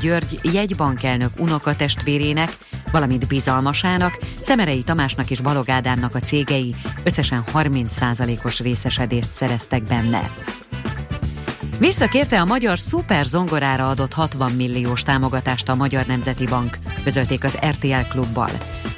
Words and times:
György 0.00 0.40
jegybankelnök 0.52 1.30
unokatestvérének, 1.38 2.56
valamint 2.92 3.26
bizalmasának, 3.26 4.18
Szemerei 4.40 4.82
Tamásnak 4.82 5.30
és 5.30 5.40
Balog 5.40 5.70
Ádámnak 5.70 6.14
a 6.14 6.20
cégei 6.20 6.74
összesen 7.04 7.44
30%-os 7.54 8.60
részesedést 8.60 9.32
szereztek 9.32 9.82
benne. 9.82 10.30
Visszakérte 11.78 12.40
a 12.40 12.44
magyar 12.44 12.78
szuper 12.78 13.24
zongorára 13.24 13.88
adott 13.88 14.12
60 14.12 14.52
milliós 14.52 15.02
támogatást 15.02 15.68
a 15.68 15.74
Magyar 15.74 16.06
Nemzeti 16.06 16.46
Bank, 16.46 16.78
közölték 17.04 17.44
az 17.44 17.58
RTL 17.66 18.08
klubbal. 18.10 18.50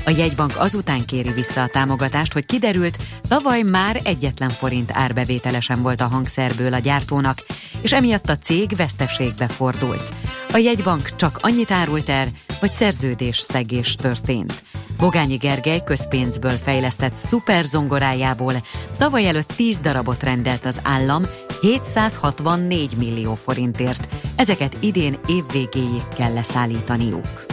A 0.05 0.11
jegybank 0.11 0.53
azután 0.57 1.05
kéri 1.05 1.33
vissza 1.33 1.63
a 1.63 1.69
támogatást, 1.69 2.33
hogy 2.33 2.47
kiderült, 2.47 2.99
tavaly 3.29 3.63
már 3.63 4.01
egyetlen 4.05 4.51
forint 4.51 4.91
árbevételesen 4.93 5.83
volt 5.83 6.01
a 6.01 6.07
hangszerből 6.07 6.75
a 6.75 6.79
gyártónak, 6.79 7.39
és 7.81 7.93
emiatt 7.93 8.29
a 8.29 8.37
cég 8.37 8.77
veszteségbe 8.77 9.49
fordult. 9.49 10.13
A 10.53 10.57
jegybank 10.57 11.17
csak 11.17 11.39
annyit 11.41 11.71
árult 11.71 12.09
el, 12.09 12.29
hogy 12.61 12.73
szerződés 12.73 13.39
szegés 13.39 13.95
történt. 13.95 14.63
Bogányi 15.01 15.37
Gergely 15.37 15.83
közpénzből 15.85 16.57
fejlesztett 16.63 17.17
szuper 17.17 17.65
zongorájából 17.65 18.55
tavaly 18.99 19.27
előtt 19.27 19.53
10 19.57 19.81
darabot 19.81 20.23
rendelt 20.23 20.65
az 20.65 20.81
állam 20.83 21.25
764 21.61 22.97
millió 22.97 23.35
forintért. 23.35 24.09
Ezeket 24.37 24.77
idén 24.81 25.17
évvégéig 25.27 26.03
kell 26.17 26.33
leszállítaniuk. 26.33 27.50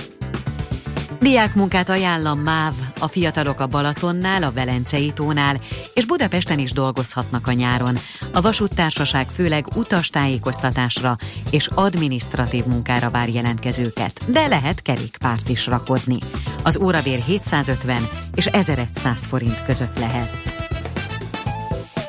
Diákmunkát 1.19 1.89
ajánl 1.89 2.27
a 2.27 2.35
MÁV, 2.35 2.73
a 2.99 3.07
fiatalok 3.07 3.59
a 3.59 3.67
Balatonnál, 3.67 4.43
a 4.43 4.51
Velencei 4.51 5.11
tónál, 5.11 5.61
és 5.93 6.05
Budapesten 6.05 6.59
is 6.59 6.71
dolgozhatnak 6.71 7.47
a 7.47 7.51
nyáron. 7.51 7.97
A 8.33 8.41
vasúttársaság 8.41 9.27
főleg 9.27 9.67
utastájékoztatásra 9.75 11.17
és 11.49 11.67
adminisztratív 11.73 12.65
munkára 12.65 13.09
vár 13.09 13.29
jelentkezőket, 13.29 14.31
de 14.31 14.47
lehet 14.47 14.81
kerékpárt 14.81 15.49
is 15.49 15.67
rakodni. 15.67 16.17
Az 16.63 16.77
óravér 16.77 17.19
750 17.19 18.09
és 18.35 18.45
1100 18.45 19.25
forint 19.25 19.63
között 19.63 19.99
lehet. 19.99 20.57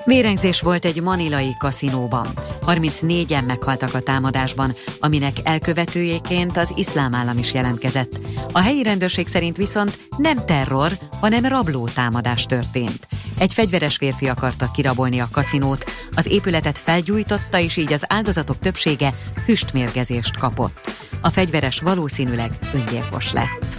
Vérengzés 0.09 0.61
volt 0.61 0.84
egy 0.84 1.03
manilai 1.03 1.55
kaszinóban. 1.59 2.27
34-en 2.67 3.47
meghaltak 3.47 3.95
a 3.95 4.01
támadásban, 4.01 4.75
aminek 5.00 5.37
elkövetőjéként 5.42 6.56
az 6.56 6.73
iszlám 6.77 7.15
állam 7.15 7.39
is 7.39 7.53
jelentkezett. 7.53 8.20
A 8.53 8.61
helyi 8.61 8.83
rendőrség 8.83 9.27
szerint 9.27 9.56
viszont 9.56 9.98
nem 10.17 10.45
terror, 10.45 10.92
hanem 11.20 11.45
rabló 11.45 11.89
támadás 11.89 12.47
történt. 12.47 13.09
Egy 13.39 13.53
fegyveres 13.53 13.97
férfi 13.97 14.28
akarta 14.28 14.70
kirabolni 14.70 15.20
a 15.20 15.28
kaszinót, 15.33 15.84
az 16.15 16.27
épületet 16.27 16.78
felgyújtotta, 16.78 17.59
és 17.59 17.77
így 17.77 17.93
az 17.93 18.05
áldozatok 18.09 18.59
többsége 18.59 19.15
füstmérgezést 19.45 20.37
kapott. 20.37 20.91
A 21.20 21.31
fegyveres 21.31 21.81
valószínűleg 21.81 22.59
öngyilkos 22.75 23.33
lett. 23.33 23.78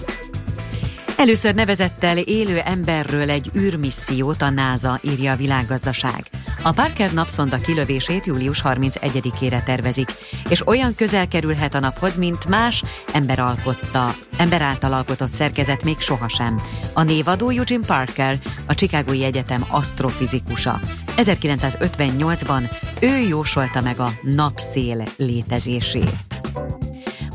Először 1.19 1.55
nevezettel 1.55 2.17
élő 2.17 2.57
emberről 2.57 3.29
egy 3.29 3.51
űrmissziót 3.57 4.41
a 4.41 4.49
NASA 4.49 4.99
írja 5.01 5.31
a 5.31 5.35
világgazdaság. 5.35 6.23
A 6.63 6.71
Parker 6.71 7.13
napszonda 7.13 7.57
kilövését 7.57 8.25
július 8.25 8.61
31-ére 8.63 9.63
tervezik, 9.63 10.11
és 10.49 10.67
olyan 10.67 10.95
közel 10.95 11.27
kerülhet 11.27 11.73
a 11.73 11.79
naphoz, 11.79 12.17
mint 12.17 12.47
más 12.47 12.83
ember, 13.13 13.39
alkotta, 13.39 14.15
ember 14.37 14.61
által 14.61 14.93
alkotott 14.93 15.29
szerkezet 15.29 15.83
még 15.83 15.99
sohasem. 15.99 16.61
A 16.93 17.03
névadó 17.03 17.49
Eugene 17.49 17.85
Parker, 17.85 18.37
a 18.67 18.73
Chicagói 18.73 19.23
Egyetem 19.23 19.65
asztrofizikusa. 19.69 20.79
1958-ban 21.17 22.71
ő 23.01 23.17
jósolta 23.17 23.81
meg 23.81 23.99
a 23.99 24.11
napszél 24.21 25.03
létezését. 25.17 26.38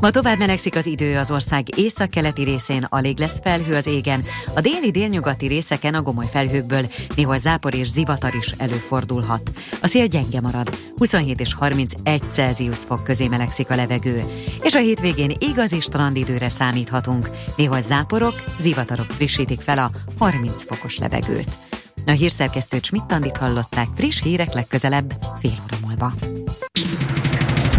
Ma 0.01 0.09
tovább 0.09 0.37
melegszik 0.37 0.75
az 0.75 0.85
idő 0.85 1.17
az 1.17 1.31
ország 1.31 1.77
északkeleti 1.77 2.43
részén, 2.43 2.87
alig 2.89 3.19
lesz 3.19 3.39
felhő 3.43 3.75
az 3.75 3.87
égen, 3.87 4.23
a 4.55 4.61
déli 4.61 4.91
délnyugati 4.91 5.47
részeken 5.47 5.93
a 5.93 6.01
gomoly 6.01 6.27
felhőkből 6.31 6.85
néhol 7.15 7.37
zápor 7.37 7.75
és 7.75 7.87
zivatar 7.87 8.35
is 8.35 8.51
előfordulhat. 8.57 9.51
A 9.81 9.87
szél 9.87 10.07
gyenge 10.07 10.41
marad, 10.41 10.77
27 10.97 11.39
és 11.39 11.53
31 11.53 12.21
Celsius 12.29 12.79
fok 12.79 13.03
közé 13.03 13.27
melegszik 13.27 13.69
a 13.69 13.75
levegő, 13.75 14.23
és 14.61 14.73
a 14.73 14.79
hétvégén 14.79 15.35
igazi 15.39 15.79
strandidőre 15.79 16.49
számíthatunk, 16.49 17.29
néhol 17.57 17.81
záporok, 17.81 18.43
zivatarok 18.59 19.11
frissítik 19.11 19.61
fel 19.61 19.77
a 19.77 19.91
30 20.17 20.63
fokos 20.63 20.97
levegőt. 20.97 21.57
A 22.05 22.11
hírszerkesztőt 22.11 22.85
Schmidt-Tandit 22.85 23.37
hallották 23.37 23.87
friss 23.95 24.21
hírek 24.21 24.53
legközelebb 24.53 25.13
fél 25.39 25.57
óra 25.63 25.77
múlva. 25.87 26.13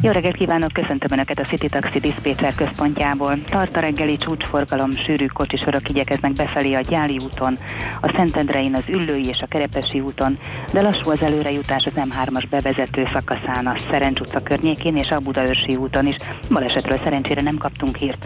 Jó 0.00 0.10
reggelt 0.10 0.36
kívánok, 0.36 0.72
köszöntöm 0.72 1.12
Önöket 1.12 1.38
a 1.38 1.46
City 1.46 1.68
Taxi 1.68 1.98
Dispatcher 1.98 2.54
központjából. 2.54 3.44
Tart 3.44 3.76
a 3.76 3.80
reggeli 3.80 4.16
csúcsforgalom, 4.16 4.90
sűrű 4.90 5.26
kocsisorok 5.26 5.88
igyekeznek 5.88 6.32
befelé 6.32 6.72
a 6.72 6.80
Gyáli 6.80 7.18
úton, 7.18 7.58
a 8.00 8.12
Szentendrein, 8.16 8.74
az 8.74 8.84
Üllői 8.88 9.26
és 9.26 9.38
a 9.40 9.46
Kerepesi 9.46 10.00
úton, 10.00 10.38
de 10.72 10.80
lassú 10.80 11.10
az 11.10 11.22
előrejutás 11.22 11.84
az 11.84 11.92
M3-as 11.96 12.44
bevezető 12.50 13.06
szakaszán, 13.12 13.66
a 13.66 13.78
Szerencs 13.90 14.20
utca 14.20 14.42
környékén 14.42 14.96
és 14.96 15.08
a 15.08 15.20
Budaörsi 15.20 15.76
úton 15.76 16.06
is. 16.06 16.16
Balesetről 16.50 17.00
szerencsére 17.04 17.42
nem 17.42 17.56
kaptunk 17.56 17.96
hírt. 17.96 18.24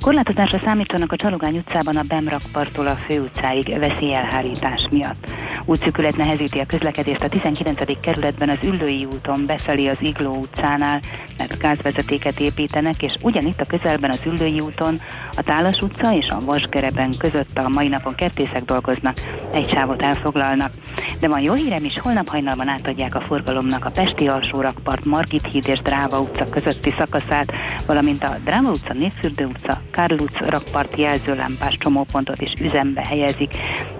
Korlátozásra 0.00 0.58
számítanak 0.64 1.12
a 1.12 1.16
Csalogány 1.16 1.56
utcában 1.56 1.96
a 1.96 2.02
Bemrakpartól 2.02 2.86
a 2.86 2.94
főutcáig 2.94 3.78
veszélyelhárítás 3.78 4.88
miatt. 4.90 5.30
Útszükület 5.64 6.16
nehezíti 6.16 6.58
a 6.58 6.66
közlekedést 6.66 7.22
a 7.22 7.28
19. 7.28 8.00
kerületben 8.00 8.48
az 8.48 8.58
Üllői 8.62 9.04
úton 9.04 9.46
befelé 9.46 9.86
az 9.86 9.96
Igló 10.00 10.34
utcánál, 10.36 11.00
mert 11.36 11.58
gázvezetéket 11.58 12.40
építenek, 12.40 13.02
és 13.02 13.14
ugyanitt 13.20 13.60
a 13.60 13.64
közelben 13.64 14.10
az 14.10 14.18
Üllői 14.26 14.60
úton, 14.60 15.00
a 15.36 15.42
Tálas 15.42 15.78
utca 15.78 16.12
és 16.12 16.26
a 16.26 16.40
Vasgereben 16.44 17.16
között 17.18 17.58
a 17.58 17.68
mai 17.68 17.88
napon 17.88 18.14
kertészek 18.14 18.64
dolgoznak, 18.64 19.20
egy 19.52 19.68
sávot 19.68 20.02
elfoglalnak. 20.02 20.72
De 21.20 21.28
van 21.28 21.40
jó 21.40 21.52
hírem 21.52 21.84
is, 21.84 21.98
holnap 21.98 22.28
hajnalban 22.28 22.68
átadják 22.68 23.14
a 23.14 23.20
forgalomnak 23.20 23.84
a 23.84 23.90
Pesti 23.90 24.28
alsórakpart, 24.28 25.04
Margit 25.04 25.46
híd 25.46 25.68
és 25.68 25.78
Dráva 25.78 26.20
utca 26.20 26.48
közötti 26.48 26.94
szakaszát, 26.98 27.52
valamint 27.86 28.24
a 28.24 28.36
Dráva 28.44 28.70
utca, 28.70 28.92
Népfürdő 28.92 29.44
utca, 29.44 29.80
Karl 29.92 30.14
utca 30.14 30.50
rakparti 30.50 31.00
jelzőlámpás 31.00 31.76
csomópontot 31.76 32.40
is 32.40 32.52
üzembe 32.60 33.06
helyezik, 33.08 33.52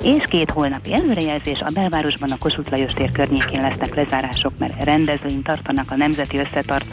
és 0.02 0.22
két 0.28 0.50
holnapi 0.50 0.94
előrejelzés 0.94 1.60
a 1.60 1.70
belvárosban 1.70 2.30
a 2.30 2.38
Kossuth 2.38 2.70
Lajos 2.70 2.92
tér 2.92 3.10
környékén 3.12 3.60
lesznek 3.60 3.94
lezárások, 3.94 4.52
mert 4.58 4.84
rendezvényt 4.84 5.44
tartanak 5.44 5.90
a 5.90 5.96
Nemzeti 5.96 6.36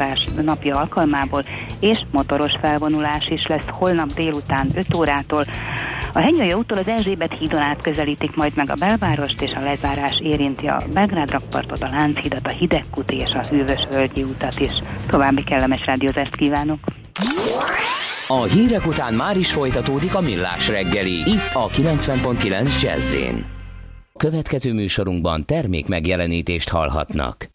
Összetartás 0.02 0.46
napja 0.46 0.78
alkalmából, 0.78 1.44
és 1.80 1.98
motoros 2.12 2.54
felvonulás 2.62 3.28
is 3.30 3.46
lesz 3.48 3.68
holnap 3.68 4.14
délután 4.14 4.72
5 4.76 4.94
órától. 4.94 5.46
A 6.14 6.22
Henyai 6.22 6.54
úttól 6.54 6.78
az 6.78 6.88
Erzsébet 6.88 7.38
hídon 7.40 7.62
át 7.62 7.82
közelítik 7.82 8.36
majd 8.36 8.52
meg 8.56 8.70
a 8.70 8.76
belvárost, 8.76 9.42
és 9.42 9.52
a 9.56 9.60
lezárás 9.60 10.20
érinti 10.20 10.68
a 10.68 10.84
Belgrád 10.94 11.32
rakpartot, 11.32 11.82
a 11.82 11.90
Lánchidat, 11.90 12.46
a 12.48 12.50
Hidegkuti 12.50 13.16
és 13.16 13.32
a 13.34 13.46
Hűvös 13.48 13.88
Völgyi 13.90 14.24
utat 14.24 14.60
is. 14.60 14.84
További 15.08 15.44
kellemes 15.44 15.86
rádiózást 15.86 16.36
kívánok! 16.36 16.80
A 18.28 18.44
hírek 18.44 18.88
után 18.88 19.14
már 19.14 19.38
is 19.38 19.52
folytatódik 19.52 20.16
a 20.16 20.22
millás 20.22 20.70
reggeli, 20.70 21.20
itt 21.30 21.54
a 21.54 21.68
90.9 21.68 22.82
jazz 22.82 23.16
Következő 24.18 24.74
műsorunkban 24.74 25.46
termék 25.46 25.88
megjelenítést 25.88 26.70
hallhatnak. 26.70 27.50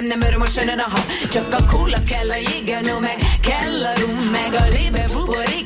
Nekem 0.00 0.18
nem 0.18 0.28
örömös 0.28 0.56
önön 0.56 0.78
a 0.78 0.88
hab 0.88 1.28
Csak 1.30 1.54
a 1.54 1.64
kóla 1.64 1.98
kell, 2.06 2.30
a 2.30 2.36
jéggel, 2.36 2.80
no 2.80 2.98
meg 2.98 3.16
kell 3.42 3.84
a 3.84 4.00
rum 4.00 4.16
Meg 4.16 4.54
a 4.54 4.68
lébe 4.68 5.04
buborék 5.12 5.57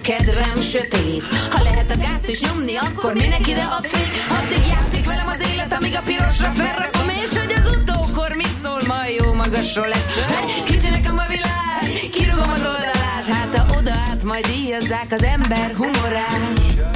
kedvem 0.00 0.60
sötét. 0.60 1.34
Ha 1.50 1.62
lehet 1.62 1.90
a 1.90 1.98
gázt 1.98 2.28
is 2.28 2.40
nyomni, 2.40 2.76
akkor 2.76 3.14
minek 3.14 3.46
ide 3.46 3.62
a 3.62 3.82
fény? 3.82 4.10
Addig 4.38 4.66
játszik 4.66 5.06
velem 5.06 5.28
az 5.28 5.40
élet, 5.52 5.72
amíg 5.72 5.94
a 5.94 6.00
pirosra 6.04 6.50
felrakom, 6.50 7.08
és 7.08 7.38
hogy 7.38 7.52
az 7.58 7.76
utókor 7.76 8.32
mit 8.36 8.54
szól, 8.62 8.80
majd 8.86 9.20
jó 9.20 9.32
magasról 9.32 9.88
lesz. 9.88 10.06
Mert 10.28 10.64
kicsi 10.64 10.88
nekem 10.88 11.18
a 11.18 11.26
világ, 11.28 12.10
kirúgom 12.12 12.50
az 12.50 12.64
oldalát, 12.66 13.26
hát 13.30 13.58
ha 13.58 13.78
oda 13.78 13.92
át 14.10 14.22
majd 14.22 14.46
díjazzák 14.46 15.06
az 15.10 15.22
ember 15.22 15.74
humorát. 15.76 16.95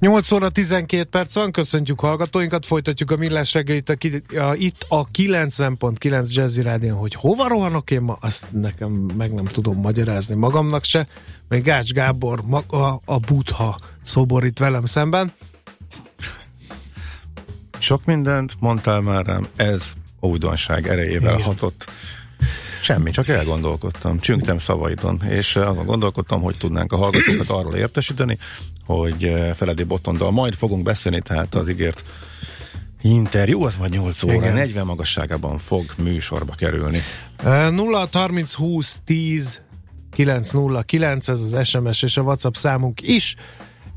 8 0.00 0.32
óra 0.32 0.48
12 0.48 1.04
perc 1.04 1.34
van, 1.34 1.52
köszöntjük 1.52 2.00
hallgatóinkat, 2.00 2.66
folytatjuk 2.66 3.10
a 3.10 3.16
millás 3.16 3.54
reggelit 3.54 3.88
a, 3.88 3.96
a, 4.40 4.54
itt 4.54 4.86
a 4.88 5.10
90.9 5.10 6.34
Jazzy 6.34 6.62
Rádion, 6.62 6.96
hogy 6.96 7.14
hova 7.14 7.48
rohanok 7.48 7.90
én 7.90 8.00
ma, 8.00 8.18
azt 8.20 8.46
nekem 8.52 8.90
meg 8.92 9.34
nem 9.34 9.44
tudom 9.44 9.80
magyarázni 9.80 10.34
magamnak 10.34 10.84
se, 10.84 11.08
még 11.48 11.62
Gács 11.62 11.92
Gábor 11.92 12.42
maga 12.44 13.00
a 13.04 13.18
butha 13.18 13.76
szobor 14.02 14.44
itt 14.44 14.58
velem 14.58 14.84
szemben. 14.84 15.32
Sok 17.78 18.04
mindent 18.04 18.54
mondtál 18.60 19.00
már 19.00 19.26
rám, 19.26 19.46
ez 19.56 19.92
újdonság 20.20 20.88
erejével 20.88 21.32
Igen. 21.32 21.44
hatott. 21.44 21.90
Semmi, 22.82 23.10
csak 23.10 23.28
elgondolkodtam, 23.28 24.18
csüngtem 24.18 24.58
szavaidon, 24.58 25.22
és 25.28 25.56
eh, 25.56 25.68
azon 25.68 25.86
gondolkodtam, 25.86 26.42
hogy 26.42 26.56
tudnánk 26.58 26.92
a 26.92 26.96
hallgatókat 26.96 27.48
arról 27.48 27.74
értesíteni, 27.74 28.38
hogy 28.86 29.24
eh, 29.24 29.54
Feledi 29.54 29.82
Botondal 29.82 30.30
majd 30.30 30.54
fogunk 30.54 30.82
beszélni, 30.82 31.20
tehát 31.20 31.54
az 31.54 31.68
ígért 31.68 32.04
interjú, 33.02 33.64
az 33.64 33.76
majd 33.76 33.92
8 33.92 34.22
óra, 34.22 34.34
Igen. 34.34 34.52
40 34.52 34.86
magasságában 34.86 35.58
fog 35.58 35.84
műsorba 35.96 36.54
kerülni. 36.54 37.02
Uh, 37.44 37.70
0 37.70 38.08
30 38.12 38.54
20 38.54 39.00
10 39.04 39.62
909, 40.12 41.28
ez 41.28 41.40
az 41.40 41.66
SMS 41.66 42.02
és 42.02 42.16
a 42.16 42.22
WhatsApp 42.22 42.54
számunk 42.54 43.00
is. 43.02 43.36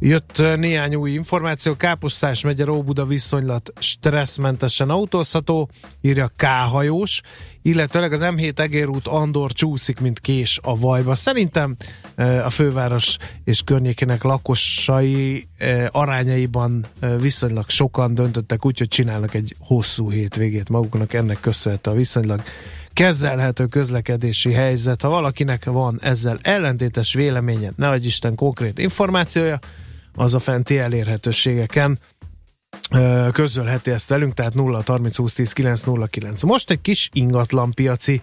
Jött 0.03 0.37
uh, 0.39 0.55
néhány 0.55 0.95
új 0.95 1.11
információ. 1.11 1.75
Káposztás 1.75 2.43
megye 2.43 2.71
Óbuda 2.71 3.05
viszonylat 3.05 3.73
stresszmentesen 3.79 4.89
autózható, 4.89 5.69
írja 6.01 6.31
K-hajós, 6.35 7.21
illetőleg 7.61 8.11
az 8.11 8.21
M7 8.23 8.59
Egérút 8.59 9.07
Andor 9.07 9.51
csúszik, 9.51 9.99
mint 9.99 10.19
kés 10.19 10.59
a 10.63 10.77
vajba. 10.77 11.15
Szerintem 11.15 11.75
uh, 12.17 12.45
a 12.45 12.49
főváros 12.49 13.17
és 13.43 13.61
környékének 13.61 14.23
lakosai 14.23 15.47
uh, 15.59 15.85
arányaiban 15.91 16.85
viszonylag 17.19 17.69
sokan 17.69 18.13
döntöttek 18.13 18.65
úgy, 18.65 18.77
hogy 18.77 18.87
csinálnak 18.87 19.33
egy 19.33 19.55
hosszú 19.59 20.11
hétvégét 20.11 20.69
maguknak, 20.69 21.13
ennek 21.13 21.39
köszönhető 21.39 21.91
a 21.91 21.93
viszonylag 21.93 22.41
kezelhető 22.93 23.65
közlekedési 23.65 24.51
helyzet. 24.51 25.01
Ha 25.01 25.09
valakinek 25.09 25.65
van 25.65 25.99
ezzel 26.01 26.39
ellentétes 26.41 27.13
véleménye, 27.13 27.71
ne 27.75 27.89
adj 27.89 28.05
Isten 28.05 28.35
konkrét 28.35 28.79
információja, 28.79 29.59
az 30.15 30.33
a 30.33 30.39
fenti 30.39 30.77
elérhetőségeken 30.77 31.99
közölheti 33.31 33.91
ezt 33.91 34.09
velünk, 34.09 34.33
tehát 34.33 34.53
0 34.53 34.83
30 34.85 35.17
20 35.17 35.33
10 35.33 35.53
909. 35.53 36.43
Most 36.43 36.69
egy 36.69 36.81
kis 36.81 37.09
ingatlanpiaci 37.13 38.21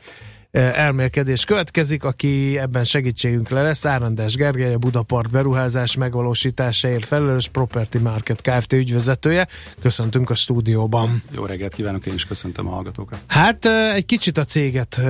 elmélkedés 0.51 1.45
következik, 1.45 2.05
aki 2.05 2.59
ebben 2.59 2.85
segítségünkre 2.85 3.63
lesz. 3.63 3.85
Árandás 3.85 4.35
Gergely, 4.35 4.75
a 4.75 4.79
Budapart 4.79 5.31
beruházás 5.31 5.97
megvalósításáért 5.97 7.05
felelős 7.05 7.49
Property 7.49 7.99
Market 7.99 8.41
Kft. 8.41 8.73
ügyvezetője. 8.73 9.49
Köszöntünk 9.81 10.31
a 10.31 10.35
stúdióban. 10.35 11.23
Jó 11.31 11.45
reggelt 11.45 11.75
kívánok, 11.75 12.07
én 12.07 12.15
is 12.15 12.25
köszöntöm 12.25 12.67
a 12.67 12.71
hallgatókat. 12.71 13.19
Hát 13.27 13.67
egy 13.95 14.07
kicsit 14.07 14.39
a 14.39 14.45
céget 14.45 15.01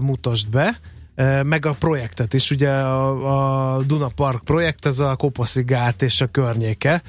mutasd 0.00 0.48
be, 0.48 0.76
meg 1.42 1.66
a 1.66 1.72
projektet 1.72 2.34
is. 2.34 2.50
Ugye 2.50 2.70
a, 2.70 3.76
a 3.76 3.82
Duna 3.82 4.08
Park 4.14 4.44
projekt, 4.44 4.86
ez 4.86 5.00
a 5.00 5.16
Kopaszi 5.16 5.62
gát 5.62 6.02
és 6.02 6.20
a 6.20 6.26
környéke. 6.26 7.02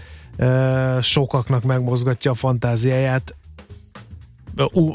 Sokaknak 1.02 1.64
megmozgatja 1.64 2.32
a 2.32 2.34
fantáziáját. 2.34 3.36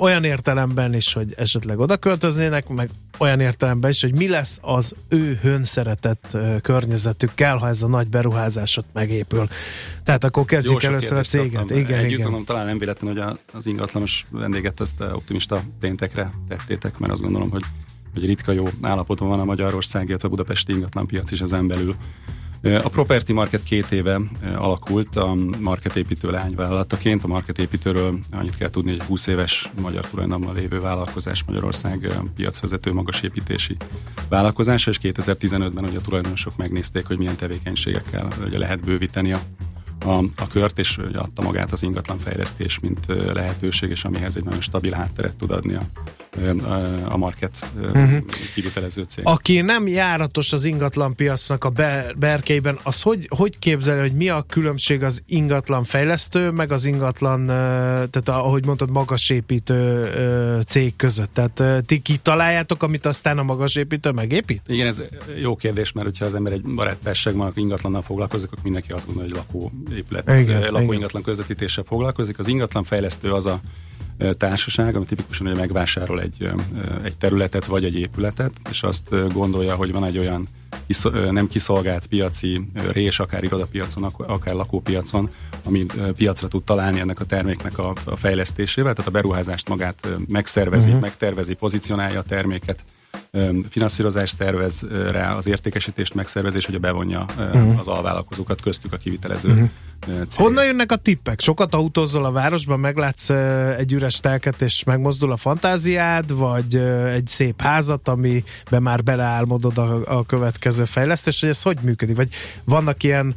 Olyan 0.00 0.24
értelemben 0.24 0.94
is, 0.94 1.12
hogy 1.12 1.34
esetleg 1.36 1.78
oda 1.78 1.96
költöznének, 1.96 2.68
meg 2.68 2.90
olyan 3.18 3.40
értelemben 3.40 3.90
is, 3.90 4.00
hogy 4.00 4.14
mi 4.14 4.28
lesz 4.28 4.58
az 4.62 4.94
ő 5.08 5.38
hön 5.42 5.64
szeretett 5.64 6.28
ö, 6.32 6.56
környezetükkel, 6.60 7.56
ha 7.56 7.68
ez 7.68 7.82
a 7.82 7.86
nagy 7.86 8.08
beruházás 8.08 8.76
ott 8.76 8.86
megépül. 8.92 9.48
Tehát 10.04 10.24
akkor 10.24 10.44
kezdjük 10.44 10.80
sok 10.80 10.90
először 10.90 11.18
a 11.18 11.22
céget. 11.22 11.52
kaptam. 11.52 11.78
Igen, 11.78 11.98
Együtt 11.98 12.10
igen. 12.10 12.22
mondom, 12.22 12.44
talán 12.44 12.66
nem 12.66 12.78
véletlen, 12.78 13.14
hogy 13.14 13.36
az 13.52 13.66
ingatlanos 13.66 14.24
vendéget 14.30 14.80
ezt 14.80 15.00
optimista 15.00 15.62
péntekre 15.80 16.30
tettétek, 16.48 16.98
mert 16.98 17.12
azt 17.12 17.22
gondolom, 17.22 17.50
hogy, 17.50 17.64
hogy 18.12 18.26
ritka 18.26 18.52
jó 18.52 18.68
állapotban 18.80 19.28
van 19.28 19.40
a 19.40 19.44
Magyarország, 19.44 20.08
illetve 20.08 20.26
a 20.28 20.30
budapesti 20.30 20.72
ingatlanpiac 20.72 21.30
is 21.30 21.40
ezen 21.40 21.66
belül. 21.66 21.96
A 22.62 22.88
Property 22.88 23.32
Market 23.32 23.62
két 23.62 23.90
éve 23.90 24.20
alakult 24.56 25.16
a 25.16 25.36
marketépítő 25.60 26.30
leányvállalataként. 26.30 27.24
A 27.24 27.26
marketépítőről 27.26 28.18
annyit 28.30 28.56
kell 28.56 28.70
tudni, 28.70 28.90
hogy 28.90 29.02
20 29.02 29.26
éves 29.26 29.70
magyar 29.80 30.06
tulajdonban 30.06 30.54
lévő 30.54 30.80
vállalkozás 30.80 31.44
Magyarország 31.44 32.12
piacvezető 32.34 32.92
magasépítési 32.92 33.76
vállalkozása, 34.28 34.90
és 34.90 34.98
2015-ben 35.02 35.84
ugye 35.84 35.98
a 35.98 36.00
tulajdonosok 36.00 36.56
megnézték, 36.56 37.06
hogy 37.06 37.18
milyen 37.18 37.36
tevékenységekkel 37.36 38.28
ugye 38.44 38.58
lehet 38.58 38.84
bővíteni 38.84 39.32
a 39.32 39.40
a, 40.04 40.14
a 40.36 40.46
kört, 40.48 40.78
és 40.78 40.98
adta 41.14 41.42
magát 41.42 41.72
az 41.72 41.82
ingatlanfejlesztés, 41.82 42.78
mint 42.78 42.98
ö, 43.06 43.32
lehetőség, 43.32 43.90
és 43.90 44.04
amihez 44.04 44.36
egy 44.36 44.44
nagyon 44.44 44.60
stabil 44.60 44.92
hátteret 44.92 45.36
tud 45.36 45.50
adni 45.50 45.74
a, 45.74 45.82
a 47.08 47.16
market 47.16 47.70
uh-huh. 47.80 48.24
kivitelező 48.54 49.02
cég. 49.02 49.24
Aki 49.26 49.60
nem 49.60 49.86
járatos 49.86 50.52
az 50.52 50.64
ingatlan 50.64 51.14
piacnak 51.14 51.64
a 51.64 51.68
be- 51.68 52.14
berkeiben, 52.16 52.78
az 52.82 53.02
hogy, 53.02 53.26
hogy 53.36 53.58
képzelje, 53.58 54.00
hogy 54.00 54.12
mi 54.12 54.28
a 54.28 54.44
különbség 54.48 55.02
az 55.02 55.22
ingatlan 55.26 55.84
fejlesztő, 55.84 56.50
meg 56.50 56.72
az 56.72 56.84
ingatlan, 56.84 57.46
tehát 57.46 58.28
ahogy 58.28 58.64
mondtad, 58.64 58.90
magasépítő 58.90 60.08
cég 60.66 60.96
között? 60.96 61.34
Tehát 61.34 61.84
ti 61.86 61.98
kitaláljátok, 61.98 62.82
amit 62.82 63.06
aztán 63.06 63.38
a 63.38 63.42
magasépítő 63.42 64.10
megépít? 64.10 64.62
Igen, 64.66 64.86
ez 64.86 65.02
jó 65.40 65.56
kérdés, 65.56 65.92
mert 65.92 66.06
hogyha 66.06 66.24
az 66.24 66.34
ember 66.34 66.52
egy 66.52 66.62
baráttárságban, 66.62 67.46
aki 67.46 67.60
ingatlannal 67.60 68.02
foglalkozik, 68.02 68.50
akkor 68.52 68.62
mindenki 68.62 68.92
azt 68.92 69.06
gondolja, 69.06 69.34
hogy 69.34 69.44
lakóépület, 69.46 69.89
Lakó 70.08 70.82
igen. 70.82 70.92
ingatlan 70.92 71.22
közvetítéssel 71.22 71.84
foglalkozik. 71.84 72.38
Az 72.38 72.46
ingatlanfejlesztő 72.46 73.32
az 73.32 73.46
a 73.46 73.60
társaság, 74.32 74.96
ami 74.96 75.04
tipikusan 75.04 75.46
hogy 75.46 75.56
megvásárol 75.56 76.20
egy, 76.20 76.50
egy 77.02 77.16
területet 77.16 77.66
vagy 77.66 77.84
egy 77.84 77.94
épületet, 77.94 78.52
és 78.70 78.82
azt 78.82 79.32
gondolja, 79.32 79.74
hogy 79.74 79.92
van 79.92 80.04
egy 80.04 80.18
olyan 80.18 80.48
nem 81.30 81.46
kiszolgált 81.46 82.06
piaci 82.06 82.68
rés, 82.92 83.20
akár 83.20 83.44
irodapiacon, 83.44 84.04
ak- 84.04 84.28
akár 84.28 84.54
lakópiacon, 84.54 85.30
ami 85.64 85.84
ö, 85.96 86.12
piacra 86.12 86.48
tud 86.48 86.64
találni 86.64 87.00
ennek 87.00 87.20
a 87.20 87.24
terméknek 87.24 87.78
a, 87.78 87.92
a 88.04 88.16
fejlesztésével, 88.16 88.94
tehát 88.94 89.10
a 89.10 89.12
beruházást 89.12 89.68
magát 89.68 90.08
megszervezi, 90.28 90.86
uh-huh. 90.86 91.02
megtervezi, 91.02 91.54
pozícionálja 91.54 92.18
a 92.18 92.22
terméket, 92.22 92.84
finanszírozást 93.68 94.36
szervez 94.36 94.86
rá, 95.10 95.34
az 95.34 95.46
értékesítést 95.46 96.14
megszervezés, 96.14 96.66
hogy 96.66 96.80
bevonja 96.80 97.26
uh-huh. 97.38 97.78
az 97.78 97.88
alvállalkozókat, 97.88 98.60
köztük 98.60 98.92
a 98.92 98.96
kivitelező 98.96 99.50
uh-huh. 99.50 99.68
cég. 100.28 100.44
Honnan 100.44 100.64
jönnek 100.64 100.92
a 100.92 100.96
tippek? 100.96 101.40
Sokat 101.40 101.74
autózol 101.74 102.24
a 102.24 102.32
városban, 102.32 102.80
meglátsz 102.80 103.30
egy 103.78 103.92
üres 103.92 104.20
telket, 104.20 104.62
és 104.62 104.84
megmozdul 104.84 105.32
a 105.32 105.36
fantáziád, 105.36 106.36
vagy 106.36 106.74
egy 107.14 107.26
szép 107.26 107.60
házat, 107.60 108.08
amiben 108.08 108.82
már 108.82 109.02
beleálmodod 109.02 109.78
a, 109.78 110.18
a 110.18 110.26
következő 110.26 110.84
fejlesztés, 110.84 111.40
hogy 111.40 111.48
ez 111.48 111.62
hogy 111.62 111.78
működik? 111.82 112.16
Vagy 112.16 112.28
vannak 112.64 113.02
ilyen 113.02 113.34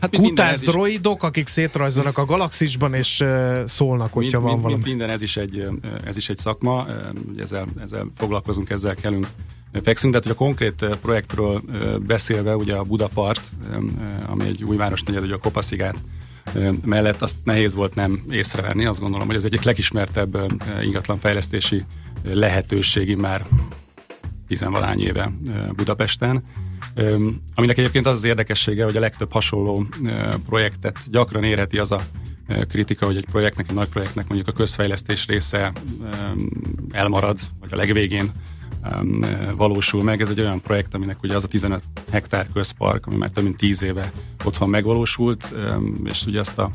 Hát 0.00 0.10
mint 0.10 0.24
kutász 0.24 0.60
droidok, 0.60 1.22
akik 1.22 1.46
szétrajzolnak 1.48 2.18
a 2.18 2.24
galaxisban, 2.24 2.94
és 2.94 3.24
szólnak, 3.64 4.12
hogyha 4.12 4.38
Mind- 4.38 4.42
van 4.42 4.42
mind- 4.52 4.62
valami. 4.62 4.74
mind- 4.74 4.86
Minden 4.86 5.10
ez 5.10 5.22
is 5.22 5.36
egy, 5.36 5.68
ez 6.04 6.16
is 6.16 6.28
egy 6.28 6.38
szakma, 6.38 6.86
ezzel, 7.38 7.66
ezzel 7.82 8.10
foglalkozunk, 8.16 8.70
ezzel 8.70 8.94
kellünk 8.94 9.26
fekszünk, 9.82 10.12
de 10.12 10.20
hogy 10.22 10.30
a 10.30 10.34
konkrét 10.34 10.86
projektről 11.02 11.60
beszélve, 12.06 12.56
ugye 12.56 12.74
a 12.74 12.82
Budapart, 12.82 13.40
ami 14.26 14.46
egy 14.46 14.64
új 14.64 14.76
városnegyed, 14.76 15.22
ugye 15.22 15.34
a 15.34 15.38
Kopaszigát 15.38 15.96
mellett, 16.84 17.22
azt 17.22 17.36
nehéz 17.44 17.74
volt 17.74 17.94
nem 17.94 18.22
észrevenni, 18.30 18.84
azt 18.84 19.00
gondolom, 19.00 19.26
hogy 19.26 19.36
ez 19.36 19.44
egyik 19.44 19.62
legismertebb 19.62 20.38
ingatlanfejlesztési 20.82 21.84
lehetőségi 22.22 23.14
már 23.14 23.46
tizenvalány 24.48 25.00
éve 25.00 25.32
Budapesten. 25.76 26.42
Aminek 27.54 27.78
egyébként 27.78 28.06
az 28.06 28.14
az 28.14 28.24
érdekessége, 28.24 28.84
hogy 28.84 28.96
a 28.96 29.00
legtöbb 29.00 29.32
hasonló 29.32 29.86
projektet 30.46 30.98
gyakran 31.10 31.44
érheti 31.44 31.78
az 31.78 31.92
a 31.92 32.00
kritika, 32.68 33.06
hogy 33.06 33.16
egy 33.16 33.26
projektnek, 33.30 33.68
egy 33.68 33.74
nagy 33.74 33.88
projektnek 33.88 34.28
mondjuk 34.28 34.48
a 34.48 34.52
közfejlesztés 34.52 35.26
része 35.26 35.72
elmarad, 36.90 37.38
vagy 37.60 37.72
a 37.72 37.76
legvégén 37.76 38.32
valósul 39.56 40.02
meg. 40.02 40.20
Ez 40.20 40.30
egy 40.30 40.40
olyan 40.40 40.60
projekt, 40.60 40.94
aminek 40.94 41.22
ugye 41.22 41.34
az 41.34 41.44
a 41.44 41.48
15 41.48 41.82
hektár 42.10 42.48
közpark, 42.52 43.06
ami 43.06 43.16
már 43.16 43.28
több 43.28 43.44
mint 43.44 43.56
10 43.56 43.82
éve 43.82 44.10
otthon 44.44 44.68
megvalósult, 44.68 45.52
öm, 45.54 45.94
és 46.04 46.26
ugye 46.26 46.40
azt 46.40 46.58
a, 46.58 46.70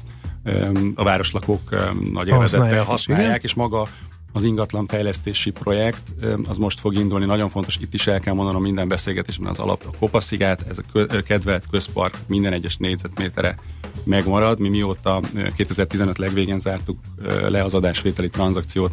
a 0.95 1.03
városlakók 1.03 1.93
nagy 2.11 2.27
élvezettel 2.27 2.83
használják, 2.83 3.27
igen. 3.27 3.41
és 3.41 3.53
maga 3.53 3.87
az 4.35 4.43
ingatlan 4.43 4.87
fejlesztési 4.87 5.49
projekt, 5.51 6.01
az 6.47 6.57
most 6.57 6.79
fog 6.79 6.93
indulni, 6.93 7.25
nagyon 7.25 7.49
fontos, 7.49 7.77
itt 7.81 7.93
is 7.93 8.07
el 8.07 8.19
kell 8.19 8.33
mondanom 8.33 8.61
minden 8.61 8.87
beszélgetésben 8.87 9.49
az 9.49 9.59
alap, 9.59 9.83
a 9.91 9.97
Kopaszigát, 9.99 10.65
ez 10.69 10.77
a 10.93 11.21
kedvelt 11.23 11.67
közpark 11.71 12.17
minden 12.27 12.53
egyes 12.53 12.77
négyzetmétere 12.77 13.55
megmarad. 14.03 14.59
Mi 14.59 14.69
mióta 14.69 15.21
ö, 15.35 15.47
2015 15.55 16.17
legvégén 16.17 16.59
zártuk 16.59 16.99
le 17.47 17.63
az 17.63 17.73
adásvételi 17.73 18.29
tranzakciót, 18.29 18.91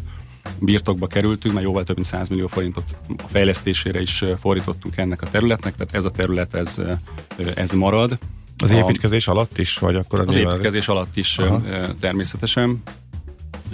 birtokba 0.59 1.07
kerültünk, 1.07 1.53
mert 1.53 1.65
jóval 1.65 1.83
több 1.83 1.95
mint 1.95 2.07
100 2.07 2.29
millió 2.29 2.47
forintot 2.47 2.95
a 3.17 3.27
fejlesztésére 3.27 4.01
is 4.01 4.23
fordítottunk 4.37 4.97
ennek 4.97 5.21
a 5.21 5.29
területnek, 5.29 5.75
tehát 5.75 5.93
ez 5.93 6.05
a 6.05 6.09
terület, 6.09 6.53
ez, 6.53 6.81
ez 7.55 7.71
marad. 7.71 8.17
Az 8.57 8.71
A- 8.71 8.75
építkezés 8.77 9.27
alatt 9.27 9.57
is, 9.57 9.77
vagy 9.77 9.95
akkor 9.95 10.19
az 10.19 10.35
nyilván- 10.35 10.53
építkezés 10.53 10.87
alatt 10.87 11.17
is 11.17 11.37
ö, 11.37 11.55
természetesen. 11.99 12.81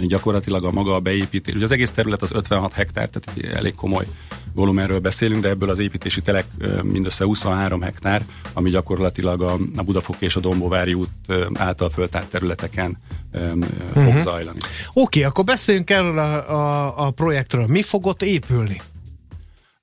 Gyakorlatilag 0.00 0.64
a 0.64 0.70
maga 0.70 0.94
a 0.94 1.00
beépítés. 1.00 1.54
Ugye 1.54 1.64
az 1.64 1.70
egész 1.72 1.90
terület 1.90 2.22
az 2.22 2.32
56 2.32 2.72
hektár, 2.72 3.08
tehát 3.08 3.38
egy 3.38 3.44
elég 3.56 3.74
komoly 3.74 4.06
volumenről 4.54 4.98
beszélünk, 4.98 5.42
de 5.42 5.48
ebből 5.48 5.70
az 5.70 5.78
építési 5.78 6.22
telek 6.22 6.44
mindössze 6.82 7.24
23 7.24 7.80
hektár, 7.82 8.22
ami 8.52 8.70
gyakorlatilag 8.70 9.42
a, 9.42 9.52
a 9.76 9.82
Budafok 9.82 10.16
és 10.18 10.36
a 10.36 10.40
Dombovári 10.40 10.94
út 10.94 11.08
által 11.54 11.90
föltárt 11.90 12.30
területeken 12.30 12.96
fog 13.92 14.02
Mhm. 14.02 14.18
zajlani. 14.18 14.58
Oké, 14.92 15.22
akkor 15.22 15.44
beszéljünk 15.44 15.90
erről 15.90 16.18
a, 16.18 16.50
a, 16.50 17.06
a 17.06 17.10
projektről. 17.10 17.66
Mi 17.66 17.82
fog 17.82 18.06
ott 18.06 18.22
épülni? 18.22 18.80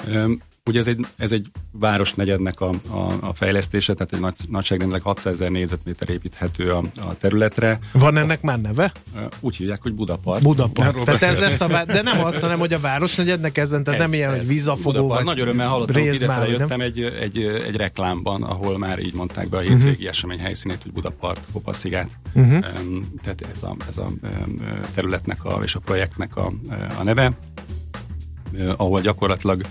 Öm, 0.07 0.41
Ugye 0.69 0.79
ez 0.79 0.87
egy, 0.87 1.05
ez 1.17 1.31
egy 1.31 1.47
városnegyednek 1.71 2.61
a, 2.61 2.69
a, 2.89 3.13
a 3.21 3.33
fejlesztése, 3.33 3.93
tehát 3.93 4.13
egy 4.13 4.19
nagy, 4.19 4.35
nagyságrendileg 4.49 5.01
600 5.01 5.33
ezer 5.33 5.49
négyzetméter 5.49 6.09
építhető 6.09 6.71
a, 6.71 6.83
a 6.95 7.17
területre. 7.19 7.79
Van 7.91 8.17
ennek 8.17 8.41
már 8.41 8.61
neve? 8.61 8.91
Úgy 9.39 9.55
hívják, 9.55 9.81
hogy 9.81 9.93
Budapart. 9.93 10.43
Budapart. 10.43 10.93
Tehát 10.93 11.09
ez 11.09 11.19
beszélünk. 11.19 11.39
lesz 11.39 11.61
a, 11.61 11.67
vá- 11.67 11.87
de 11.87 12.01
nem 12.01 12.19
azt, 12.23 12.41
hanem 12.41 12.59
hogy 12.59 12.73
a 12.73 12.79
városnegyednek 12.79 13.57
ezen, 13.57 13.83
tehát 13.83 13.99
Ez- 13.99 14.09
nem 14.09 14.19
ilyen, 14.19 14.29
hogy 14.29 14.39
ez. 14.39 14.47
vízafogó 14.47 14.91
Budapart. 14.91 15.15
vagy 15.15 15.25
Nagy 15.25 15.39
örömmel 15.39 15.67
hallottam, 15.67 16.01
hogy 16.01 16.15
idefele 16.15 16.47
jöttem 16.47 16.81
egy, 16.81 17.01
egy, 17.01 17.37
egy 17.37 17.75
reklámban, 17.75 18.43
ahol 18.43 18.77
már 18.77 18.99
így 18.99 19.13
mondták 19.13 19.49
be 19.49 19.57
a 19.57 19.61
hétvégi 19.61 19.89
uh-huh. 19.89 20.07
esemény 20.07 20.39
helyszínét, 20.39 20.83
hogy 20.83 20.91
Budapart, 20.91 21.41
Kopaszigát. 21.53 22.09
Mhm. 22.33 22.55
Uh-huh. 22.55 23.03
Tehát 23.23 23.45
ez 23.51 23.63
a, 23.63 23.75
ez 23.87 23.97
a 23.97 24.07
területnek 24.95 25.45
a, 25.45 25.59
és 25.63 25.75
a 25.75 25.79
projektnek 25.79 26.35
a, 26.35 26.53
a 26.99 27.03
neve, 27.03 27.31
uh, 28.53 28.73
ahol 28.77 29.01
gyakorlatilag 29.01 29.61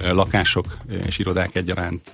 lakások 0.00 0.76
és 1.06 1.18
irodák 1.18 1.54
egyaránt 1.54 2.12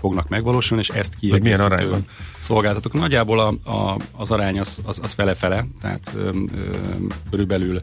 fognak 0.00 0.28
megvalósulni, 0.28 0.82
és 0.82 0.96
ezt 0.96 1.16
milyen 1.20 1.40
kiegészítő 1.40 1.74
arányban? 1.74 2.04
szolgáltatók. 2.38 2.92
Nagyjából 2.92 3.40
a, 3.40 3.70
a, 3.70 3.96
az 4.16 4.30
arány 4.30 4.58
az, 4.58 4.80
az, 4.84 4.98
az 5.02 5.12
fele-fele, 5.12 5.66
tehát 5.80 6.12
um, 6.14 6.22
um, 6.26 7.06
körülbelül 7.30 7.78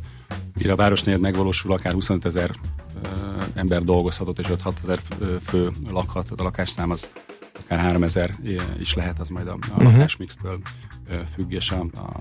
mire 0.57 0.71
a 0.71 0.75
városnegyed 0.75 1.21
megvalósul, 1.21 1.71
akár 1.71 1.93
25 1.93 2.25
ezer 2.25 2.51
ember 3.53 3.83
dolgozhatott, 3.83 4.39
és 4.39 4.47
5-6 4.63 4.71
ezer 4.81 4.99
fő 5.45 5.71
lakhat, 5.89 6.23
tehát 6.23 6.39
a 6.39 6.43
lakásszám 6.43 6.89
az 6.89 7.09
akár 7.63 7.79
3000 7.79 8.35
is 8.79 8.93
lehet, 8.93 9.19
az 9.19 9.29
majd 9.29 9.47
a, 9.47 9.51
a 9.51 9.55
uh-huh. 9.55 9.91
lakásmixtől 9.91 10.59
ö, 11.09 11.15
függ, 11.33 11.51
és 11.51 11.73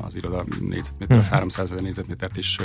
az 0.02 0.14
iroda 0.16 0.44
négyzetméter, 0.60 1.18
az 1.18 1.28
300 1.28 1.72
ezer 1.72 1.84
négyzetmétert 1.84 2.36
is, 2.36 2.58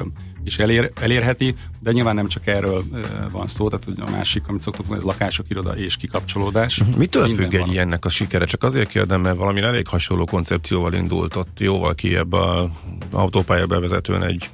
is 0.43 0.59
elér, 0.59 0.91
elérheti, 1.01 1.55
de 1.79 1.91
nyilván 1.91 2.15
nem 2.15 2.27
csak 2.27 2.47
erről 2.47 2.83
van 3.31 3.47
szó, 3.47 3.69
tehát 3.69 3.85
hogy 3.85 3.99
a 3.99 4.09
másik, 4.09 4.47
amit 4.47 4.61
szoktuk 4.61 4.87
mondani, 4.87 5.09
ez 5.09 5.17
lakások, 5.17 5.45
iroda 5.49 5.77
és 5.77 5.97
kikapcsolódás. 5.97 6.83
Mitől 6.97 7.25
Minden 7.25 7.43
függ 7.43 7.53
egy 7.53 7.59
van. 7.59 7.71
ilyennek 7.71 8.05
a 8.05 8.09
sikere? 8.09 8.45
Csak 8.45 8.63
azért 8.63 8.89
kérdem, 8.89 9.21
mert 9.21 9.37
valami 9.37 9.61
elég 9.61 9.87
hasonló 9.87 10.25
koncepcióval 10.25 10.93
indult 10.93 11.35
ott 11.35 11.59
jóval 11.59 11.95
kiebb 11.95 12.33
a 12.33 12.69
autópálya 13.11 13.65
bevezetőn 13.65 14.23
egy 14.23 14.49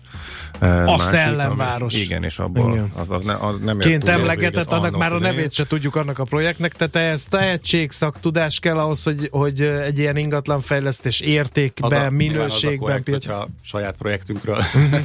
A 0.59 0.65
másik, 0.65 1.01
szellemváros. 1.01 1.93
Ami, 1.93 2.03
igen, 2.03 2.23
és 2.23 2.39
abból 2.39 2.71
Igen. 2.71 2.91
az, 2.95 3.09
az, 3.11 3.23
ne, 3.23 3.33
az 3.33 3.55
nem 3.63 3.77
Ként 3.77 4.03
túl 4.03 4.13
emlegetett, 4.13 4.71
annak 4.71 4.83
annak 4.83 4.99
már 4.99 5.13
a 5.13 5.19
nevét 5.19 5.53
se 5.53 5.67
tudjuk 5.67 5.95
annak 5.95 6.19
a 6.19 6.23
projektnek, 6.23 6.73
tehát 6.73 6.95
ehhez 6.95 7.25
tehetség, 7.25 7.91
szaktudás 7.91 8.59
kell 8.59 8.77
ahhoz, 8.79 9.03
hogy, 9.03 9.27
hogy 9.31 9.61
egy 9.61 9.99
ilyen 9.99 10.17
ingatlan 10.17 10.61
fejlesztés 10.61 11.19
értékben, 11.19 11.91
az 11.91 12.05
a 12.05 12.09
minőségben, 12.09 12.77
korrekt, 12.77 13.03
piac- 13.03 13.25
hogyha 13.25 13.47
saját 13.63 13.95
projektünkről 13.97 14.63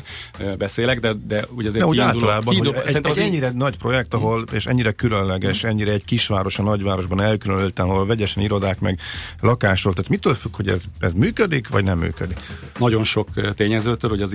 beszélek, 0.58 1.00
de, 1.00 1.12
de 1.26 1.44
ugye 1.50 1.68
azért 1.68 1.84
De 1.84 1.90
úgy 1.90 1.96
kiinduló- 1.96 2.18
általában, 2.20 2.54
kiinduló- 2.54 2.76
hogy 2.78 2.88
egy, 2.88 2.96
egy 2.96 3.06
az 3.10 3.18
ennyire 3.18 3.50
nagy 3.50 3.76
projekt, 3.76 4.14
ahol, 4.14 4.44
és 4.52 4.66
ennyire 4.66 4.92
különleges, 4.92 5.64
ennyire 5.64 5.92
egy 5.92 6.04
kisváros 6.04 6.58
a 6.58 6.62
nagyvárosban 6.62 7.20
elkülönülten, 7.20 7.88
ahol 7.88 8.06
vegyesen 8.06 8.42
irodák 8.42 8.80
meg 8.80 8.98
lakások, 9.40 9.94
tehát 9.94 10.10
mitől 10.10 10.34
függ, 10.34 10.56
hogy 10.56 10.68
ez, 10.68 10.80
ez 10.98 11.12
működik, 11.12 11.68
vagy 11.68 11.84
nem 11.84 11.98
működik? 11.98 12.38
nagyon 12.78 13.04
sok 13.04 13.54
tényezőtől, 13.54 14.10
hogy 14.10 14.22
az 14.22 14.32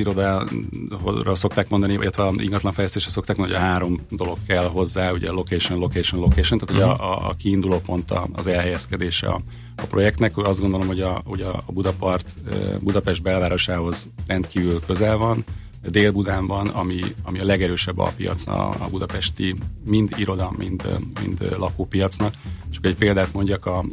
irodára 1.14 1.36
szokták 1.36 1.70
mondani, 1.70 1.94
illetve 1.94 2.24
a 2.24 2.34
ingatlanfejlesztésre 2.38 3.10
szokták 3.10 3.38
mondani, 3.38 3.60
hogy 3.60 3.68
a 3.68 3.72
három 3.72 4.06
dolog 4.10 4.38
kell 4.48 4.66
hozzá, 4.66 5.12
ugye 5.12 5.32
location, 5.32 5.80
location, 5.80 6.22
location, 6.22 6.60
tehát 6.60 6.76
ugye 6.76 7.04
a, 7.04 7.12
a, 7.12 7.30
a 7.30 7.34
kiinduló 7.34 7.80
pont 7.80 8.12
a- 8.12 8.28
az 8.34 8.48
elhelyezkedése 8.48 9.28
a, 9.28 9.42
a 9.76 9.86
projektnek. 9.86 10.38
Azt 10.38 10.60
gondolom, 10.60 10.88
hogy 10.88 11.02
a, 11.02 11.22
hogy 11.26 11.42
a 11.42 11.56
a 11.66 11.72
Budapart, 11.72 12.34
Budapest 12.82 13.22
belvárosához 13.22 14.08
rendkívül 14.28 14.80
közel 14.86 15.18
van, 15.18 15.44
Dél-Budán 15.90 16.48
van, 16.48 16.68
ami, 16.68 17.00
ami 17.24 17.40
a 17.40 17.46
legerősebb 17.46 17.98
alpiac 17.98 18.48
a, 18.48 18.70
a 18.70 18.88
budapesti 18.90 19.56
mind 19.86 20.14
iroda, 20.18 20.54
mind, 20.58 20.84
mind 21.22 21.56
lakópiacnak. 21.58 22.34
Csak 22.82 22.86
egy 22.86 22.96
példát 22.96 23.34
mondjak, 23.34 23.66
a, 23.66 23.84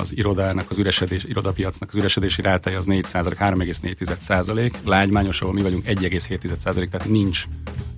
az 0.00 0.16
irodának, 0.16 0.70
az 0.70 0.78
üresedés, 0.78 1.24
irodapiacnak 1.24 1.88
az 1.88 1.96
üresedési 1.96 2.42
rátája 2.42 2.78
az 2.78 2.84
4% 2.88 3.02
3,4 3.12 4.18
százalék, 4.18 4.74
lágymányos, 4.84 5.40
ahol 5.40 5.54
mi 5.54 5.62
vagyunk 5.62 5.84
1,7 5.86 6.58
százalék, 6.58 6.88
tehát 6.88 7.08
nincs 7.08 7.44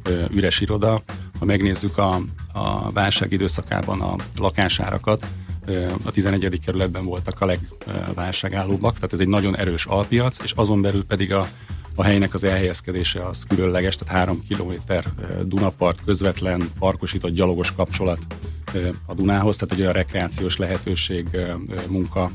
ö, 0.03 0.25
üres 0.33 0.61
iroda. 0.61 1.03
Ha 1.39 1.45
megnézzük 1.45 1.99
a, 1.99 2.21
a 2.53 2.91
válság 2.91 3.33
időszakában 3.33 4.01
a 4.01 4.17
lakásárakat, 4.39 5.27
a 6.05 6.11
11. 6.11 6.61
kerületben 6.65 7.05
voltak 7.05 7.41
a 7.41 7.47
legválságállóbbak, 7.47 8.95
tehát 8.95 9.13
ez 9.13 9.21
egy 9.21 9.29
nagyon 9.29 9.57
erős 9.57 9.87
alpiac, 9.87 10.43
és 10.43 10.53
azon 10.55 10.83
belül 10.83 11.05
pedig 11.05 11.33
a, 11.33 11.47
a 11.95 12.05
helynek 12.05 12.35
az 12.35 12.45
elhelyezkedése 12.45 13.23
az 13.23 13.45
különleges, 13.49 13.97
tehát 13.97 14.15
három 14.15 14.43
kilométer 14.49 15.05
Dunapart 15.45 15.99
közvetlen 16.05 16.71
parkosított 16.79 17.33
gyalogos 17.33 17.73
kapcsolat 17.73 18.19
a 19.07 19.15
Dunához, 19.15 19.57
tehát 19.57 19.75
egy 19.75 19.81
olyan 19.81 19.93
rekreációs 19.93 20.57
lehetőség 20.57 21.27
munka 21.89 22.31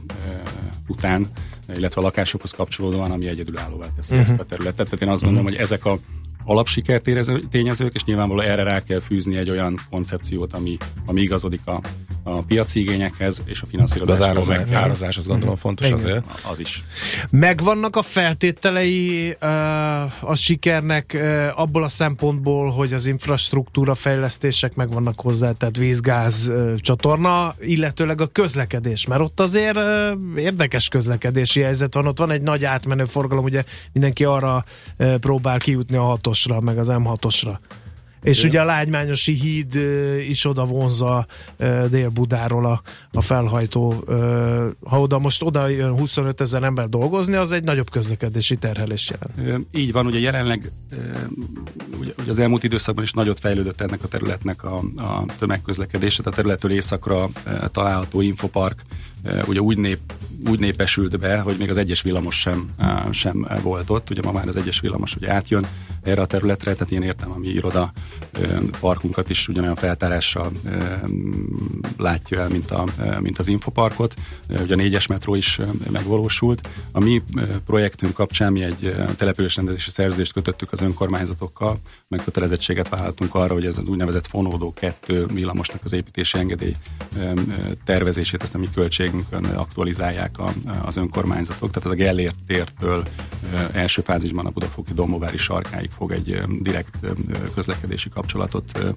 után, 0.87 1.27
illetve 1.75 2.01
a 2.01 2.03
lakásokhoz 2.03 2.51
kapcsolódóan, 2.51 3.11
ami 3.11 3.27
egyedülállóvá 3.27 3.87
teszi 3.95 4.15
uh-huh. 4.15 4.31
ezt 4.31 4.39
a 4.39 4.45
területet. 4.45 4.85
Tehát 4.85 5.01
én 5.01 5.09
azt 5.09 5.23
gondolom, 5.23 5.45
uh-huh. 5.45 5.59
hogy 5.59 5.71
ezek 5.71 5.85
a 5.85 5.99
alapsikertényezők, 6.43 7.93
és 7.93 8.03
nyilvánvalóan 8.03 8.47
erre 8.47 8.63
rá 8.63 8.83
kell 8.83 8.99
fűzni 8.99 9.37
egy 9.37 9.49
olyan 9.49 9.79
koncepciót, 9.89 10.53
ami, 10.53 10.77
ami 11.05 11.21
igazodik 11.21 11.67
a, 11.67 11.81
a 12.23 12.41
piaci 12.41 12.79
igényekhez 12.79 13.41
és 13.45 13.61
a 13.61 13.65
finanszírozás. 13.65 14.19
az 14.19 14.25
árazás, 14.25 14.71
árazás 14.73 15.17
azt 15.17 15.27
gondolom 15.27 15.53
mhm. 15.53 15.61
fontos 15.61 15.87
Igen. 15.87 15.99
azért. 15.99 16.25
Az 16.43 16.59
is. 16.59 16.83
Megvannak 17.29 17.95
a 17.95 18.01
feltételei 18.01 19.35
uh, 19.41 20.29
a 20.29 20.35
sikernek 20.35 21.11
uh, 21.15 21.47
abból 21.55 21.83
a 21.83 21.87
szempontból, 21.87 22.69
hogy 22.69 22.93
az 22.93 23.05
infrastruktúra 23.05 23.93
fejlesztések 23.93 24.75
megvannak 24.75 25.21
hozzá, 25.21 25.51
tehát 25.51 25.77
vízgáz 25.77 26.47
uh, 26.47 26.75
csatorna, 26.75 27.55
illetőleg 27.59 28.21
a 28.21 28.27
közlekedés, 28.27 29.07
mert 29.07 29.21
ott 29.21 29.39
azért 29.39 29.77
uh, 29.77 29.83
érdekes 30.35 30.87
közlekedési 30.87 31.61
helyzet 31.61 31.93
van, 31.93 32.07
ott 32.07 32.19
van 32.19 32.31
egy 32.31 32.41
nagy 32.41 32.65
átmenő 32.65 33.03
forgalom, 33.03 33.43
ugye 33.43 33.63
mindenki 33.93 34.23
arra 34.23 34.65
uh, 34.97 35.15
próbál 35.15 35.57
kijutni 35.57 35.97
a 35.97 36.03
ható 36.03 36.31
M6-osra, 36.31 36.61
meg 36.61 36.77
az 36.77 36.87
M6-osra. 36.91 37.57
És 38.23 38.43
ugye 38.43 38.61
a 38.61 38.65
Lágymányosi 38.65 39.33
híd 39.33 39.75
is 40.29 40.45
oda 40.45 40.65
vonza 40.65 41.25
Dél-Budáról 41.89 42.65
a, 42.65 42.81
a 43.11 43.21
felhajtó. 43.21 44.03
Ha 44.83 44.99
oda 44.99 45.19
most 45.19 45.43
oda 45.43 45.67
jön 45.67 45.97
25 45.97 46.41
ezer 46.41 46.63
ember 46.63 46.89
dolgozni, 46.89 47.35
az 47.35 47.51
egy 47.51 47.63
nagyobb 47.63 47.89
közlekedési 47.89 48.55
terhelés 48.55 49.11
jelent. 49.11 49.67
Így 49.71 49.91
van, 49.91 50.05
ugye 50.05 50.19
jelenleg 50.19 50.71
ugye 51.99 52.11
az 52.27 52.39
elmúlt 52.39 52.63
időszakban 52.63 53.03
is 53.03 53.11
nagyot 53.11 53.39
fejlődött 53.39 53.81
ennek 53.81 54.03
a 54.03 54.07
területnek 54.07 54.63
a, 54.63 54.77
a 54.95 55.25
tömegközlekedése, 55.39 56.21
a 56.25 56.29
területtől 56.29 56.71
északra 56.71 57.29
található 57.71 58.21
infopark 58.21 58.81
ugye 59.47 59.59
úgy, 59.59 59.77
nép, 59.77 59.99
úgy 60.49 60.59
népesült 60.59 61.19
be, 61.19 61.39
hogy 61.39 61.57
még 61.57 61.69
az 61.69 61.77
egyes 61.77 62.01
villamos 62.01 62.39
sem, 62.39 62.69
sem 63.11 63.47
volt 63.61 63.89
ott. 63.89 64.09
Ugye 64.09 64.21
ma 64.21 64.31
már 64.31 64.47
az 64.47 64.55
egyes 64.55 64.79
villamos 64.79 65.15
ugye 65.15 65.31
átjön 65.33 65.65
erre 66.01 66.21
a 66.21 66.25
területre, 66.25 66.73
tehát 66.73 66.91
én 66.91 67.01
értem, 67.01 67.31
ami 67.31 67.47
iroda 67.47 67.91
parkunkat 68.79 69.29
is 69.29 69.47
ugyanolyan 69.47 69.75
feltárással 69.75 70.51
látja 71.97 72.39
el, 72.39 72.49
mint, 72.49 72.71
a, 72.71 72.85
mint 73.19 73.37
az 73.37 73.47
infoparkot. 73.47 74.13
Ugye 74.49 74.73
a 74.73 74.77
négyes 74.77 75.07
metró 75.07 75.35
is 75.35 75.59
megvalósult. 75.91 76.69
A 76.91 76.99
mi 76.99 77.23
projektünk 77.65 78.13
kapcsán 78.13 78.51
mi 78.51 78.63
egy 78.63 78.95
településrendezési 79.15 79.89
szerződést 79.89 80.33
kötöttük 80.33 80.71
az 80.71 80.81
önkormányzatokkal, 80.81 81.79
megkötelezettséget 82.07 82.89
vállaltunk 82.89 83.35
arra, 83.35 83.53
hogy 83.53 83.65
ez 83.65 83.77
az 83.77 83.87
úgynevezett 83.87 84.27
fonódó 84.27 84.73
kettő 84.73 85.25
villamosnak 85.25 85.81
az 85.83 85.93
építési 85.93 86.37
engedély 86.37 86.75
tervezését, 87.85 88.43
ezt 88.43 88.55
a 88.55 88.57
mi 88.57 88.67
költségünkön 89.11 89.57
aktualizálják 89.57 90.37
a, 90.37 90.53
az 90.85 90.97
önkormányzatok. 90.97 91.71
Tehát 91.71 91.89
ez 91.89 91.91
a 91.91 92.03
Gellért 92.03 92.35
tértől 92.47 93.03
első 93.71 94.01
fázisban 94.01 94.45
a 94.45 94.49
Budafoki 94.49 94.93
Domovári 94.93 95.37
sarkáig 95.37 95.89
fog 95.89 96.11
egy 96.11 96.39
direkt 96.59 96.95
közlekedési 97.53 98.09
kapcsolatot 98.09 98.95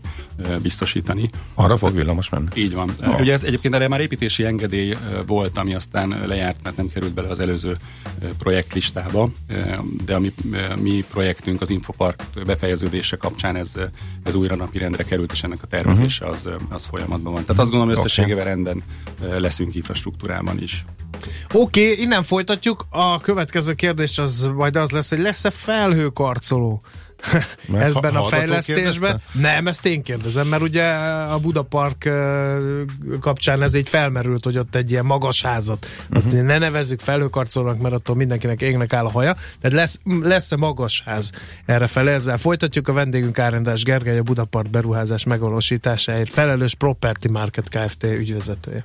biztosítani. 0.63 1.29
Arra 1.55 1.77
fog 1.77 1.95
villamos 1.95 2.29
menni? 2.29 2.49
Így 2.55 2.75
van. 2.75 2.91
Oh. 3.07 3.21
Ugye 3.21 3.33
ez 3.33 3.45
egyébként 3.45 3.75
erre 3.75 3.89
már 3.89 4.01
építési 4.01 4.45
engedély 4.45 4.97
volt, 5.27 5.59
ami 5.59 5.75
aztán 5.75 6.21
lejárt, 6.27 6.63
mert 6.63 6.77
nem 6.77 6.89
került 6.89 7.15
bele 7.15 7.29
az 7.29 7.41
előző 7.41 7.77
projektlistába, 8.39 9.31
de 10.05 10.15
a 10.15 10.19
mi, 10.19 10.33
mi 10.81 11.05
projektünk 11.11 11.61
az 11.61 11.71
Infopark 11.71 12.23
befejeződése 12.47 13.17
kapcsán 13.17 13.57
ez, 13.57 13.75
ez 14.23 14.35
újra 14.35 14.57
napirendre 14.57 15.03
került, 15.03 15.33
és 15.33 15.43
ennek 15.43 15.63
a 15.63 15.67
tervezése 15.67 16.27
az, 16.27 16.49
az 16.71 16.85
folyamatban 16.85 17.33
van. 17.33 17.45
Tehát 17.45 17.61
azt 17.61 17.71
gondolom, 17.71 17.95
összességében 17.95 18.45
rendben 18.45 18.83
leszünk 19.37 19.75
infrastruktúrában 19.75 20.04
is. 20.61 20.85
Oké, 21.53 21.91
okay, 21.91 22.05
innen 22.05 22.23
folytatjuk. 22.23 22.87
A 22.91 23.21
következő 23.21 23.73
kérdés 23.73 24.19
az 24.19 24.51
majd 24.55 24.77
az 24.77 24.91
lesz, 24.91 25.09
hogy 25.09 25.19
lesz-e 25.19 25.51
felhőkarcoló? 25.51 26.83
ebben 27.73 28.17
a 28.17 28.23
fejlesztésben. 28.23 29.21
Nem, 29.33 29.67
ezt 29.67 29.87
én 29.87 30.03
kérdezem, 30.03 30.47
mert 30.47 30.63
ugye 30.63 30.85
a 30.85 31.39
Budapark 31.39 32.09
kapcsán 33.21 33.63
ez 33.63 33.75
így 33.75 33.89
felmerült, 33.89 34.45
hogy 34.45 34.59
ott 34.59 34.75
egy 34.75 34.91
ilyen 34.91 35.05
magas 35.05 35.43
házat. 35.43 35.87
Azt 36.11 36.27
uh-huh. 36.27 36.43
ne 36.43 36.59
nevezzük 36.59 37.01
felhőkarcolónak, 37.01 37.81
mert 37.81 37.95
attól 37.95 38.17
mindenkinek 38.17 38.63
égnek 38.63 38.93
áll 38.93 39.05
a 39.05 39.11
haja. 39.11 39.33
Tehát 39.61 39.77
lesz, 39.77 40.01
lesz-e 40.21 40.57
magas 40.57 41.03
ház 41.05 41.33
erre 41.65 41.87
fel? 41.87 42.09
Ezzel 42.09 42.39
folytatjuk. 42.39 42.89
A 42.89 42.93
vendégünk 42.93 43.39
Árendás 43.39 43.83
Gergely, 43.83 44.19
a 44.19 44.23
Budapart 44.23 44.71
beruházás 44.71 45.25
megvalósításáért 45.25 46.33
felelős 46.33 46.75
Property 46.75 47.29
Market 47.29 47.69
Kft. 47.69 48.05
ügyvezetője. 48.05 48.85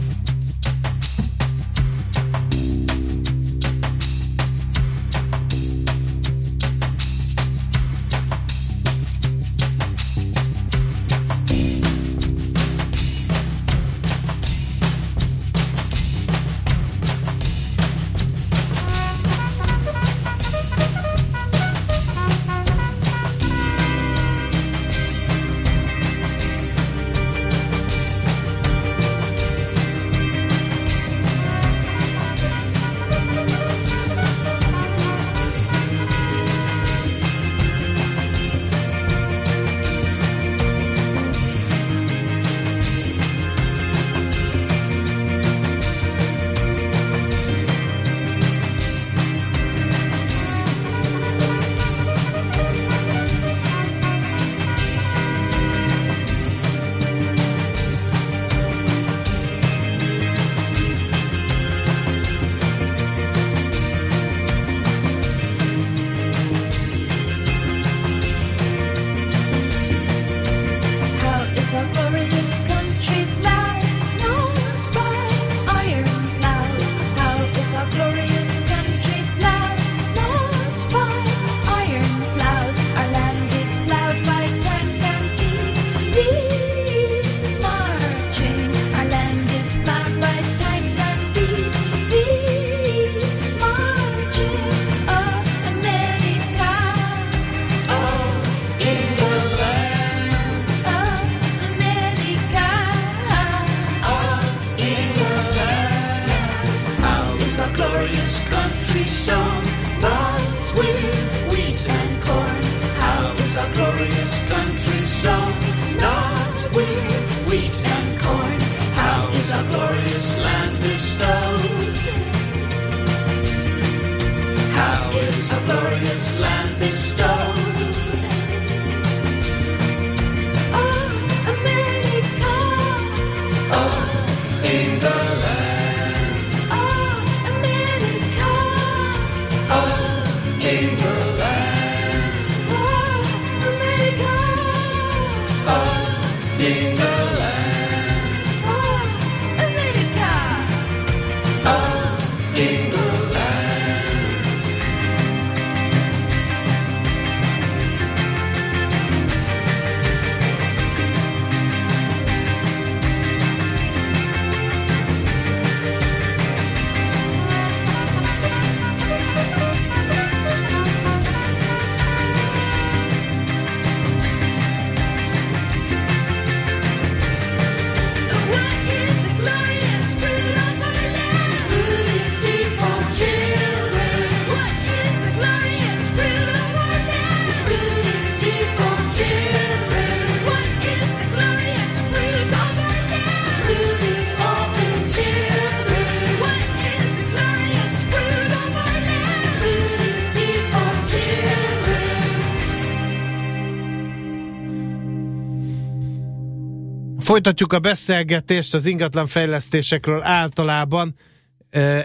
Folytatjuk 207.31 207.73
a 207.73 207.79
beszélgetést 207.79 208.73
az 208.73 208.85
ingatlan 208.85 209.27
fejlesztésekről 209.27 210.21
általában 210.23 211.15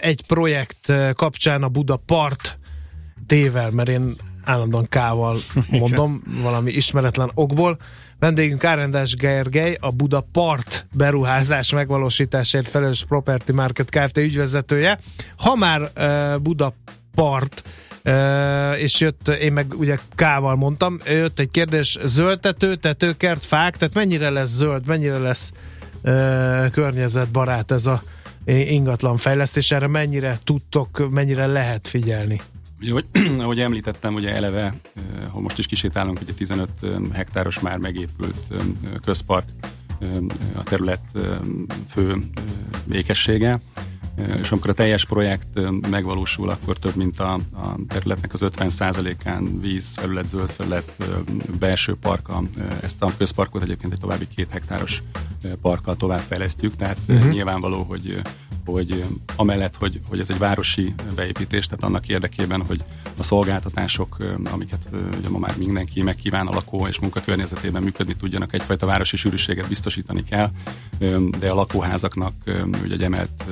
egy 0.00 0.22
projekt 0.26 0.92
kapcsán 1.14 1.62
a 1.62 1.68
Buda 1.68 1.96
Part 1.96 2.58
tével, 3.26 3.70
mert 3.70 3.88
én 3.88 4.16
állandóan 4.44 4.86
kával 4.88 5.36
mondom, 5.70 6.22
valami 6.42 6.70
ismeretlen 6.70 7.30
okból. 7.34 7.78
Vendégünk 8.18 8.64
Árendás 8.64 9.14
Gergely, 9.14 9.76
a 9.80 9.90
Buda 9.90 10.26
Part 10.32 10.86
beruházás 10.94 11.72
megvalósításért 11.72 12.68
felelős 12.68 13.04
Property 13.08 13.52
Market 13.52 13.90
Kft. 13.90 14.18
ügyvezetője. 14.18 14.98
Ha 15.36 15.54
már 15.54 15.80
uh, 15.80 16.40
Buda 16.42 16.74
Part 17.14 17.62
És 18.76 19.00
jött, 19.00 19.28
én 19.28 19.52
meg 19.52 19.74
ugye 19.78 19.98
kával 20.14 20.56
mondtam, 20.56 21.00
jött 21.06 21.38
egy 21.38 21.50
kérdés, 21.50 21.98
zöldtető, 22.04 22.76
tetőkert, 22.76 23.44
fák, 23.44 23.76
tehát 23.76 23.94
mennyire 23.94 24.30
lesz 24.30 24.50
zöld, 24.56 24.86
mennyire 24.86 25.18
lesz 25.18 25.52
környezetbarát 26.72 27.70
ez 27.70 27.86
a 27.86 28.02
ingatlan 28.44 29.16
fejlesztés, 29.16 29.70
erre 29.70 29.86
mennyire 29.86 30.38
tudtok, 30.44 31.10
mennyire 31.10 31.46
lehet 31.46 31.88
figyelni? 31.88 32.40
Ugye, 32.80 32.92
hogy, 32.92 33.04
ahogy 33.42 33.60
említettem, 33.60 34.14
ugye 34.14 34.34
eleve, 34.34 34.74
ha 35.32 35.40
most 35.40 35.58
is 35.58 35.66
kisétálunk, 35.66 36.20
ugye 36.20 36.32
15 36.32 36.68
hektáros 37.12 37.60
már 37.60 37.78
megépült 37.78 38.54
közpark 39.04 39.44
a 40.56 40.62
terület 40.62 41.02
fő 41.88 42.16
ékessége, 42.92 43.60
és 44.40 44.50
amikor 44.50 44.70
a 44.70 44.74
teljes 44.74 45.04
projekt 45.04 45.60
megvalósul, 45.90 46.48
akkor 46.48 46.76
több 46.76 46.96
mint 46.96 47.20
a, 47.20 47.32
a 47.34 47.76
területnek 47.88 48.32
az 48.32 48.44
50%-án 48.44 49.60
víz, 49.60 49.96
felület, 49.96 50.28
zöld 50.28 50.50
felület, 50.50 50.92
belső 51.58 51.94
parka, 51.94 52.42
ezt 52.82 53.02
a 53.02 53.12
közparkot 53.16 53.62
egyébként 53.62 53.92
egy 53.92 54.00
további 54.00 54.28
két 54.36 54.50
hektáros 54.50 55.02
parkkal 55.60 55.96
továbbfejlesztjük, 55.96 56.76
tehát 56.76 56.98
uh-huh. 57.08 57.30
nyilvánvaló, 57.30 57.82
hogy 57.82 58.20
hogy 58.72 59.04
amellett, 59.36 59.76
hogy, 59.76 60.00
hogy 60.08 60.20
ez 60.20 60.30
egy 60.30 60.38
városi 60.38 60.94
beépítés, 61.14 61.66
tehát 61.66 61.84
annak 61.84 62.08
érdekében, 62.08 62.64
hogy 62.66 62.82
a 63.18 63.22
szolgáltatások, 63.22 64.16
amiket 64.52 64.88
ugye 65.18 65.28
ma 65.28 65.38
már 65.38 65.56
mindenki 65.56 66.02
megkíván 66.02 66.46
a 66.46 66.54
lakó 66.54 66.86
és 66.86 66.98
munkakörnyezetében 66.98 67.82
működni 67.82 68.14
tudjanak, 68.14 68.52
egyfajta 68.52 68.86
városi 68.86 69.16
sűrűséget 69.16 69.68
biztosítani 69.68 70.24
kell, 70.24 70.50
de 71.38 71.50
a 71.50 71.54
lakóházaknak 71.54 72.34
ugye 72.82 72.94
egy 72.94 73.02
emelt 73.02 73.44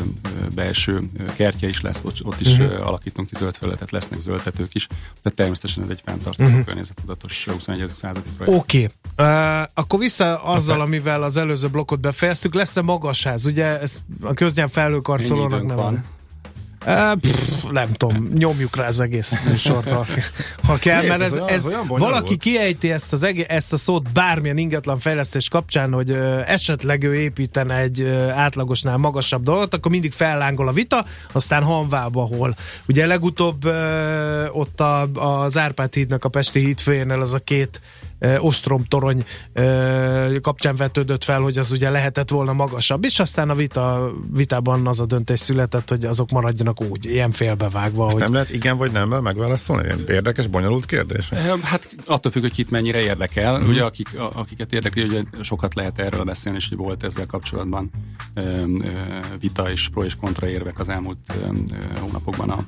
belső 0.54 1.02
kertje 1.36 1.68
is 1.68 1.80
lesz, 1.80 2.02
ott, 2.04 2.40
is 2.40 2.58
uh-huh. 2.58 2.86
alakítunk 2.86 3.28
ki 3.28 3.34
zöld 3.34 3.56
felületet, 3.56 3.90
lesznek 3.90 4.20
zöldtetők 4.20 4.74
is, 4.74 4.86
tehát 5.22 5.34
természetesen 5.34 5.82
ez 5.82 5.90
egy 5.90 6.00
fenntartó 6.04 6.44
uh-huh. 6.44 6.64
környezettudatos 6.64 7.44
21. 7.44 7.88
századi 7.92 8.28
projekt. 8.36 8.58
Oké, 8.58 8.90
okay. 9.14 9.26
uh, 9.26 9.68
akkor 9.74 9.98
vissza 9.98 10.42
azzal, 10.42 10.80
amivel 10.80 11.22
az 11.22 11.36
előző 11.36 11.68
blokkot 11.68 12.00
befejeztük, 12.00 12.54
lesz-e 12.54 12.82
magasház? 12.82 13.46
Ugye 13.46 13.80
ez 13.80 13.98
a 14.22 14.34
köznyelv 14.34 14.70
felül 14.70 15.00
karcolónak 15.04 15.66
nem 15.66 15.76
van. 15.76 16.04
Uh, 16.86 17.12
pff, 17.20 17.64
nem 17.70 17.92
tudom, 17.92 18.28
nyomjuk 18.34 18.76
rá 18.76 18.86
az 18.86 19.00
egész 19.00 19.34
műsort, 19.44 19.90
ha, 19.90 20.06
ha 20.66 20.76
kell, 20.76 21.06
mert 21.06 21.20
ez, 21.20 21.34
ez, 21.34 21.66
ez 21.66 21.74
valaki 21.88 22.36
kiejti 22.36 22.92
ezt, 22.92 23.12
az 23.12 23.22
egész, 23.22 23.46
ezt 23.48 23.72
a 23.72 23.76
szót 23.76 24.12
bármilyen 24.12 24.56
ingatlan 24.56 24.98
fejlesztés 24.98 25.48
kapcsán, 25.48 25.92
hogy 25.92 26.10
uh, 26.10 26.50
esetleg 26.50 27.02
ő 27.02 27.14
építene 27.14 27.76
egy 27.76 28.00
uh, 28.00 28.38
átlagosnál 28.38 28.96
magasabb 28.96 29.42
dolgot, 29.42 29.74
akkor 29.74 29.90
mindig 29.90 30.12
fellángol 30.12 30.68
a 30.68 30.72
vita, 30.72 31.06
aztán 31.32 31.62
hanvába 31.62 32.22
hol. 32.22 32.56
Ugye 32.88 33.06
legutóbb 33.06 33.64
uh, 33.64 33.72
ott 34.52 34.80
a, 34.80 35.02
az 35.42 35.58
Árpád 35.58 35.94
hídnak 35.94 36.24
a 36.24 36.28
Pesti 36.28 36.60
hídfőjénél 36.60 37.20
az 37.20 37.34
a 37.34 37.38
két 37.38 37.80
ostromtorony 38.38 39.24
kapcsán 40.40 40.76
vetődött 40.76 41.24
fel, 41.24 41.40
hogy 41.40 41.58
az 41.58 41.72
ugye 41.72 41.90
lehetett 41.90 42.30
volna 42.30 42.52
magasabb, 42.52 43.04
és 43.04 43.20
aztán 43.20 43.50
a 43.50 43.54
vita, 43.54 44.12
vitában 44.32 44.86
az 44.86 45.00
a 45.00 45.06
döntés 45.06 45.40
született, 45.40 45.88
hogy 45.88 46.04
azok 46.04 46.30
maradjanak 46.30 46.80
úgy, 46.80 47.04
ilyen 47.04 47.30
félbevágva. 47.30 48.10
hogy... 48.10 48.20
nem 48.20 48.32
lehet 48.32 48.50
igen 48.50 48.76
vagy 48.76 48.92
nem 48.92 49.08
megválaszolni? 49.08 49.84
Ilyen 49.84 50.04
érdekes, 50.08 50.46
bonyolult 50.46 50.86
kérdés? 50.86 51.28
Hát 51.62 51.88
attól 52.06 52.32
függ, 52.32 52.42
hogy 52.42 52.52
kit 52.52 52.70
mennyire 52.70 53.00
érdekel. 53.00 53.60
Mm. 53.60 53.68
Ugye 53.68 53.82
akik, 53.82 54.08
akiket 54.34 54.72
érdekli, 54.72 55.02
ugye 55.02 55.22
sokat 55.40 55.74
lehet 55.74 55.98
erről 55.98 56.24
beszélni, 56.24 56.58
és 56.58 56.68
hogy 56.68 56.78
volt 56.78 57.04
ezzel 57.04 57.26
kapcsolatban 57.26 57.90
vita 59.40 59.70
és 59.70 59.88
pro 59.88 60.02
és 60.02 60.16
kontra 60.16 60.48
érvek 60.48 60.78
az 60.78 60.88
elmúlt 60.88 61.18
hónapokban 62.00 62.50
a 62.50 62.58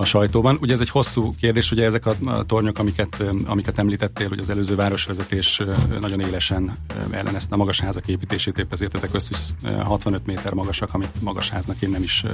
a 0.00 0.04
sajtóban. 0.04 0.58
Ugye 0.60 0.72
ez 0.72 0.80
egy 0.80 0.88
hosszú 0.88 1.32
kérdés, 1.40 1.70
ugye 1.70 1.84
ezek 1.84 2.06
a, 2.06 2.14
tornyok, 2.46 2.78
amiket, 2.78 3.24
amiket 3.44 3.78
említettél, 3.78 4.28
hogy 4.28 4.38
az 4.38 4.50
előző 4.50 4.74
városvezetés 4.74 5.62
nagyon 6.00 6.20
élesen 6.20 6.76
ellenezte 7.10 7.54
a 7.54 7.56
magas 7.56 7.80
házak 7.80 8.08
építését, 8.08 8.58
épp 8.58 8.72
ezért 8.72 8.94
ezek 8.94 9.14
összes 9.14 9.50
65 9.82 10.26
méter 10.26 10.52
magasak, 10.52 10.88
amit 10.92 11.22
magas 11.22 11.50
háznak 11.50 11.82
én 11.82 11.90
nem 11.90 12.02
is, 12.02 12.24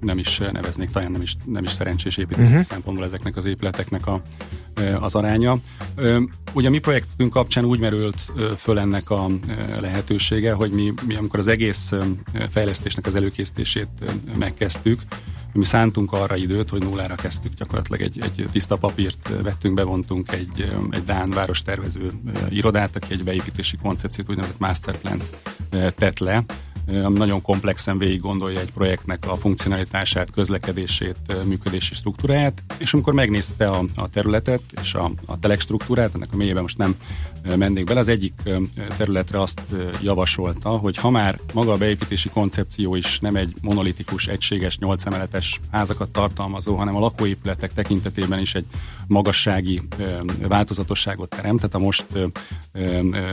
nem 0.00 0.18
is 0.18 0.38
neveznék, 0.38 0.90
talán 0.90 1.12
nem 1.12 1.22
is, 1.22 1.36
nem 1.44 1.64
is 1.64 1.70
szerencsés 1.70 2.16
építési 2.16 2.48
uh-huh. 2.48 2.62
szempontból 2.62 3.04
ezeknek 3.04 3.36
az 3.36 3.44
épületeknek 3.44 4.06
a, 4.06 4.20
az 5.00 5.14
aránya. 5.14 5.56
Ugye 6.52 6.70
mi 6.70 6.78
projektünk 6.78 7.32
kapcsán 7.32 7.64
úgy 7.64 7.78
merült 7.78 8.32
föl 8.56 8.78
ennek 8.78 9.10
a 9.10 9.28
lehetősége, 9.80 10.52
hogy 10.52 10.70
mi, 10.70 10.92
mi 11.06 11.14
amikor 11.14 11.38
az 11.38 11.48
egész 11.48 11.92
fejlesztésnek 12.50 13.06
az 13.06 13.14
előkészítését 13.14 13.88
megkezdtük, 14.38 15.00
mi 15.56 15.64
szántunk 15.64 16.12
arra 16.12 16.36
időt, 16.36 16.68
hogy 16.68 16.82
nullára 16.82 17.14
kezdtük 17.14 17.54
gyakorlatilag 17.54 18.00
egy, 18.00 18.20
egy 18.20 18.48
tiszta 18.52 18.76
papírt 18.76 19.30
vettünk, 19.42 19.74
bevontunk 19.74 20.32
egy, 20.32 20.72
egy 20.90 21.04
Dán 21.04 21.30
várostervező 21.30 22.10
irodát, 22.48 22.96
aki 22.96 23.12
egy 23.12 23.24
beépítési 23.24 23.76
koncepciót, 23.76 24.28
úgynevezett 24.28 24.58
masterplan 24.58 25.22
tett 25.96 26.18
le, 26.18 26.44
ami 26.86 27.18
nagyon 27.18 27.42
komplexen 27.42 27.98
végig 27.98 28.20
gondolja 28.20 28.60
egy 28.60 28.72
projektnek 28.72 29.26
a 29.28 29.36
funkcionalitását, 29.36 30.30
közlekedését, 30.30 31.16
működési 31.44 31.94
struktúráját, 31.94 32.62
és 32.78 32.92
amikor 32.92 33.12
megnézte 33.12 33.66
a, 33.66 33.84
a 33.94 34.08
területet 34.08 34.60
és 34.82 34.94
a, 34.94 35.10
a 35.26 35.38
telek 35.38 35.60
struktúrát, 35.60 36.14
ennek 36.14 36.28
a 36.32 36.36
mélyében 36.36 36.62
most 36.62 36.78
nem 36.78 36.96
mennék 37.56 37.84
bele, 37.84 38.00
az 38.00 38.08
egyik 38.08 38.32
területre 38.96 39.40
azt 39.40 39.60
javasolta, 40.02 40.68
hogy 40.68 40.96
ha 40.96 41.10
már 41.10 41.38
maga 41.52 41.72
a 41.72 41.76
beépítési 41.76 42.28
koncepció 42.28 42.94
is 42.94 43.20
nem 43.20 43.36
egy 43.36 43.54
monolitikus, 43.60 44.26
egységes, 44.26 44.78
nyolcemeletes 44.78 45.60
házakat 45.70 46.10
tartalmazó, 46.10 46.74
hanem 46.74 46.96
a 46.96 46.98
lakóépületek 46.98 47.72
tekintetében 47.72 48.40
is 48.40 48.54
egy 48.54 48.66
magassági 49.06 49.82
változatosságot 50.48 51.28
teremt, 51.28 51.56
tehát 51.56 51.74
a 51.74 51.78
most 51.78 52.06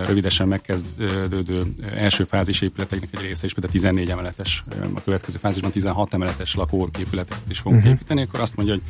rövidesen 0.08 0.47
megkezdődő 0.47 1.73
első 1.93 2.23
fázis 2.23 2.62
épületeknek 2.62 3.10
egy 3.12 3.21
része 3.21 3.45
is 3.45 3.54
például 3.54 3.73
14 3.73 4.10
emeletes, 4.10 4.63
a 4.93 5.02
következő 5.02 5.38
fázisban 5.38 5.71
16 5.71 6.13
emeletes 6.13 6.56
lakóépületet 6.56 7.41
is 7.49 7.60
fogunk 7.60 7.82
uh-huh. 7.82 7.95
építeni, 7.95 8.21
akkor 8.21 8.39
azt 8.39 8.56
mondja, 8.56 8.73
hogy 8.73 8.84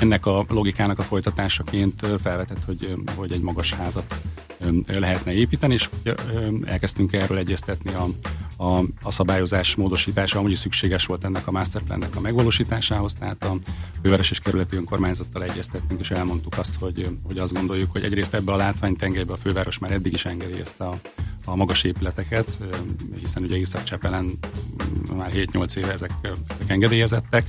ennek 0.00 0.26
a 0.26 0.44
logikának 0.48 0.98
a 0.98 1.02
folytatásaként 1.02 2.06
felvetett, 2.22 2.64
hogy, 2.64 2.94
hogy 3.16 3.32
egy 3.32 3.40
magas 3.40 3.72
házat 3.72 4.14
lehetne 4.86 5.32
építeni, 5.32 5.74
és 5.74 5.88
elkezdtünk 6.64 7.12
erről 7.12 7.38
egyeztetni 7.38 7.94
a, 7.94 8.06
a, 8.64 8.84
a 9.02 9.10
szabályozás 9.10 9.74
módosítása, 9.74 10.38
amúgy 10.38 10.54
szükséges 10.54 11.06
volt 11.06 11.24
ennek 11.24 11.46
a 11.46 11.50
masterplannek 11.50 12.16
a 12.16 12.20
megvalósításához, 12.20 13.12
tehát 13.14 13.44
a 13.44 13.56
főváros 14.02 14.30
és 14.30 14.40
kerületi 14.40 14.76
önkormányzattal 14.76 15.42
egyeztettünk, 15.42 16.00
és 16.00 16.10
elmondtuk 16.10 16.58
azt, 16.58 16.78
hogy, 16.78 17.08
hogy 17.22 17.38
azt 17.38 17.52
gondoljuk, 17.52 17.92
hogy 17.92 18.04
egyrészt 18.04 18.34
ebbe 18.34 18.52
a 18.52 18.56
látványtengelybe 18.56 19.32
a 19.32 19.36
főváros 19.36 19.78
már 19.78 19.92
eddig 19.92 20.12
is 20.12 20.24
engedélyezte 20.24 20.84
a, 20.84 20.98
a 21.44 21.56
magas 21.56 21.84
épületeket, 21.84 22.58
hiszen 23.20 23.42
ugye 23.42 23.56
Észak-Csepelen 23.56 24.38
már 25.16 25.30
7-8 25.34 25.76
éve 25.76 25.92
ezek, 25.92 26.10
ezek 26.22 26.70
engedélyezettek, 26.70 27.46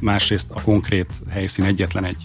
Másrészt 0.00 0.50
a 0.50 0.60
konkrét 0.60 1.10
helyszín 1.30 1.64
egyetlen 1.64 2.04
egy 2.04 2.24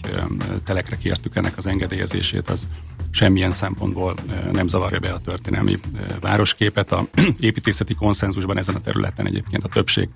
telekre 0.64 0.96
kértük 0.96 1.36
ennek 1.36 1.56
az 1.56 1.66
engedélyezését, 1.66 2.48
az 2.48 2.66
semmilyen 3.10 3.52
szempontból 3.52 4.14
nem 4.52 4.68
zavarja 4.68 4.98
be 4.98 5.12
a 5.12 5.18
történelmi 5.18 5.78
városképet. 6.20 6.92
A 6.92 7.06
építészeti 7.40 7.94
konszenzusban 7.94 8.58
ezen 8.58 8.74
a 8.74 8.80
területen 8.80 9.26
egyébként 9.26 9.64
a 9.64 9.68
többség 9.68 10.08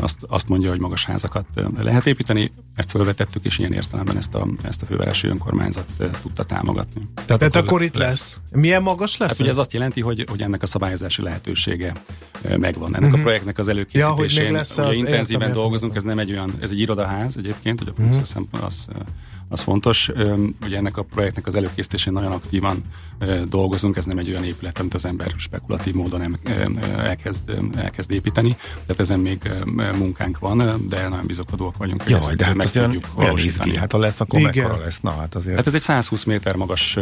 azt, 0.00 0.18
azt 0.28 0.48
mondja, 0.48 0.70
hogy 0.70 0.80
magas 0.80 1.04
házakat 1.04 1.46
lehet 1.78 2.06
építeni. 2.06 2.52
Ezt 2.80 2.90
felvetettük, 2.90 3.44
és 3.44 3.58
ilyen 3.58 3.72
értelemben 3.72 4.16
ezt 4.16 4.34
a, 4.34 4.46
ezt 4.62 4.82
a 4.82 4.86
fővárosi 4.86 5.26
önkormányzat 5.28 5.84
tudta 6.22 6.44
támogatni. 6.44 7.08
Tehát, 7.14 7.38
Tehát 7.38 7.56
akkor, 7.56 7.82
itt 7.82 7.96
lesz. 7.96 8.08
lesz. 8.08 8.38
Milyen 8.60 8.82
magas 8.82 9.16
lesz? 9.16 9.30
Hát 9.30 9.40
ugye 9.40 9.50
ez 9.50 9.56
azt 9.56 9.72
jelenti, 9.72 10.00
hogy, 10.00 10.24
hogy 10.28 10.42
ennek 10.42 10.62
a 10.62 10.66
szabályozási 10.66 11.22
lehetősége 11.22 11.92
megvan. 12.42 12.96
Ennek 12.96 13.08
uh-huh. 13.08 13.20
a 13.20 13.22
projektnek 13.22 13.58
az 13.58 13.68
előkészítésén 13.68 14.44
ja, 14.44 14.52
lesz 14.52 14.78
ugye 14.78 14.94
intenzíven 14.94 15.52
dolgozunk, 15.52 15.96
ez 15.96 16.02
nem 16.02 16.18
egy 16.18 16.30
olyan, 16.30 16.52
ez 16.60 16.70
egy 16.70 16.78
irodaház 16.78 17.36
egyébként, 17.36 17.78
hogy 17.78 17.88
a 17.88 17.94
funkció 17.94 18.20
uh-huh. 18.20 18.34
szempont 18.34 18.64
az 18.64 18.86
az 19.50 19.60
fontos. 19.60 20.10
Ugye 20.64 20.76
ennek 20.76 20.96
a 20.96 21.02
projektnek 21.02 21.46
az 21.46 21.54
előkészítésén 21.54 22.12
nagyon 22.12 22.32
aktívan 22.32 22.84
dolgozunk, 23.48 23.96
ez 23.96 24.04
nem 24.04 24.18
egy 24.18 24.30
olyan 24.30 24.44
épület, 24.44 24.78
amit 24.78 24.94
az 24.94 25.04
ember 25.04 25.34
spekulatív 25.36 25.94
módon 25.94 26.38
elkezd, 26.96 27.52
elkezd 27.76 28.10
építeni, 28.10 28.56
tehát 28.86 29.00
ezen 29.00 29.18
még 29.18 29.50
munkánk 29.98 30.38
van, 30.38 30.86
de 30.88 31.08
nagyon 31.08 31.26
bizakodóak 31.26 31.76
vagyunk, 31.76 32.02
hogy 32.02 32.10
Jaj, 32.10 32.20
ezt 32.20 32.36
de 32.36 32.44
hát 32.44 32.54
meg 32.54 32.70
tudjuk 32.70 33.14
valósítani. 33.14 33.76
Hát 33.76 33.92
ha 33.92 33.98
lesz, 33.98 34.20
akkor 34.20 34.40
Igen. 34.40 34.52
mekkora 34.54 34.82
lesz? 34.84 35.00
Na, 35.00 35.10
hát 35.10 35.34
azért. 35.34 35.56
Hát 35.56 35.66
ez 35.66 35.74
egy 35.74 35.80
120 35.80 36.24
méter 36.24 36.56
magas, 36.56 36.98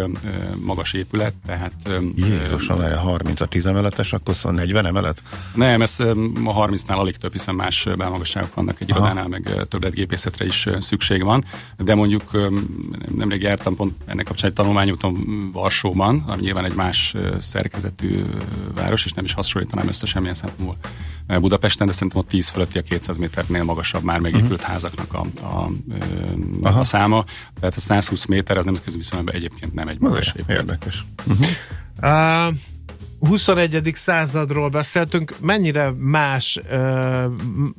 magas 0.59 0.93
épület, 0.93 1.35
tehát... 1.47 1.73
Jézusom, 2.15 2.81
erre 2.81 2.97
30 2.97 3.41
a 3.41 3.47
10 3.47 3.67
emeletes, 3.67 4.13
akkor 4.13 4.35
szóval 4.35 4.59
40 4.59 4.87
emelet? 4.87 5.23
Nem, 5.55 5.83
ez 5.83 6.01
a 6.01 6.15
30-nál 6.69 6.97
alig 6.97 7.17
több, 7.17 7.33
hiszen 7.33 7.55
más 7.55 7.89
belmagasságok 7.97 8.55
vannak 8.55 8.81
egy 8.81 8.89
irodánál, 8.89 9.29
meg 9.29 9.67
többletgépészetre 9.69 10.45
is 10.45 10.69
szükség 10.81 11.23
van, 11.23 11.45
de 11.77 11.95
mondjuk 11.95 12.31
nemrég 13.15 13.43
jártam 13.43 13.77
pont 13.77 13.95
ennek 14.07 14.25
kapcsán 14.25 14.49
egy 14.49 14.57
tanulmányúton 14.57 15.49
Varsóban, 15.53 16.25
ami 16.27 16.43
nyilván 16.43 16.65
egy 16.65 16.75
más 16.75 17.15
szerkezetű 17.39 18.23
város, 18.75 19.05
és 19.05 19.13
nem 19.13 19.25
is 19.25 19.33
hasonlítanám 19.33 19.89
össze 19.89 20.07
semmilyen 20.07 20.35
szempontból 20.35 20.77
Budapesten, 21.27 21.87
de 21.87 21.93
szerintem 21.93 22.19
ott 22.19 22.29
10 22.29 22.49
fölötti 22.49 22.79
a 22.79 22.83
200 22.83 23.17
méternél 23.17 23.65
magasabb 23.65 24.03
már 24.03 24.21
megépült 24.21 24.53
uh-huh. 24.53 24.69
házaknak 24.69 25.15
a, 25.15 25.27
a, 26.63 26.79
a 26.79 26.85
száma. 26.85 27.25
Tehát 27.61 27.77
a 27.77 27.81
120 27.81 28.25
méter 28.25 28.57
az 28.57 28.65
nemzetközi 28.65 28.97
viszonylatban 28.97 29.35
egyébként 29.35 29.75
nem 29.75 29.89
egy 29.89 29.99
magas. 30.01 30.35
Érdekes. 30.49 31.05
Uh-huh. 31.27 31.47
Uh, 32.03 32.55
21. 33.21 33.91
századról 33.95 34.69
beszéltünk, 34.69 35.35
mennyire 35.41 35.93
más 35.99 36.61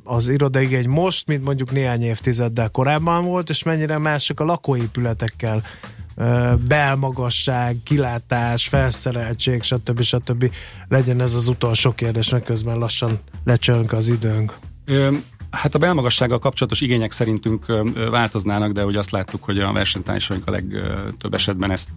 az 0.04 0.28
irodaigény 0.28 0.88
most, 0.88 1.26
mint 1.26 1.44
mondjuk 1.44 1.72
néhány 1.72 2.02
évtizeddel 2.02 2.68
korábban 2.68 3.24
volt, 3.24 3.50
és 3.50 3.62
mennyire 3.62 3.98
mások 3.98 4.40
a 4.40 4.44
lakóépületekkel 4.44 5.62
belmagasság, 6.68 7.76
kilátás, 7.84 8.68
felszereltség, 8.68 9.62
stb. 9.62 10.02
stb. 10.02 10.50
Legyen 10.88 11.20
ez 11.20 11.34
az 11.34 11.48
utolsó 11.48 11.92
kérdés, 11.92 12.30
mert 12.30 12.44
közben 12.44 12.78
lassan 12.78 13.18
lecsönk 13.44 13.92
az 13.92 14.08
időnk. 14.08 14.54
Hát 15.50 15.74
a 15.74 15.78
belmagassággal 15.78 16.38
kapcsolatos 16.38 16.80
igények 16.80 17.12
szerintünk 17.12 17.66
változnának, 18.10 18.72
de 18.72 18.84
ugye 18.84 18.98
azt 18.98 19.10
láttuk, 19.10 19.44
hogy 19.44 19.58
a 19.58 19.72
versenytársaink 19.72 20.46
a 20.46 20.50
legtöbb 20.50 21.34
esetben 21.34 21.70
ezt 21.70 21.88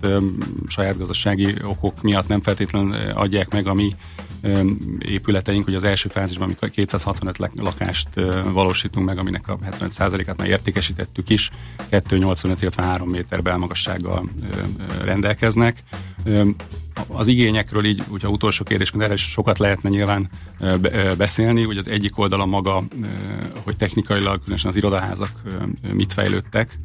saját 0.68 0.98
gazdasági 0.98 1.56
okok 1.63 2.02
miatt 2.02 2.28
nem 2.28 2.42
feltétlenül 2.42 2.94
adják 2.96 3.50
meg 3.50 3.68
a 3.68 3.74
mi 3.74 3.96
épületeink. 5.00 5.68
Ugye 5.68 5.76
az 5.76 5.84
első 5.84 6.10
fázisban, 6.10 6.46
amikor 6.48 6.70
265 6.70 7.38
lakást 7.56 8.10
valósítunk 8.52 9.06
meg, 9.06 9.18
aminek 9.18 9.48
a 9.48 9.58
75%-át 9.58 10.38
már 10.38 10.48
értékesítettük 10.48 11.30
is, 11.30 11.50
285, 11.89 12.62
illetve 12.62 12.84
3 12.84 13.10
méter 13.10 13.42
belmagassággal 13.42 14.30
rendelkeznek 15.02 15.84
az 17.08 17.27
igényekről 17.27 17.86
így, 17.86 18.03
ugye 18.10 18.27
utolsó 18.27 18.63
kérdésként 18.63 19.03
erre 19.03 19.15
sokat 19.15 19.60
lehetne 19.60 19.89
nyilván 19.89 20.29
beszélni, 21.17 21.63
hogy 21.63 21.77
az 21.77 21.88
egyik 21.88 22.17
oldala 22.17 22.45
maga, 22.45 22.84
hogy 23.63 23.77
technikailag, 23.77 24.39
különösen 24.39 24.69
az 24.69 24.75
irodaházak 24.75 25.41
mit 25.93 26.13
fejlődtek, 26.13 26.79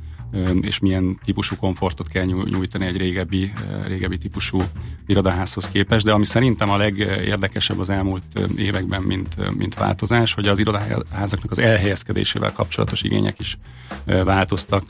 és 0.60 0.78
milyen 0.78 1.20
típusú 1.24 1.56
komfortot 1.56 2.08
kell 2.08 2.24
nyújtani 2.24 2.86
egy 2.86 2.96
régebbi, 2.96 3.52
régebbi 3.86 4.18
típusú 4.18 4.62
irodaházhoz 5.06 5.68
képest, 5.68 6.04
de 6.04 6.12
ami 6.12 6.24
szerintem 6.24 6.70
a 6.70 6.76
legérdekesebb 6.76 7.78
az 7.78 7.90
elmúlt 7.90 8.24
években, 8.56 9.02
mint, 9.02 9.56
mint 9.56 9.74
változás, 9.74 10.34
hogy 10.34 10.46
az 10.48 10.58
irodaházaknak 10.58 11.50
az 11.50 11.58
elhelyezkedésével 11.58 12.52
kapcsolatos 12.52 13.02
igények 13.02 13.38
is 13.38 13.58
változtak. 14.04 14.84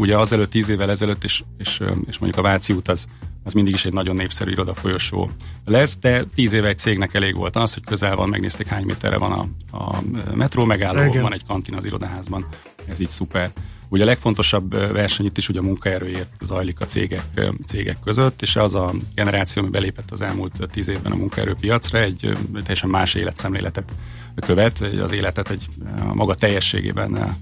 Ugye 0.00 0.18
azelőtt, 0.18 0.50
tíz 0.50 0.68
évvel 0.68 0.90
ezelőtt, 0.90 1.24
és, 1.24 1.42
és, 1.58 1.80
és 2.08 2.18
mondjuk 2.18 2.36
a 2.36 2.48
Váci 2.48 2.72
út 2.72 2.88
az 2.88 3.06
az 3.44 3.52
mindig 3.52 3.74
is 3.74 3.84
egy 3.84 3.92
nagyon 3.92 4.14
népszerű 4.14 4.50
irodafolyosó 4.50 5.30
lesz, 5.64 5.98
de 5.98 6.24
tíz 6.34 6.52
éve 6.52 6.68
egy 6.68 6.78
cégnek 6.78 7.14
elég 7.14 7.36
volt 7.36 7.56
az, 7.56 7.74
hogy 7.74 7.84
közel 7.84 8.16
van, 8.16 8.28
megnézték 8.28 8.66
hány 8.66 8.84
méterre 8.84 9.18
van 9.18 9.32
a, 9.32 9.76
a 9.76 10.00
metró 10.34 10.64
megálló, 10.64 11.02
Igen. 11.02 11.22
van 11.22 11.32
egy 11.32 11.46
kantin 11.46 11.74
az 11.74 11.84
irodaházban, 11.84 12.46
ez 12.88 13.00
így 13.00 13.08
szuper. 13.08 13.50
Ugye 13.88 14.02
a 14.02 14.06
legfontosabb 14.06 14.92
verseny 14.92 15.26
itt 15.26 15.36
is 15.36 15.48
ugye 15.48 15.58
a 15.58 15.62
munkaerőért 15.62 16.30
zajlik 16.40 16.80
a 16.80 16.86
cégek, 16.86 17.22
cégek 17.66 17.96
között, 18.04 18.42
és 18.42 18.56
az 18.56 18.74
a 18.74 18.92
generáció, 19.14 19.62
ami 19.62 19.70
belépett 19.70 20.10
az 20.10 20.20
elmúlt 20.22 20.68
tíz 20.72 20.88
évben 20.88 21.12
a 21.12 21.16
munkaerőpiacra, 21.16 21.98
egy 21.98 22.36
teljesen 22.52 22.90
más 22.90 23.14
életszemléletet 23.14 23.92
követ, 24.40 24.80
az 24.80 25.12
életet 25.12 25.50
egy 25.50 25.66
a 26.08 26.14
maga 26.14 26.34
teljességében 26.34 27.36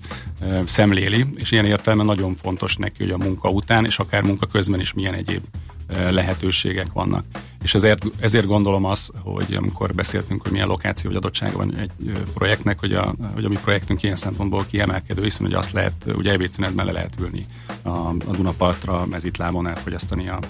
szemléli, 0.64 1.26
és 1.36 1.50
ilyen 1.52 1.64
értelemben 1.64 2.06
nagyon 2.06 2.34
fontos 2.34 2.76
neki, 2.76 3.02
hogy 3.02 3.12
a 3.12 3.24
munka 3.24 3.48
után, 3.48 3.84
és 3.84 3.98
akár 3.98 4.22
munka 4.22 4.46
közben 4.46 4.80
is 4.80 4.92
milyen 4.92 5.14
egyéb 5.14 5.42
lehetőségek 5.88 6.92
vannak. 6.92 7.24
És 7.62 7.74
ezért, 7.74 8.04
ezért 8.20 8.46
gondolom 8.46 8.84
azt, 8.84 9.12
hogy 9.22 9.54
amikor 9.54 9.94
beszéltünk, 9.94 10.42
hogy 10.42 10.52
milyen 10.52 10.66
lokáció 10.66 11.10
vagy 11.10 11.18
adottsága 11.18 11.56
van 11.56 11.76
egy 11.76 11.90
projektnek, 12.34 12.78
hogy 12.78 12.92
a, 12.92 13.14
hogy 13.34 13.44
a 13.44 13.48
mi 13.48 13.58
projektünk 13.62 14.02
ilyen 14.02 14.16
szempontból 14.16 14.66
kiemelkedő, 14.70 15.22
hiszen 15.22 15.46
hogy 15.46 15.54
azt 15.54 15.72
lehet, 15.72 15.92
ugye 16.06 16.32
ebédszünetben 16.32 16.86
le 16.86 16.92
lehet 16.92 17.14
ülni 17.20 17.46
a, 17.82 17.88
a 18.08 18.14
Dunapartra, 18.36 19.06
mezitlábon 19.06 19.66
elfogyasztani 19.66 20.28
a, 20.28 20.40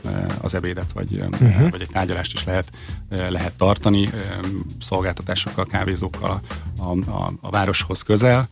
az 0.41 0.55
ebédet, 0.55 0.93
vagy, 0.93 1.15
uh-huh. 1.15 1.71
vagy 1.71 1.81
egy 1.81 1.91
tárgyalást 1.93 2.33
is 2.33 2.45
lehet, 2.45 2.71
lehet 3.09 3.55
tartani, 3.55 4.11
szolgáltatásokkal, 4.81 5.67
kávézókkal 5.67 6.41
a, 6.79 7.11
a, 7.11 7.33
a 7.41 7.51
városhoz 7.51 8.03
közel, 8.03 8.49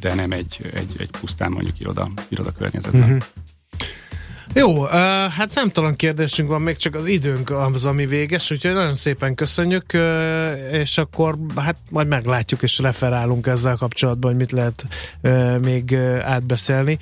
de 0.00 0.14
nem 0.14 0.32
egy, 0.32 0.70
egy, 0.72 0.94
egy 0.98 1.10
pusztán 1.20 1.52
mondjuk 1.52 1.80
iroda, 1.80 2.10
iroda 2.28 2.52
környezetben. 2.52 3.02
Uh-huh. 3.02 3.22
Jó, 4.54 4.82
hát 5.36 5.50
számtalan 5.50 5.96
kérdésünk 5.96 6.48
van, 6.48 6.62
még 6.62 6.76
csak 6.76 6.94
az 6.94 7.06
időnk 7.06 7.50
az, 7.50 7.86
ami 7.86 8.06
véges, 8.06 8.50
úgyhogy 8.50 8.72
nagyon 8.72 8.94
szépen 8.94 9.34
köszönjük, 9.34 9.92
és 10.72 10.98
akkor 10.98 11.36
hát 11.56 11.76
majd 11.90 12.08
meglátjuk 12.08 12.62
és 12.62 12.78
referálunk 12.78 13.46
ezzel 13.46 13.76
kapcsolatban, 13.76 14.30
hogy 14.30 14.40
mit 14.40 14.52
lehet 14.52 14.84
még 15.60 15.94
átbeszélni, 16.22 16.98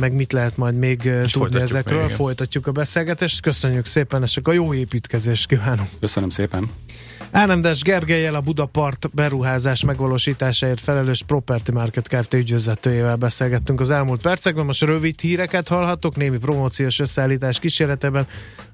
meg 0.00 0.12
mit 0.12 0.32
lehet 0.32 0.56
majd 0.56 0.74
még 0.74 1.00
uh, 1.04 1.24
tudni 1.24 1.60
ezekről. 1.60 2.00
Még, 2.00 2.10
folytatjuk 2.10 2.66
a 2.66 2.72
beszélgetést. 2.72 3.40
Köszönjük 3.40 3.86
szépen, 3.86 4.22
és 4.22 4.30
csak 4.30 4.48
a 4.48 4.52
jó 4.52 4.74
építkezést 4.74 5.48
kívánunk. 5.48 5.88
Köszönöm 6.00 6.28
szépen. 6.28 6.70
Árendes 7.34 7.82
Gergelyel 7.82 8.34
a 8.34 8.40
Budapart 8.40 9.10
beruházás 9.14 9.84
megvalósításáért 9.84 10.80
felelős 10.80 11.22
Property 11.22 11.70
Market 11.72 12.08
Kft. 12.08 12.34
ügyvezetőjével 12.34 13.16
beszélgettünk 13.16 13.80
az 13.80 13.90
elmúlt 13.90 14.20
percekben. 14.20 14.64
Most 14.64 14.82
rövid 14.82 15.20
híreket 15.20 15.68
hallhatok, 15.68 16.16
némi 16.16 16.38
promóciós 16.38 16.98
összeállítás 16.98 17.58
kísérletében. 17.58 18.26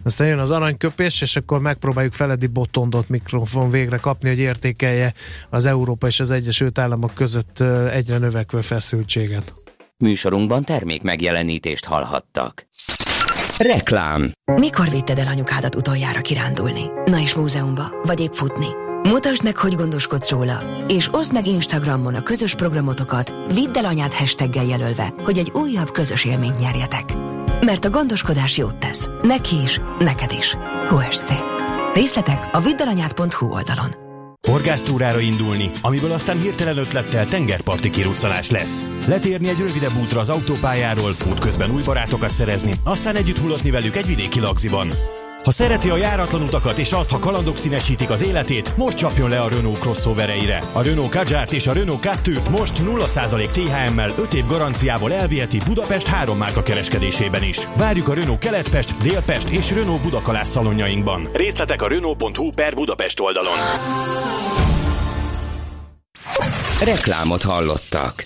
Aztán 0.02 0.26
jön 0.26 0.38
az 0.38 0.50
aranyköpés, 0.50 1.20
és 1.20 1.36
akkor 1.36 1.60
megpróbáljuk 1.60 2.12
Feledi 2.12 2.46
Botondot 2.46 3.08
mikrofon 3.08 3.70
végre 3.70 3.96
kapni, 3.96 4.28
hogy 4.28 4.38
értékelje 4.38 5.14
az 5.50 5.66
Európa 5.66 6.06
és 6.06 6.20
az 6.20 6.30
Egyesült 6.30 6.78
Államok 6.78 7.14
között 7.14 7.60
egyre 7.92 8.18
növekvő 8.18 8.60
feszültséget. 8.60 9.52
Műsorunkban 9.98 10.64
termék 10.64 11.02
megjelenítést 11.02 11.84
hallhattak. 11.84 12.68
Reklám 13.60 14.30
Mikor 14.54 14.90
vitted 14.90 15.18
el 15.18 15.26
anyukádat 15.26 15.74
utoljára 15.74 16.20
kirándulni? 16.20 16.80
Na 17.04 17.20
és 17.20 17.34
múzeumba? 17.34 17.92
Vagy 18.02 18.20
épp 18.20 18.32
futni? 18.32 18.66
Mutasd 19.08 19.44
meg, 19.44 19.56
hogy 19.56 19.74
gondoskodsz 19.74 20.30
róla, 20.30 20.62
és 20.88 21.08
oszd 21.12 21.32
meg 21.32 21.46
Instagramon 21.46 22.14
a 22.14 22.22
közös 22.22 22.54
programotokat, 22.54 23.34
vidd 23.54 23.76
el 23.78 23.84
anyád 23.84 24.12
hashtaggel 24.12 24.64
jelölve, 24.64 25.12
hogy 25.22 25.38
egy 25.38 25.50
újabb 25.54 25.90
közös 25.90 26.24
élményt 26.24 26.58
nyerjetek. 26.58 27.12
Mert 27.60 27.84
a 27.84 27.90
gondoskodás 27.90 28.56
jót 28.56 28.76
tesz. 28.76 29.08
Neki 29.22 29.60
is, 29.62 29.80
neked 29.98 30.32
is. 30.32 30.56
HSC. 30.88 31.32
Részletek 31.92 32.48
a 32.52 32.60
viddalanyát.hu 32.60 33.46
oldalon. 33.46 34.09
Horgásztúrára 34.50 35.20
indulni, 35.20 35.70
amiből 35.82 36.12
aztán 36.12 36.40
hirtelen 36.40 36.76
ötlettel 36.76 37.26
tengerparti 37.26 37.90
kiruccanás 37.90 38.50
lesz. 38.50 38.84
Letérni 39.06 39.48
egy 39.48 39.58
rövidebb 39.58 39.96
útra 40.00 40.20
az 40.20 40.28
autópályáról, 40.28 41.16
útközben 41.30 41.70
új 41.70 41.82
barátokat 41.82 42.32
szerezni, 42.32 42.72
aztán 42.84 43.16
együtt 43.16 43.38
hullatni 43.38 43.70
velük 43.70 43.96
egy 43.96 44.06
vidéki 44.06 44.40
lagziban. 44.40 44.88
Ha 45.44 45.50
szereti 45.50 45.88
a 45.88 45.96
járatlan 45.96 46.42
utakat 46.42 46.78
és 46.78 46.92
azt, 46.92 47.10
ha 47.10 47.18
kalandok 47.18 47.56
színesítik 47.56 48.10
az 48.10 48.22
életét, 48.22 48.76
most 48.76 48.96
csapjon 48.96 49.30
le 49.30 49.40
a 49.40 49.48
Renault 49.48 49.78
crossovereire. 49.78 50.62
A 50.72 50.82
Renault 50.82 51.10
Kadjárt 51.10 51.52
és 51.52 51.66
a 51.66 51.72
Renault 51.72 52.06
2-t 52.22 52.50
most 52.50 52.82
0% 52.82 53.48
THM-mel 53.50 54.12
5 54.18 54.34
év 54.34 54.46
garanciával 54.46 55.12
elviheti 55.12 55.58
Budapest 55.66 56.06
három 56.06 56.38
márka 56.38 56.62
kereskedésében 56.62 57.42
is. 57.42 57.58
Várjuk 57.76 58.08
a 58.08 58.14
Renault 58.14 58.38
Keletpest, 58.38 58.96
Délpest 59.02 59.48
és 59.48 59.70
Renault 59.70 60.02
Budakalász 60.02 60.48
szalonjainkban. 60.48 61.28
Részletek 61.32 61.82
a 61.82 61.88
Renault.hu 61.88 62.50
per 62.50 62.74
Budapest 62.74 63.20
oldalon. 63.20 63.58
Reklámot 66.84 67.42
hallottak. 67.42 68.24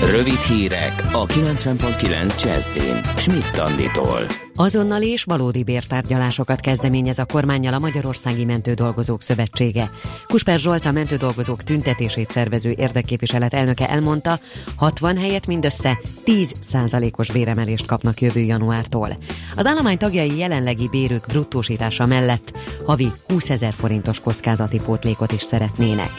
Rövid 0.00 0.40
hírek 0.40 1.04
a 1.12 1.26
90.9 1.26 2.42
Jazzin. 2.42 3.00
Schmidt 3.16 3.58
Anditól. 3.58 4.45
Azonnal 4.58 5.02
és 5.02 5.24
valódi 5.24 5.62
bértárgyalásokat 5.62 6.60
kezdeményez 6.60 7.18
a 7.18 7.24
kormányjal 7.24 7.74
a 7.74 7.78
Magyarországi 7.78 8.44
Mentődolgozók 8.44 9.22
Szövetsége. 9.22 9.90
Kusper 10.26 10.58
Zsolt 10.58 10.86
a 10.86 10.92
mentődolgozók 10.92 11.62
tüntetését 11.62 12.30
szervező 12.30 12.74
érdekképviselet 12.76 13.54
elnöke 13.54 13.88
elmondta, 13.88 14.38
60 14.76 15.18
helyet 15.18 15.46
mindössze 15.46 15.98
10 16.24 16.52
százalékos 16.60 17.30
béremelést 17.30 17.86
kapnak 17.86 18.20
jövő 18.20 18.40
januártól. 18.40 19.18
Az 19.54 19.66
állomány 19.66 19.98
tagjai 19.98 20.38
jelenlegi 20.38 20.88
bérük 20.88 21.26
bruttósítása 21.26 22.06
mellett 22.06 22.52
havi 22.86 23.08
20 23.28 23.50
ezer 23.50 23.72
forintos 23.72 24.20
kockázati 24.20 24.78
pótlékot 24.78 25.32
is 25.32 25.42
szeretnének. 25.42 26.10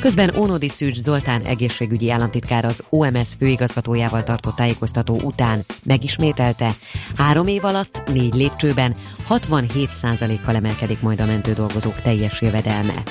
Közben 0.00 0.36
Ónodi 0.38 0.68
Szűcs 0.68 0.96
Zoltán 0.96 1.42
egészségügyi 1.42 2.10
államtitkár 2.10 2.64
az 2.64 2.82
OMS 2.88 3.28
főigazgatójával 3.38 4.22
tartott 4.22 4.56
tájékoztató 4.56 5.20
után 5.22 5.64
megismételte, 5.82 6.70
három 7.16 7.46
év 7.46 7.64
alatt 7.64 7.85
négy 8.12 8.34
lépcsőben 8.34 8.96
67%-kal 9.28 10.54
emelkedik 10.54 11.00
majd 11.00 11.20
a 11.20 11.26
mentődolgozók 11.26 12.00
teljes 12.00 12.40
jövedelme. 12.40 13.02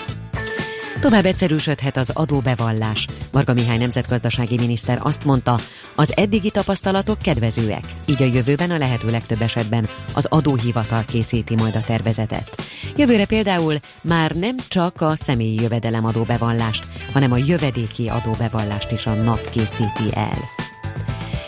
Tovább 1.00 1.26
egyszerűsödhet 1.26 1.98
az 1.98 2.10
adóbevallás. 2.10 3.08
Varga 3.32 3.54
Mihály 3.54 3.78
nemzetgazdasági 3.78 4.58
miniszter 4.58 5.00
azt 5.02 5.26
mondta, 5.26 5.60
az 5.96 6.14
eddigi 6.18 6.50
tapasztalatok 6.50 7.18
kedvezőek, 7.18 7.86
így 8.06 8.22
a 8.22 8.26
jövőben 8.26 8.72
a 8.72 8.78
lehető 8.78 9.12
legtöbb 9.12 9.42
esetben 9.42 9.88
az 10.14 10.26
adóhivatal 10.26 11.04
készíti 11.08 11.56
majd 11.56 11.76
a 11.76 11.82
tervezetet. 11.82 12.56
Jövőre 12.96 13.26
például 13.26 13.76
már 14.02 14.32
nem 14.32 14.56
csak 14.68 15.02
a 15.02 15.16
személyi 15.16 15.62
jövedelem 15.62 16.06
adóbevallást, 16.06 16.88
hanem 17.14 17.32
a 17.32 17.38
jövedéki 17.38 18.10
adóbevallást 18.10 18.92
is 18.92 19.06
a 19.06 19.14
NAV 19.14 19.50
készíti 19.50 20.10
el. 20.14 20.55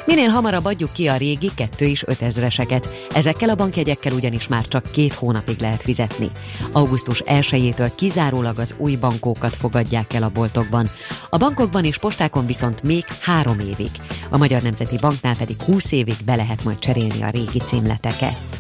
Minél 0.08 0.30
hamarabb 0.30 0.66
adjuk 0.66 0.92
ki 0.94 1.08
a 1.08 1.18
régi 1.18 1.52
2 1.56 1.86
és 1.86 2.04
5 2.08 2.22
ezreseket. 2.22 2.90
Ezekkel 3.14 3.50
a 3.50 3.56
bankjegyekkel 3.56 4.14
ugyanis 4.14 4.48
már 4.48 4.68
csak 4.68 4.92
két 4.92 5.14
hónapig 5.14 5.60
lehet 5.60 5.82
fizetni. 5.82 6.32
Augusztus 6.72 7.24
1-től 7.26 7.92
kizárólag 7.96 8.60
az 8.60 8.76
új 8.78 8.96
bankókat 8.96 9.56
fogadják 9.56 10.14
el 10.14 10.24
a 10.24 10.30
boltokban. 10.30 10.90
A 11.30 11.38
bankokban 11.38 11.86
és 11.86 11.98
postákon 11.98 12.46
viszont 12.46 12.84
még 12.84 13.06
három 13.22 13.60
évig. 13.60 13.92
A 14.30 14.38
Magyar 14.38 14.62
Nemzeti 14.62 14.98
Banknál 14.98 15.36
pedig 15.36 15.62
20 15.62 15.92
évig 15.92 16.18
be 16.26 16.36
lehet 16.36 16.64
majd 16.64 16.80
cserélni 16.80 17.22
a 17.22 17.30
régi 17.30 17.60
címleteket. 17.66 18.60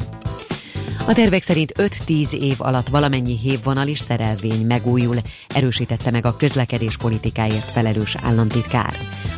A 1.05 1.13
tervek 1.13 1.41
szerint 1.41 1.73
5-10 1.75 2.31
év 2.31 2.55
alatt 2.57 2.87
valamennyi 2.87 3.37
hévvonal 3.37 3.87
és 3.87 3.99
szerelvény 3.99 4.65
megújul, 4.65 5.17
erősítette 5.47 6.11
meg 6.11 6.25
a 6.25 6.35
közlekedés 6.35 6.97
politikáért 6.97 7.71
felelős 7.71 8.15
államtitkár. 8.21 8.97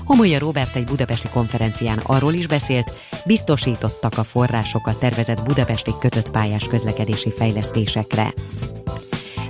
Homolya 0.09 0.39
Robert 0.39 0.75
egy 0.75 0.85
budapesti 0.85 1.27
konferencián 1.29 1.97
arról 1.97 2.33
is 2.33 2.47
beszélt, 2.47 2.91
biztosítottak 3.25 4.17
a 4.17 4.23
forrásokat 4.23 4.99
tervezett 4.99 5.43
budapesti 5.43 5.91
kötött 5.99 6.31
pályás 6.31 6.67
közlekedési 6.67 7.31
fejlesztésekre. 7.31 8.33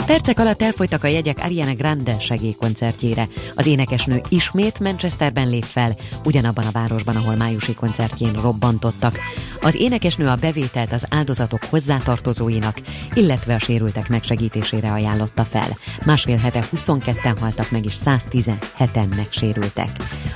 Percek 0.09 0.39
alatt 0.39 0.61
elfogytak 0.61 1.03
a 1.03 1.07
jegyek 1.07 1.39
Ariana 1.43 1.73
Grande 1.73 2.19
segélykoncertjére. 2.19 3.27
Az 3.55 3.65
énekesnő 3.65 4.21
ismét 4.29 4.79
Manchesterben 4.79 5.49
lép 5.49 5.63
fel, 5.63 5.95
ugyanabban 6.23 6.65
a 6.65 6.71
városban, 6.71 7.15
ahol 7.15 7.35
májusi 7.35 7.73
koncertjén 7.73 8.33
robbantottak. 8.33 9.19
Az 9.61 9.75
énekesnő 9.75 10.27
a 10.27 10.35
bevételt 10.35 10.91
az 10.91 11.05
áldozatok 11.09 11.63
hozzátartozóinak, 11.63 12.77
illetve 13.13 13.53
a 13.53 13.59
sérültek 13.59 14.09
megsegítésére 14.09 14.91
ajánlotta 14.91 15.43
fel. 15.43 15.77
Másfél 16.05 16.37
hete 16.37 16.67
22-en 16.75 17.35
haltak 17.39 17.71
meg, 17.71 17.85
és 17.85 17.95
117-en 18.05 19.15
megsérültek. 19.15 19.89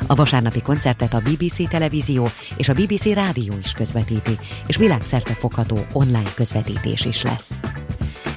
A 0.08 0.16
vasárnapi 0.16 0.62
koncertet 0.62 1.14
a 1.14 1.22
BBC 1.22 1.70
televízió 1.70 2.30
és 2.58 2.70
a 2.70 2.74
BBC 2.74 3.06
rádió 3.06 3.54
is 3.64 3.72
közvetíti, 3.72 4.38
és 4.68 4.78
világszerte 4.78 5.34
fogható 5.34 5.80
online 5.94 6.34
közvetítés 6.36 7.06
is 7.06 7.22
lesz. 7.22 7.62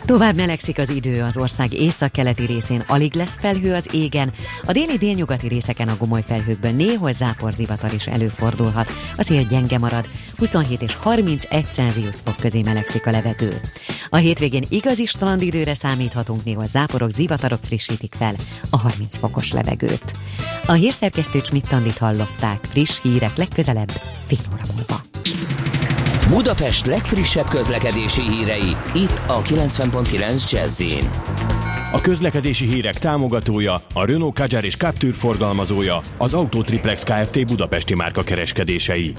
Tovább 0.06 0.36
melegszik 0.36 0.78
az 0.78 0.90
idő 0.90 1.22
az 1.22 1.36
ország 1.36 1.72
északkeleti 1.72 2.44
részén, 2.44 2.84
alig 2.86 3.14
lesz 3.14 3.38
felhő 3.40 3.74
az 3.74 3.88
égen, 3.92 4.32
a 4.64 4.72
déli 4.72 4.96
délnyugati 4.96 5.48
részeken 5.48 5.88
a 5.88 5.96
gomoly 5.96 6.22
felhőkből 6.26 6.70
néhol 6.70 7.12
záporzivatar 7.12 7.92
is 7.94 8.06
előfordulhat. 8.06 8.90
A 9.16 9.22
szél 9.22 9.42
gyenge 9.42 9.78
marad, 9.78 10.08
27 10.38 10.82
és 10.82 10.94
31 10.94 11.66
Celsius 11.70 12.16
fok 12.24 12.36
közé 12.36 12.62
melegszik 12.62 13.06
a 13.06 13.10
levegő. 13.10 13.60
A 14.08 14.16
hétvégén 14.16 14.64
igazi 14.68 15.06
strandidőre 15.06 15.74
számíthatunk, 15.74 16.44
néhol 16.44 16.66
záporok, 16.66 17.10
zivatarok 17.10 17.60
frissítik 17.64 18.14
fel 18.18 18.34
a 18.70 18.76
30 18.78 19.18
fokos 19.18 19.52
levegőt. 19.52 20.12
A 20.66 20.72
hírszerkesztő 20.72 21.40
Csmittandit 21.40 21.98
hallották, 21.98 22.64
friss 22.64 23.00
hírek 23.02 23.36
legközelebb 23.36 23.90
fél 24.26 24.38
óra 24.52 24.64
múlva. 24.74 25.04
Budapest 26.28 26.86
legfrissebb 26.86 27.48
közlekedési 27.48 28.22
hírei, 28.22 28.76
itt 28.94 29.22
a 29.26 29.42
90.9 29.42 30.50
jazz 30.50 30.82
A 31.92 32.00
közlekedési 32.00 32.66
hírek 32.66 32.98
támogatója, 32.98 33.84
a 33.94 34.04
Renault 34.04 34.34
Kadjar 34.34 34.64
és 34.64 34.76
Captur 34.76 35.14
forgalmazója, 35.14 36.02
az 36.16 36.32
Autotriplex 36.32 37.02
Kft. 37.02 37.46
Budapesti 37.46 37.94
márka 37.94 38.22
kereskedései. 38.22 39.14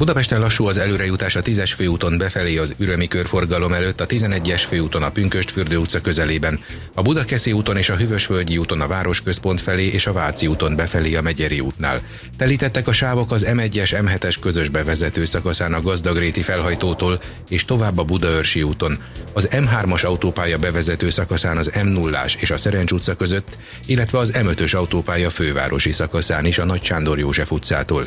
Budapesten 0.00 0.40
lassú 0.40 0.66
az 0.66 0.78
előrejutás 0.78 1.36
a 1.36 1.42
10-es 1.42 1.72
főúton 1.76 2.18
befelé 2.18 2.56
az 2.56 2.74
ürömi 2.78 3.08
körforgalom 3.08 3.72
előtt, 3.72 4.00
a 4.00 4.06
11-es 4.06 4.62
főúton 4.68 5.02
a 5.02 5.10
Pünköstfürdő 5.10 5.76
utca 5.76 6.00
közelében, 6.00 6.60
a 6.94 7.02
Budakeszi 7.02 7.52
úton 7.52 7.76
és 7.76 7.90
a 7.90 7.96
Hűvösvölgyi 7.96 8.58
úton 8.58 8.80
a 8.80 8.86
Városközpont 8.86 9.60
felé 9.60 9.86
és 9.86 10.06
a 10.06 10.12
Váci 10.12 10.46
úton 10.46 10.76
befelé 10.76 11.14
a 11.14 11.22
Megyeri 11.22 11.60
útnál. 11.60 12.00
Telítettek 12.36 12.88
a 12.88 12.92
sávok 12.92 13.32
az 13.32 13.46
M1-es 13.48 14.02
M7-es 14.02 14.36
közös 14.40 14.68
bevezető 14.68 15.24
szakaszán 15.24 15.74
a 15.74 15.82
Gazdagréti 15.82 16.42
felhajtótól 16.42 17.20
és 17.48 17.64
tovább 17.64 17.98
a 17.98 18.04
Budaörsi 18.04 18.62
úton, 18.62 18.98
az 19.32 19.48
M3-as 19.52 20.04
autópálya 20.04 20.58
bevezető 20.58 21.10
szakaszán 21.10 21.56
az 21.56 21.70
M0-ás 21.74 22.36
és 22.40 22.50
a 22.50 22.58
Szerencs 22.58 22.92
utca 22.92 23.14
között, 23.14 23.56
illetve 23.86 24.18
az 24.18 24.32
M5-ös 24.34 24.76
autópálya 24.76 25.30
fővárosi 25.30 25.92
szakaszán 25.92 26.44
is 26.44 26.58
a 26.58 26.64
Nagy 26.64 26.84
Sándor 26.84 27.18
József 27.18 27.50
utcától. 27.50 28.06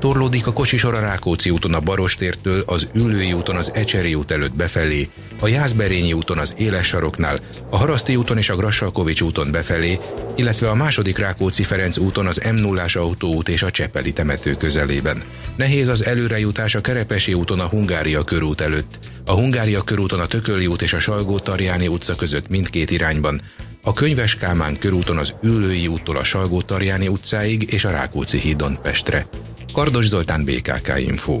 Torlódik 0.00 0.46
a 0.46 0.52
kocsisor 0.52 0.94
a 0.94 1.00
Rákóczi 1.00 1.50
úton 1.50 1.74
a 1.74 1.80
Barostértől, 1.80 2.62
az 2.66 2.88
Üllői 2.92 3.32
úton 3.32 3.56
az 3.56 3.70
Ecseri 3.74 4.14
út 4.14 4.30
előtt 4.30 4.54
befelé, 4.54 5.08
a 5.40 5.48
Jászberényi 5.48 6.12
úton 6.12 6.38
az 6.38 6.54
Éles 6.58 6.86
saroknál, 6.86 7.40
a 7.70 7.76
Haraszti 7.76 8.16
úton 8.16 8.38
és 8.38 8.50
a 8.50 8.56
Grassalkovics 8.56 9.20
úton 9.20 9.50
befelé, 9.50 9.98
illetve 10.36 10.70
a 10.70 10.74
második 10.74 11.18
Rákóczi-Ferenc 11.18 11.96
úton 11.96 12.26
az 12.26 12.42
m 12.52 12.54
0 12.54 12.84
autóút 12.94 13.48
és 13.48 13.62
a 13.62 13.70
Csepeli 13.70 14.12
temető 14.12 14.56
közelében. 14.56 15.22
Nehéz 15.56 15.88
az 15.88 16.04
előrejutás 16.04 16.74
a 16.74 16.80
Kerepesi 16.80 17.34
úton 17.34 17.60
a 17.60 17.68
Hungária 17.68 18.24
körút 18.24 18.60
előtt, 18.60 18.98
a 19.24 19.32
Hungária 19.32 19.82
körúton 19.82 20.20
a 20.20 20.26
Tököli 20.26 20.66
út 20.66 20.82
és 20.82 20.92
a 20.92 20.98
Salgó-Tarjáni 20.98 21.88
utca 21.88 22.14
között 22.14 22.48
mindkét 22.48 22.90
irányban, 22.90 23.40
a 23.82 23.92
Könyves 23.92 24.36
Kálmán 24.36 24.78
körúton 24.78 25.16
az 25.16 25.32
Üllői 25.42 25.86
úttól 25.86 26.16
a 26.16 26.24
Salgó-Tarjáni 26.24 27.08
utcáig 27.08 27.72
és 27.72 27.84
a 27.84 27.90
Rákóczi 27.90 28.38
hídon 28.38 28.78
Pestre. 28.82 29.26
Kardos 29.72 30.06
Zoltán, 30.06 30.44
BKK 30.44 30.98
Info. 30.98 31.38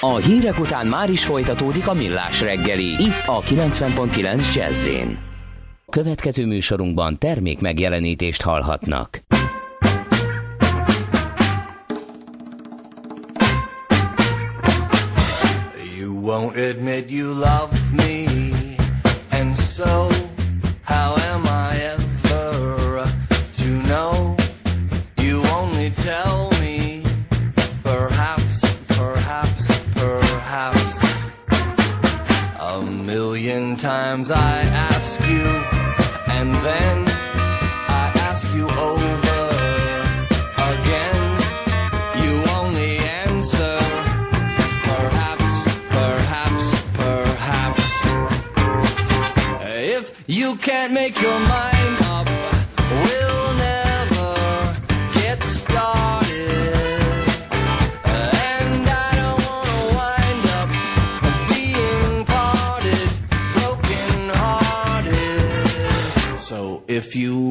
A 0.00 0.16
hírek 0.16 0.58
után 0.58 0.86
már 0.86 1.10
is 1.10 1.24
folytatódik 1.24 1.88
a 1.88 1.94
millás 1.94 2.40
reggeli, 2.40 2.84
itt 2.84 3.26
a 3.26 3.40
90.9 3.40 4.54
jazz 4.54 4.88
Következő 5.90 6.46
műsorunkban 6.46 7.18
termék 7.18 7.60
megjelenítést 7.60 8.42
hallhatnak. 8.42 9.22
You 15.98 16.20
won't 16.22 16.70
admit 16.70 17.10
you 17.10 17.28
love 17.28 17.68
me, 17.96 18.24
and 19.30 19.56
so 19.56 20.19
Sometimes 33.80 34.30
I 34.30 34.60
ask 34.90 35.20
you, 35.22 35.46
and 36.36 36.52
then 36.52 36.98
I 37.88 38.12
ask 38.28 38.54
you 38.54 38.68
over 38.68 39.40
again. 40.70 41.22
You 42.22 42.44
only 42.58 42.98
answer, 43.24 43.78
perhaps, 44.84 45.78
perhaps, 45.88 46.82
perhaps. 46.92 48.06
If 49.64 50.24
you 50.26 50.56
can't 50.56 50.92
make 50.92 51.18
your 51.22 51.38
mind. 51.38 51.79
If 67.10 67.16
you 67.16 67.49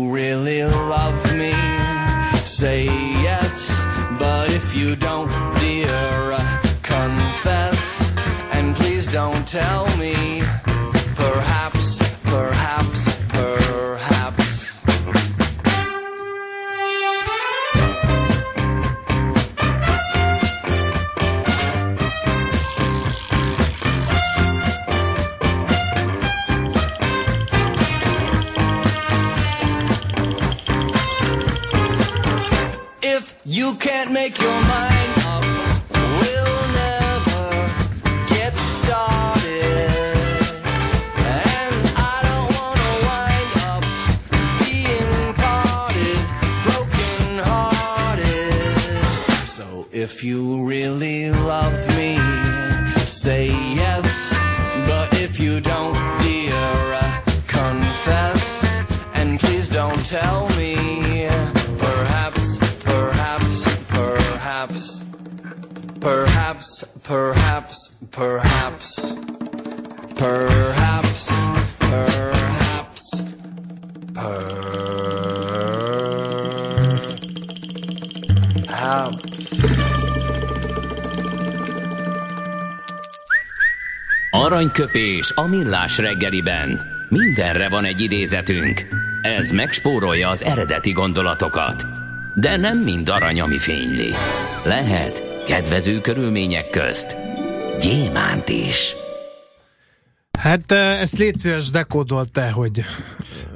Aranyköpés 84.93 85.31
a 85.35 85.47
millás 85.47 85.97
reggeliben. 85.97 86.81
Mindenre 87.09 87.69
van 87.69 87.83
egy 87.85 87.99
idézetünk. 88.01 88.87
Ez 89.21 89.51
megspórolja 89.51 90.29
az 90.29 90.43
eredeti 90.43 90.91
gondolatokat. 90.91 91.85
De 92.35 92.57
nem 92.57 92.77
mind 92.77 93.09
arany, 93.09 93.41
ami 93.41 93.57
fényli. 93.57 94.09
Lehet 94.65 95.43
kedvező 95.47 96.01
körülmények 96.01 96.69
közt 96.69 97.15
gyémánt 97.79 98.49
is. 98.49 98.95
Hát 100.39 100.71
ezt 100.71 101.17
légy 101.17 101.39
szíves 101.39 101.69
dekódolt 101.69 102.31
te, 102.31 102.49
hogy 102.51 102.83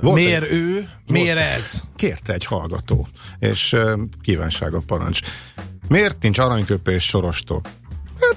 Volt 0.01 0.15
miért 0.15 0.43
egy- 0.43 0.51
ő, 0.53 0.87
miért 1.07 1.37
ez? 1.37 1.81
Kérte 1.95 2.33
egy 2.33 2.45
hallgató, 2.45 3.07
és 3.39 3.73
uh, 3.73 3.99
kívánsága 4.21 4.81
parancs. 4.87 5.19
Miért 5.89 6.21
nincs 6.21 6.37
aranyköpés 6.37 7.03
sorostól? 7.03 7.61
Hát, 8.21 8.35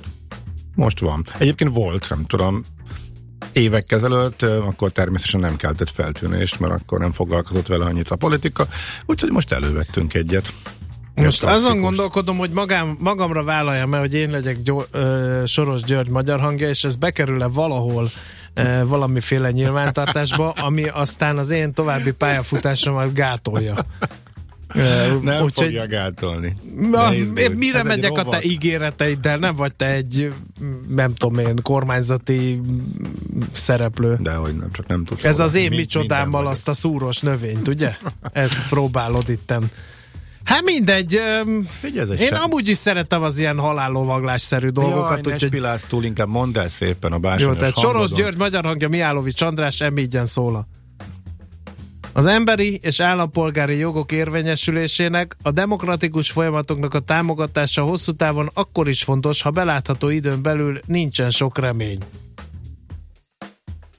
most 0.75 1.01
van. 1.01 1.25
Egyébként 1.39 1.75
volt, 1.75 2.09
nem 2.09 2.25
tudom, 2.27 2.63
évek 3.53 3.93
ezelőtt, 3.93 4.43
akkor 4.43 4.91
természetesen 4.91 5.41
nem 5.41 5.57
keltett 5.57 5.91
feltűnést, 5.91 6.61
mert 6.61 6.73
akkor 6.73 6.99
nem 6.99 7.13
foglalkozott 7.13 7.67
vele 7.67 7.85
annyit 7.85 8.11
a 8.11 8.17
politika, 8.17 8.67
úgyhogy 9.07 9.31
most 9.31 9.53
elővettünk 9.53 10.15
egyet. 10.15 10.53
Most 11.15 11.45
azon 11.45 11.81
gondolkodom, 11.81 12.37
hogy 12.37 12.51
magám, 12.51 12.97
magamra 13.01 13.45
vállaljam 13.45 13.95
el, 13.95 14.01
hogy 14.01 14.15
én 14.15 14.31
legyek 14.31 14.63
Gyo- 14.63 14.89
ö, 14.91 15.43
Soros 15.47 15.83
György 15.83 16.09
magyar 16.09 16.41
hangja, 16.41 16.69
és 16.69 16.85
ez 16.85 16.97
bekerül-e 16.97 17.47
valahol 17.47 18.09
ö, 18.55 18.87
valamiféle 18.87 19.51
nyilvántartásba, 19.51 20.51
ami 20.51 20.89
aztán 20.89 21.39
az 21.39 21.51
én 21.51 21.73
további 21.73 22.13
pályafutásomat 22.13 23.13
gátolja. 23.15 23.75
Nem 25.23 25.43
úgyhogy- 25.43 25.53
fogja 25.53 25.87
gátolni. 25.87 26.57
Na, 26.91 27.09
Ne 27.09 27.17
izgulj, 27.17 27.49
mire 27.49 27.75
ez 27.79 27.81
egy 27.81 27.87
megyek 27.87 28.19
a 28.19 28.25
te 28.25 28.43
ígéreteiddel? 28.43 29.39
Nem 29.39 29.55
vagy 29.55 29.75
te 29.75 29.87
egy, 29.87 30.33
nem 30.89 31.15
tudom 31.15 31.39
én, 31.39 31.59
kormányzati 31.63 32.61
szereplő. 33.53 34.17
Dehogy 34.21 34.57
nem, 34.57 34.69
csak 34.73 34.87
nem 34.87 35.05
tudsz. 35.05 35.25
Ez 35.25 35.41
az 35.41 35.55
én 35.55 35.71
micsodámmal 35.71 36.47
azt 36.47 36.69
a 36.69 36.73
szúros 36.73 37.21
növényt, 37.21 37.69
ugye? 37.69 37.97
Ezt 38.33 38.69
próbálod 38.69 39.29
itten. 39.29 39.71
Hát 40.45 40.63
mindegy. 40.63 41.21
Figyelj, 41.81 42.11
Én 42.11 42.27
sem- 42.27 42.43
amúgy 42.43 42.69
is 42.69 42.77
szeretem 42.77 43.23
az 43.23 43.39
ilyen 43.39 43.59
halállovaglásszerű 43.59 44.69
Jaj, 44.75 44.85
dolgokat, 44.85 45.25
ne 45.25 45.33
úgyhogy 45.33 45.49
spilálsz 45.51 45.85
túl, 45.89 46.05
inkább 46.05 46.29
mondd 46.29 46.59
el 46.59 46.69
szépen 46.69 47.11
a 47.13 47.15
jó, 47.15 47.21
bársonyos 47.21 47.57
tehát 47.57 47.79
Soros. 47.79 48.11
György, 48.11 48.37
magyar 48.37 48.65
hangja, 48.65 48.89
Miálovics 48.89 49.43
András, 49.43 49.81
emígyen 49.81 50.25
szóla. 50.25 50.67
Az 52.17 52.27
emberi 52.27 52.79
és 52.83 53.01
állampolgári 53.01 53.77
jogok 53.77 54.13
érvényesülésének, 54.13 55.37
a 55.43 55.51
demokratikus 55.51 56.31
folyamatoknak 56.31 56.95
a 56.95 56.99
támogatása 56.99 57.83
hosszú 57.83 58.13
távon 58.13 58.51
akkor 58.55 58.89
is 58.89 59.03
fontos, 59.03 59.43
ha 59.43 59.51
belátható 59.51 60.09
időn 60.09 60.43
belül 60.43 60.81
nincsen 60.87 61.31
sok 61.31 61.59
remény. 61.59 61.99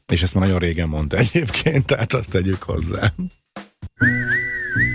És 0.05 0.23
ezt 0.23 0.33
már 0.33 0.43
nagyon 0.43 0.59
régen 0.59 0.87
mondta 0.87 1.17
egyébként, 1.17 1.85
tehát 1.85 2.13
azt 2.13 2.29
tegyük 2.29 2.63
hozzá. 2.63 3.13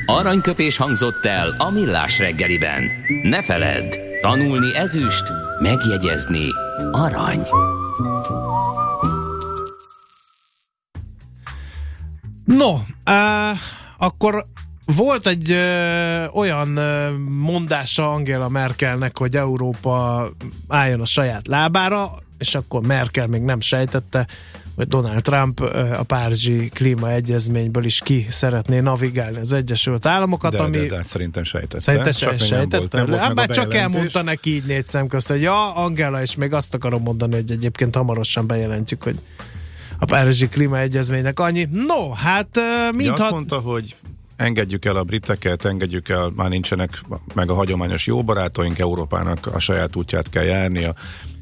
Aranyköpés 0.06 0.76
hangzott 0.76 1.24
el 1.24 1.54
a 1.58 1.70
millás 1.70 2.18
reggeliben. 2.18 2.82
Ne 3.22 3.42
feledd, 3.42 3.96
tanulni 4.20 4.76
ezüst, 4.76 5.24
megjegyezni 5.60 6.46
arany. 6.92 7.46
No, 12.44 12.72
uh, 12.72 13.58
akkor 13.98 14.46
volt 14.84 15.26
egy 15.26 15.50
ö, 15.50 16.26
olyan 16.26 16.76
ö, 16.76 17.10
mondása 17.28 18.12
Angela 18.12 18.48
Merkelnek, 18.48 19.18
hogy 19.18 19.36
Európa 19.36 20.28
álljon 20.68 21.00
a 21.00 21.04
saját 21.04 21.46
lábára, 21.46 22.10
és 22.38 22.54
akkor 22.54 22.86
Merkel 22.86 23.26
még 23.26 23.42
nem 23.42 23.60
sejtette, 23.60 24.26
hogy 24.76 24.88
Donald 24.88 25.22
Trump 25.22 25.60
ö, 25.60 25.92
a 25.92 26.02
Párizsi 26.02 26.68
klímaegyezményből 26.74 27.84
is 27.84 28.00
ki 28.04 28.26
szeretné 28.30 28.80
navigálni 28.80 29.38
az 29.38 29.52
Egyesült 29.52 30.06
Államokat, 30.06 30.52
De, 30.52 30.62
ami 30.62 30.78
de, 30.78 30.86
de 30.86 31.04
szerintem 31.04 31.42
sejtette. 31.42 31.80
Szerintem 31.80 32.12
Csak 32.12 32.38
se, 32.38 32.50
még 32.50 32.68
nem 32.68 32.68
volt, 32.68 32.92
nem 32.92 33.06
sejtette? 33.06 33.10
volt 33.10 33.38
Hát 33.38 33.50
a 33.50 33.54
csak 33.54 33.74
elmondta 33.74 34.22
neki 34.22 34.54
így 34.54 34.64
négy 34.64 34.86
szem 34.86 35.06
közt, 35.06 35.28
hogy 35.28 35.42
ja, 35.42 35.74
Angela, 35.74 36.22
és 36.22 36.36
még 36.36 36.52
azt 36.52 36.74
akarom 36.74 37.02
mondani, 37.02 37.34
hogy 37.34 37.50
egyébként 37.50 37.94
hamarosan 37.94 38.46
bejelentjük, 38.46 39.02
hogy 39.02 39.18
a 40.02 40.04
Párizsi 40.04 40.48
klímaegyezménynek 40.48 41.40
annyi. 41.40 41.68
No, 41.70 42.10
hát 42.10 42.60
mintha... 42.92 43.22
azt 43.22 43.32
mondta, 43.32 43.58
hogy 43.58 43.96
engedjük 44.36 44.84
el 44.84 44.96
a 44.96 45.02
briteket, 45.02 45.64
engedjük 45.64 46.08
el, 46.08 46.32
már 46.36 46.48
nincsenek 46.48 47.02
meg 47.34 47.50
a 47.50 47.54
hagyományos 47.54 48.06
jó 48.06 48.22
barátaink, 48.22 48.78
Európának 48.78 49.46
a 49.46 49.58
saját 49.58 49.96
útját 49.96 50.30
kell 50.30 50.44
járnia 50.44 50.94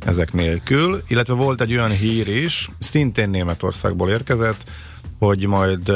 ezek 0.07 0.33
nélkül, 0.33 1.03
illetve 1.09 1.35
volt 1.35 1.61
egy 1.61 1.73
olyan 1.73 1.91
hír 1.91 2.29
is, 2.29 2.69
szintén 2.79 3.31
Németországból 3.31 4.11
érkezett, 4.11 4.71
hogy 5.21 5.47
majd 5.47 5.89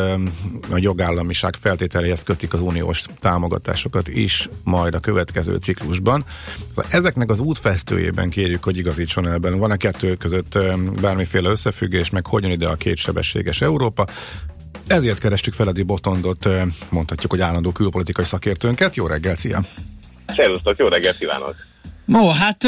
a 0.70 0.76
jogállamiság 0.76 1.54
feltételéhez 1.54 2.22
kötik 2.22 2.52
az 2.52 2.60
uniós 2.60 3.04
támogatásokat 3.20 4.08
is 4.08 4.48
majd 4.64 4.94
a 4.94 5.00
következő 5.00 5.56
ciklusban. 5.56 6.24
Szóval 6.68 6.90
ezeknek 6.90 7.30
az 7.30 7.40
útfesztőjében 7.40 8.30
kérjük, 8.30 8.64
hogy 8.64 8.76
igazítson 8.76 9.28
el 9.28 9.38
benne. 9.38 9.56
Van-e 9.56 9.76
kettő 9.76 10.14
között 10.14 10.58
bármiféle 11.00 11.50
összefüggés, 11.50 12.10
meg 12.10 12.26
hogyan 12.26 12.50
ide 12.50 12.68
a 12.68 12.74
kétsebességes 12.74 13.60
Európa? 13.60 14.06
Ezért 14.86 15.18
kerestük 15.18 15.54
Feledi 15.54 15.82
Botondot, 15.82 16.48
mondhatjuk, 16.90 17.30
hogy 17.30 17.40
állandó 17.40 17.72
külpolitikai 17.72 18.24
szakértőnket. 18.24 18.96
Jó 18.96 19.06
reggelt, 19.06 19.38
szia! 19.38 19.60
Szervusztok, 20.26 20.78
jó 20.78 20.88
reggelt 20.88 21.18
kívánok! 21.18 21.54
No, 22.04 22.28
hát 22.28 22.64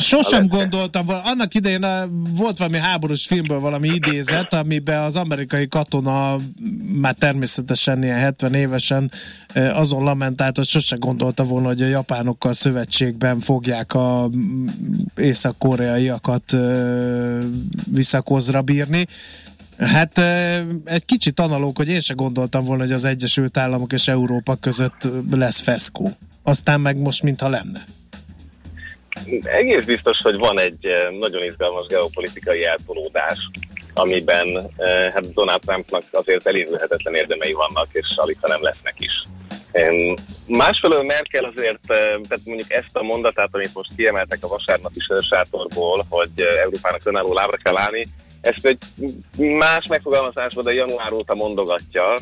sosem 0.00 0.46
gondoltam, 0.46 1.06
annak 1.08 1.54
idején 1.54 1.82
ö, 1.82 2.04
volt 2.36 2.58
valami 2.58 2.78
háborús 2.78 3.26
filmből 3.26 3.60
valami 3.60 3.88
idézet, 3.88 4.52
amiben 4.52 5.02
az 5.02 5.16
amerikai 5.16 5.68
katona 5.68 6.36
már 6.92 7.14
természetesen 7.14 8.02
ilyen 8.02 8.18
70 8.18 8.54
évesen 8.54 9.10
ö, 9.54 9.68
azon 9.68 10.02
lamentált, 10.02 10.56
hogy 10.56 10.66
sose 10.66 10.96
gondolta 10.96 11.44
volna, 11.44 11.66
hogy 11.66 11.82
a 11.82 11.86
japánokkal 11.86 12.52
szövetségben 12.52 13.40
fogják 13.40 13.94
a 13.94 14.28
mm, 14.28 14.66
észak-koreaiakat 15.16 16.52
ö, 16.52 17.38
visszakozra 17.92 18.62
bírni. 18.62 19.06
Hát 19.80 20.18
eh, 20.18 20.62
egy 20.84 21.04
kicsit 21.04 21.40
analóg, 21.40 21.76
hogy 21.76 21.88
én 21.88 22.00
se 22.00 22.14
gondoltam 22.14 22.64
volna, 22.64 22.82
hogy 22.82 22.92
az 22.92 23.04
Egyesült 23.04 23.56
Államok 23.56 23.92
és 23.92 24.08
Európa 24.08 24.54
között 24.54 25.08
lesz 25.30 25.60
feszkó. 25.60 26.16
Aztán 26.42 26.80
meg 26.80 26.98
most 26.98 27.22
mintha 27.22 27.48
lenne. 27.48 27.84
Egész 29.42 29.84
biztos, 29.84 30.18
hogy 30.22 30.36
van 30.36 30.60
egy 30.60 30.86
eh, 30.86 31.10
nagyon 31.10 31.44
izgalmas 31.44 31.86
geopolitikai 31.86 32.64
eltolódás, 32.64 33.50
amiben 33.94 34.56
eh, 34.76 35.12
hát 35.12 35.32
Donald 35.32 35.60
Trumpnak 35.60 36.02
azért 36.10 36.46
elérhetetlen 36.46 37.14
érdemei 37.14 37.52
vannak, 37.52 37.86
és 37.92 38.06
alig, 38.16 38.36
ha 38.40 38.48
nem 38.48 38.62
lesznek 38.62 38.94
is. 38.98 39.22
Másfelől 40.46 41.02
Merkel 41.02 41.44
azért, 41.44 41.80
eh, 41.86 41.98
tehát 41.98 42.44
mondjuk 42.44 42.72
ezt 42.72 42.96
a 42.96 43.02
mondatát, 43.02 43.48
amit 43.52 43.74
most 43.74 43.94
kiemeltek 43.96 44.38
a 44.44 44.48
vasárnapi 44.48 45.00
sörsátorból, 45.00 46.06
hogy 46.08 46.30
Európának 46.64 47.00
önálló 47.04 47.32
lábra 47.32 47.56
kell 47.56 47.76
állni, 47.76 48.04
ezt 48.40 48.66
egy 48.66 48.78
más 49.36 49.86
megfogalmazásban, 49.86 50.64
de 50.64 50.74
január 50.74 51.12
óta 51.12 51.34
mondogatja 51.34 52.14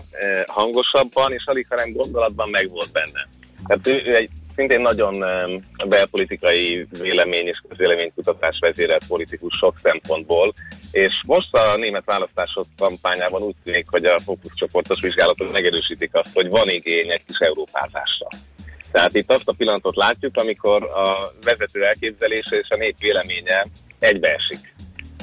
hangosabban, 0.46 1.32
és 1.32 1.44
alig, 1.46 1.66
ha 1.68 1.74
nem 1.74 1.92
gondolatban 1.92 2.48
meg 2.48 2.68
volt 2.68 2.92
benne. 2.92 3.28
Tehát 3.66 3.86
ő 3.86 4.16
egy 4.16 4.30
szintén 4.58 4.80
nagyon 4.80 5.24
belpolitikai 5.88 6.86
vélemény 7.00 7.46
és 7.46 7.62
közvéleménykutatás 7.68 8.58
vezérelt 8.60 9.06
politikus 9.08 9.56
sok 9.56 9.74
szempontból, 9.82 10.52
és 10.90 11.22
most 11.26 11.54
a 11.54 11.76
német 11.76 12.04
választások 12.04 12.64
kampányában 12.76 13.42
úgy 13.42 13.54
tűnik, 13.64 13.86
hogy 13.90 14.04
a 14.04 14.18
fókuszcsoportos 14.18 15.00
vizsgálatok 15.00 15.52
megerősítik 15.52 16.14
azt, 16.14 16.34
hogy 16.34 16.48
van 16.48 16.68
igény 16.68 17.10
egy 17.10 17.24
kis 17.26 17.38
európázásra. 17.38 18.28
Tehát 18.92 19.14
itt 19.14 19.32
azt 19.32 19.48
a 19.48 19.52
pillanatot 19.52 19.96
látjuk, 19.96 20.36
amikor 20.36 20.82
a 20.82 21.16
vezető 21.44 21.84
elképzelése 21.84 22.56
és 22.56 22.68
a 22.68 22.76
nép 22.76 22.98
véleménye 22.98 23.66
egybeesik 23.98 24.76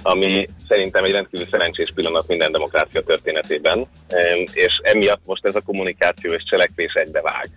ami 0.08 0.50
szerintem 0.68 1.04
egy 1.04 1.12
rendkívül 1.12 1.46
szerencsés 1.52 1.92
pillanat 1.96 2.28
minden 2.28 2.52
demokrácia 2.52 3.02
történetében, 3.02 3.88
és 4.54 4.80
emiatt 4.84 5.22
most 5.26 5.46
ez 5.46 5.56
a 5.56 5.62
kommunikáció 5.62 6.34
és 6.34 6.44
cselekvés 6.44 6.94
egybevág. 6.94 7.50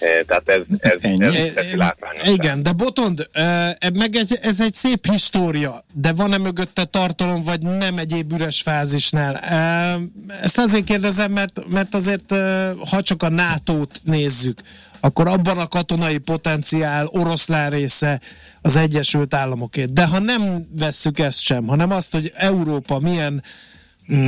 Eh, 0.00 0.20
Tehát 0.26 0.48
ez, 0.48 0.62
ez, 0.78 0.96
Ennyi? 1.00 1.24
ez 1.24 1.54
teszi 1.54 1.76
látványos. 1.76 2.28
Igen, 2.28 2.62
de 2.62 2.72
Botond, 2.72 3.28
eh, 3.32 3.70
meg 3.92 4.16
ez, 4.16 4.32
ez 4.42 4.60
egy 4.60 4.74
szép 4.74 5.06
história, 5.10 5.84
de 5.94 6.12
van-e 6.12 6.38
mögötte 6.38 6.84
tartalom, 6.84 7.42
vagy 7.42 7.60
nem 7.60 7.98
egyéb 7.98 8.32
üres 8.32 8.62
fázisnál? 8.62 9.36
Ezt 10.42 10.58
azért 10.58 10.84
kérdezem, 10.84 11.32
mert, 11.32 11.60
mert 11.68 11.94
azért, 11.94 12.34
ha 12.90 13.02
csak 13.02 13.22
a 13.22 13.28
NATO-t 13.28 14.00
nézzük, 14.04 14.60
akkor 15.00 15.28
abban 15.28 15.58
a 15.58 15.68
katonai 15.68 16.18
potenciál 16.18 17.06
oroszlán 17.06 17.70
része 17.70 18.20
az 18.62 18.76
Egyesült 18.76 19.34
Államoké. 19.34 19.84
De 19.84 20.06
ha 20.06 20.18
nem 20.18 20.66
vesszük 20.78 21.18
ezt 21.18 21.40
sem, 21.40 21.66
hanem 21.66 21.90
azt, 21.90 22.12
hogy 22.12 22.32
Európa 22.34 22.98
milyen 22.98 23.32
mm, 23.32 23.38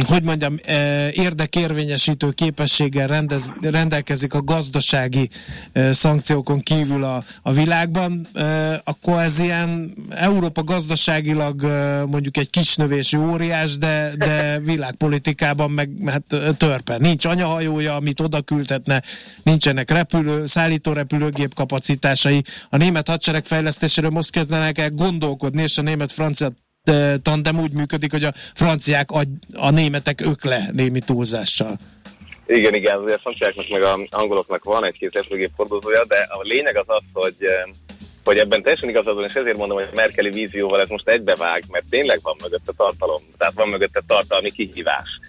hogy 0.07 0.25
mondjam, 0.25 0.57
eh, 0.65 1.17
érdekérvényesítő 1.19 2.31
képességgel 2.31 3.07
rendez, 3.07 3.53
rendelkezik 3.61 4.35
a 4.35 4.43
gazdasági 4.43 5.29
eh, 5.73 5.93
szankciókon 5.93 6.61
kívül 6.61 7.05
a, 7.05 7.25
a 7.43 7.53
világban, 7.53 8.27
eh, 8.35 8.79
akkor 8.85 9.21
ez 9.21 9.39
ilyen 9.39 9.95
Európa 10.11 10.63
gazdaságilag 10.63 11.63
mondjuk 12.11 12.37
egy 12.37 12.51
kisnövésű 12.51 13.19
óriás, 13.19 13.79
de, 13.79 14.13
de 14.17 14.59
világpolitikában 14.59 15.71
meg 15.71 15.91
hát 16.07 16.57
törpe. 16.57 16.97
Nincs 16.99 17.25
anyahajója, 17.25 17.95
amit 17.95 18.21
oda 18.21 18.41
küldhetne, 18.41 19.03
nincsenek 19.43 19.91
repülő, 19.91 20.47
szállító 20.47 20.93
repülőgép 20.93 21.55
kapacitásai. 21.55 22.43
A 22.71 22.77
német 22.77 23.09
hadsereg 23.09 23.45
fejlesztéséről 23.45 24.11
most 24.11 24.31
kezdenek 24.31 24.79
el 24.79 24.91
gondolkodni, 24.91 25.63
és 25.63 25.79
a 25.79 25.83
német-francia 25.83 26.53
tandem 27.23 27.61
úgy 27.61 27.73
működik, 27.73 28.11
hogy 28.11 28.25
a 28.25 28.33
franciák 28.55 29.11
a, 29.11 29.23
a 29.55 29.71
németek 29.71 30.21
ökle 30.21 30.61
némi 30.73 31.01
túlzással. 31.01 31.77
Igen, 32.47 32.75
igen, 32.75 32.99
azért 32.99 33.17
a 33.17 33.21
franciáknak 33.21 33.69
meg 33.69 33.83
a 33.83 33.99
angoloknak 34.11 34.65
van 34.65 34.85
egy-két 34.85 35.15
repülőgép 35.15 35.51
hordozója, 35.57 36.05
de 36.05 36.17
a 36.17 36.41
lényeg 36.43 36.77
az 36.77 36.85
az, 36.87 37.03
hogy, 37.13 37.37
hogy 38.25 38.39
ebben 38.39 38.63
teljesen 38.63 38.89
igazad 38.89 39.15
van, 39.15 39.25
és 39.25 39.35
ezért 39.35 39.57
mondom, 39.57 39.77
hogy 39.77 39.89
a 39.93 39.95
Merkeli 39.95 40.31
vízióval 40.31 40.81
ez 40.81 40.89
most 40.89 41.09
egybevág, 41.09 41.63
mert 41.71 41.85
tényleg 41.91 42.19
van 42.23 42.37
mögötte 42.43 42.73
tartalom, 42.77 43.23
tehát 43.39 43.55
van 43.55 43.69
mögötte 43.69 44.03
tartalmi 44.07 44.51
kihívás. 44.51 45.21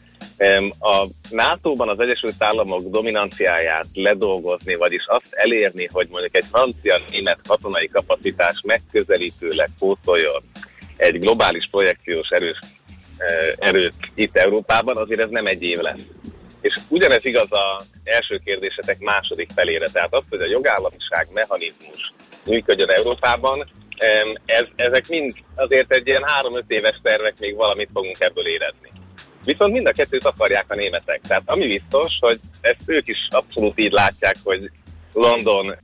A 0.79 1.07
NATO-ban 1.29 1.89
az 1.89 1.99
Egyesült 1.99 2.35
Államok 2.37 2.81
dominanciáját 2.81 3.87
ledolgozni, 3.93 4.75
vagyis 4.75 5.05
azt 5.07 5.27
elérni, 5.29 5.89
hogy 5.91 6.07
mondjuk 6.11 6.35
egy 6.35 6.45
francia-német 6.51 7.39
katonai 7.47 7.87
kapacitás 7.87 8.61
megközelítőleg 8.65 9.69
pótoljon 9.79 10.43
egy 10.97 11.19
globális 11.19 11.67
projekciós 11.67 12.29
erős, 12.29 12.59
eh, 13.17 13.53
erőt 13.57 13.95
itt 14.15 14.37
Európában, 14.37 14.97
azért 14.97 15.21
ez 15.21 15.29
nem 15.29 15.45
egy 15.45 15.63
év 15.63 15.79
lesz. 15.79 16.05
És 16.61 16.73
ugyanez 16.89 17.25
igaz 17.25 17.47
az 17.49 17.85
első 18.03 18.41
kérdésetek 18.45 18.99
második 18.99 19.49
felére, 19.55 19.87
tehát 19.89 20.15
az, 20.15 20.23
hogy 20.29 20.41
a 20.41 20.45
jogállamiság 20.45 21.27
mechanizmus 21.33 22.13
működjön 22.45 22.89
Európában, 22.89 23.65
ez, 24.45 24.67
ezek 24.75 25.07
mind 25.07 25.31
azért 25.55 25.93
egy 25.93 26.07
ilyen 26.07 26.23
három-öt 26.25 26.65
éves 26.67 26.99
tervek 27.03 27.39
még 27.39 27.55
valamit 27.55 27.89
fogunk 27.93 28.19
ebből 28.19 28.47
érezni. 28.47 28.91
Viszont 29.43 29.73
mind 29.73 29.87
a 29.87 29.91
kettőt 29.91 30.25
akarják 30.25 30.65
a 30.67 30.75
németek. 30.75 31.21
Tehát 31.27 31.43
ami 31.45 31.67
biztos, 31.67 32.17
hogy 32.19 32.39
ezt 32.61 32.81
ők 32.85 33.07
is 33.07 33.27
abszolút 33.29 33.79
így 33.79 33.91
látják, 33.91 34.35
hogy 34.43 34.71
London 35.13 35.75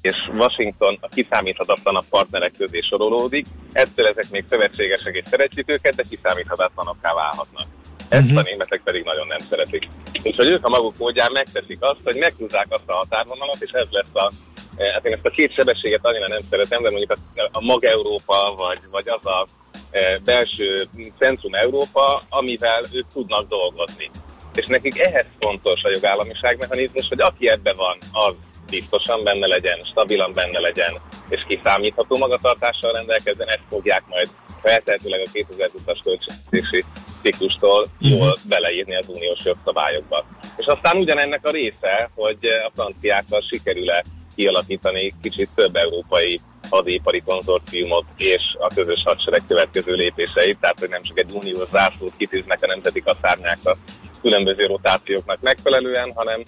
és 0.00 0.30
Washington 0.34 0.98
a 1.00 1.08
kiszámíthatatlanabb 1.08 2.04
partnerek 2.10 2.52
közé 2.58 2.80
sorolódik, 2.80 3.46
ettől 3.72 4.06
ezek 4.06 4.30
még 4.30 4.44
szövetségesek 4.48 5.14
és 5.14 5.28
szeretjük 5.28 5.70
őket, 5.70 5.94
de 5.94 6.02
kiszámíthatatlanokká 6.10 7.14
válhatnak. 7.14 7.66
Ezt 8.08 8.22
uh-huh. 8.22 8.38
a 8.38 8.42
németek 8.42 8.80
pedig 8.84 9.04
nagyon 9.04 9.26
nem 9.26 9.38
szeretik. 9.38 9.88
És 10.22 10.36
hogy 10.36 10.46
ők 10.46 10.66
a 10.66 10.68
maguk 10.68 10.96
módján 10.98 11.32
megteszik 11.32 11.76
azt, 11.80 12.00
hogy 12.04 12.16
meghúzzák 12.16 12.66
azt 12.68 12.88
a 12.88 12.92
határvonalat, 12.92 13.60
és 13.60 13.70
ez 13.70 13.86
lesz 13.90 14.14
a 14.14 14.30
eh, 14.76 14.92
Hát 14.92 15.04
én 15.04 15.12
ezt 15.12 15.26
a 15.26 15.30
két 15.30 15.54
sebességet 15.54 16.06
annyira 16.06 16.28
nem 16.28 16.40
szeretem, 16.50 16.82
de 16.82 16.90
mondjuk 16.90 17.10
a, 17.10 17.48
a 17.52 17.60
mag-Európa, 17.60 18.54
vagy, 18.56 18.78
vagy 18.90 19.08
az 19.08 19.26
a 19.26 19.46
e, 19.90 20.18
belső 20.24 20.86
centrum-Európa, 21.18 22.22
amivel 22.28 22.82
ők 22.92 23.06
tudnak 23.12 23.48
dolgozni. 23.48 24.10
És 24.54 24.66
nekik 24.66 24.98
ehhez 24.98 25.26
fontos 25.38 25.82
a 25.82 25.90
jogállamiság 25.90 26.58
mechanizmus, 26.58 27.08
hogy 27.08 27.20
aki 27.20 27.48
ebbe 27.48 27.72
van, 27.72 27.98
az 28.12 28.34
biztosan 28.70 29.24
benne 29.24 29.46
legyen, 29.46 29.78
stabilan 29.82 30.32
benne 30.32 30.60
legyen, 30.60 30.92
és 31.28 31.44
kiszámítható 31.46 32.16
magatartással 32.16 32.92
rendelkezzen, 32.92 33.48
ezt 33.48 33.68
fogják 33.68 34.02
majd 34.08 34.28
feltehetőleg 34.62 35.20
a 35.24 35.30
2020-as 35.30 35.98
költségvetési 36.02 36.84
ciklustól 37.22 37.86
jól 37.98 38.36
beleírni 38.48 38.96
az 38.96 39.08
uniós 39.08 39.44
jogszabályokba. 39.44 40.24
És 40.56 40.66
aztán 40.66 40.96
ugyanennek 40.96 41.46
a 41.46 41.50
része, 41.50 42.10
hogy 42.14 42.38
a 42.44 42.70
franciákkal 42.74 43.40
sikerül-e 43.40 44.04
kialakítani 44.34 45.12
kicsit 45.22 45.48
több 45.54 45.76
európai 45.76 46.40
hadipari 46.70 47.20
konzorciumot 47.20 48.04
és 48.16 48.42
a 48.58 48.74
közös 48.74 49.02
hadsereg 49.04 49.42
következő 49.48 49.94
lépéseit, 49.94 50.58
tehát 50.60 50.78
hogy 50.78 50.88
nem 50.88 51.02
csak 51.02 51.18
egy 51.18 51.30
uniós 51.32 51.68
zászlót 51.68 52.12
kitűznek 52.16 52.62
a 52.62 52.66
nemzeti 52.66 53.00
kaszárnyákra 53.00 53.76
különböző 54.20 54.66
rotációknak 54.66 55.40
megfelelően, 55.40 56.12
hanem 56.14 56.42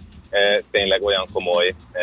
tényleg 0.70 1.02
olyan 1.02 1.26
komoly 1.32 1.74
e, 1.92 2.00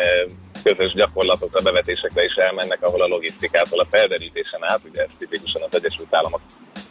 közös 0.62 0.92
gyakorlatokra, 0.92 1.62
bevetésekre 1.62 2.24
is 2.24 2.34
elmennek, 2.34 2.82
ahol 2.82 3.02
a 3.02 3.06
logisztikától 3.06 3.80
a 3.80 3.86
felderítésen 3.90 4.60
át, 4.62 4.80
ugye 4.90 5.02
ezt 5.02 5.12
tipikusan 5.18 5.62
az 5.62 5.74
Egyesült 5.74 6.14
Államok 6.14 6.40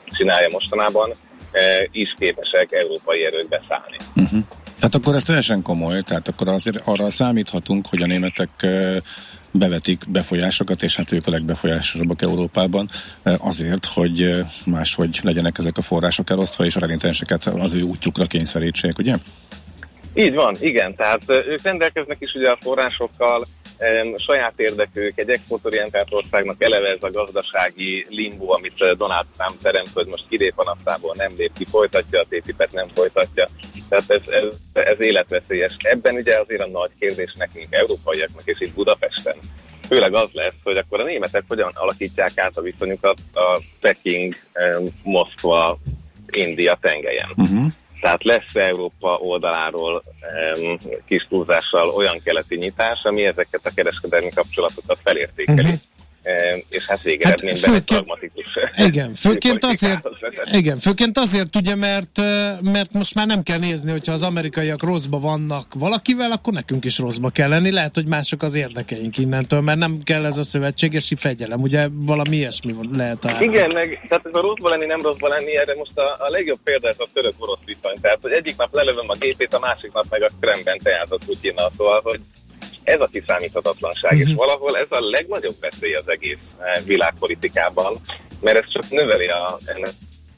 csinálja 0.06 0.48
mostanában, 0.52 1.12
e, 1.52 1.88
is 1.92 2.14
képesek 2.18 2.72
európai 2.72 3.26
erők 3.26 3.48
beszállni. 3.48 3.98
Uh-huh. 4.16 4.40
Tehát 4.80 4.96
akkor 4.96 5.16
ez 5.16 5.24
teljesen 5.24 5.62
komoly, 5.62 6.02
tehát 6.02 6.28
akkor 6.28 6.48
azért 6.48 6.88
arra 6.88 7.10
számíthatunk, 7.10 7.88
hogy 7.88 8.02
a 8.02 8.06
németek 8.06 8.50
bevetik 9.52 10.10
befolyásokat, 10.10 10.84
és 10.84 10.96
hát 10.96 11.12
ők 11.12 11.28
a 11.28 11.32
legbefolyásosabbak 11.32 12.22
Európában 12.22 12.90
azért, 13.24 13.86
hogy 13.86 14.36
máshogy 14.66 15.20
legyenek 15.24 15.58
ezek 15.58 15.78
a 15.78 15.82
források 15.82 16.30
elosztva, 16.30 16.66
és 16.66 16.76
a 16.76 16.80
renitenseket 16.80 17.46
az 17.46 17.74
ő 17.74 17.82
útjukra 17.82 18.26
kényszerítsék, 18.26 18.98
ugye? 18.98 19.16
Így 20.20 20.34
van, 20.34 20.56
igen, 20.60 20.96
tehát 20.96 21.22
ők 21.28 21.62
rendelkeznek 21.62 22.18
is 22.20 22.34
ugye 22.34 22.50
a 22.50 22.58
forrásokkal, 22.62 23.46
saját 24.16 24.54
érdekük, 24.56 25.18
egy 25.20 25.30
exportorientált 25.30 26.08
országnak 26.10 26.64
eleve 26.64 26.88
ez 26.88 27.04
a 27.04 27.12
gazdasági 27.12 28.06
limbo, 28.10 28.52
amit 28.52 28.98
Donald 28.98 29.26
Trump 29.38 29.62
teremt, 29.62 29.90
hogy 29.94 30.08
most 30.08 30.26
kilép 30.30 30.54
a 30.56 30.64
naptából, 30.64 31.14
nem 31.18 31.34
lép 31.38 31.52
ki, 31.58 31.66
folytatja 31.66 32.20
a 32.20 32.24
TTIP-et, 32.24 32.72
nem 32.72 32.88
folytatja. 32.94 33.48
Tehát 33.90 34.10
ez, 34.10 34.22
ez, 34.26 34.54
ez 34.74 35.00
életveszélyes. 35.00 35.76
Ebben 35.80 36.16
ugye 36.16 36.40
azért 36.40 36.62
a 36.62 36.68
nagy 36.68 36.92
kérdés 37.00 37.34
nekünk, 37.38 37.68
európaiaknak, 37.70 38.46
és 38.46 38.60
itt 38.60 38.74
Budapesten, 38.74 39.38
főleg 39.88 40.14
az 40.14 40.30
lesz, 40.32 40.56
hogy 40.64 40.78
akkor 40.78 41.00
a 41.00 41.04
németek 41.04 41.44
hogyan 41.48 41.72
alakítják 41.74 42.38
át 42.38 42.58
a 42.58 42.62
viszonyukat 42.62 43.18
a 43.34 43.62
Peking, 43.82 44.36
Moszkva, 45.04 45.80
India 46.32 46.78
tengelyen. 46.82 47.30
Uh-huh. 47.36 47.68
Tehát 48.02 48.24
lesz 48.24 48.56
Európa 48.56 49.18
oldaláról 49.18 50.04
um, 50.64 50.78
kis 51.06 51.28
túlzással 51.30 51.90
olyan 51.90 52.20
keleti 52.24 52.56
nyitás, 52.56 53.04
ami 53.04 53.26
ezeket 53.26 53.62
a 53.64 53.72
kereskedelmi 53.76 54.30
kapcsolatokat 54.30 55.00
felértékeli. 55.04 55.62
Uh-huh. 55.62 55.80
És 56.70 56.88
hát 56.88 57.02
végeredményben 57.02 57.62
Hát 57.64 57.74
egy 57.74 57.74
főként- 57.74 57.86
pragmatikus 57.86 58.46
Igen, 58.78 59.14
főként 59.14 59.64
azért, 59.64 60.10
igen, 60.52 60.78
főként 60.78 61.18
azért 61.18 61.56
ugye, 61.56 61.76
mert, 61.76 62.18
mert 62.62 62.94
most 62.94 63.16
már 63.16 63.28
nem 63.28 63.44
kell 63.44 63.58
nézni, 63.60 63.92
hogyha 63.92 64.14
az 64.14 64.24
amerikaiak 64.24 64.84
rosszba 64.84 65.20
vannak 65.20 65.74
valakivel, 65.74 66.32
akkor 66.32 66.54
nekünk 66.54 66.86
is 66.86 66.98
rosszba 66.98 67.30
kell 67.30 67.50
lenni. 67.50 67.72
Lehet, 67.72 67.96
hogy 67.96 68.06
mások 68.08 68.44
az 68.44 68.56
érdekeink 68.56 69.18
innentől, 69.18 69.62
mert 69.62 69.78
nem 69.80 69.98
kell 70.04 70.26
ez 70.26 70.38
a 70.38 70.44
szövetségesi 70.44 71.16
fegyelem. 71.16 71.62
Ugye 71.62 71.88
valami 71.92 72.36
ilyesmi 72.36 72.76
lehet 72.94 73.26
a 73.26 73.38
Igen, 73.40 73.72
meg 73.74 74.06
tehát 74.08 74.26
ez 74.26 74.34
a 74.36 74.42
rosszba 74.42 74.70
lenni, 74.70 74.86
nem 74.86 75.02
rosszba 75.02 75.28
lenni, 75.28 75.58
erre 75.58 75.76
most 75.76 75.98
a, 75.98 76.16
a 76.20 76.30
legjobb 76.30 76.60
példa 76.64 76.88
ez 76.90 76.96
a 77.00 77.08
török-orosz 77.14 77.60
viszony. 77.66 77.96
Tehát, 78.02 78.18
hogy 78.22 78.32
egyik 78.32 78.58
nap 78.58 78.74
lelövöm 78.76 79.10
a 79.10 79.16
gépét, 79.20 79.54
a 79.54 79.60
másik 79.60 79.92
nap 79.94 80.06
meg 80.10 80.24
a 80.24 80.30
Kremben 80.40 80.78
teázott 80.84 81.26
Putyinnal. 81.26 81.72
Szóval, 81.78 82.02
hogy 82.04 82.20
ez 82.84 83.00
a 83.00 83.10
kiszámíthatatlanság, 83.12 84.18
és 84.18 84.34
valahol 84.34 84.78
ez 84.78 84.88
a 84.90 85.00
legnagyobb 85.02 85.56
veszély 85.60 85.94
az 85.94 86.10
egész 86.10 86.38
eh, 86.58 86.84
világpolitikában, 86.86 88.00
mert 88.42 88.58
ez 88.58 88.72
csak 88.72 88.90
növeli 88.90 89.28
a 89.28 89.58
ennek 89.66 89.92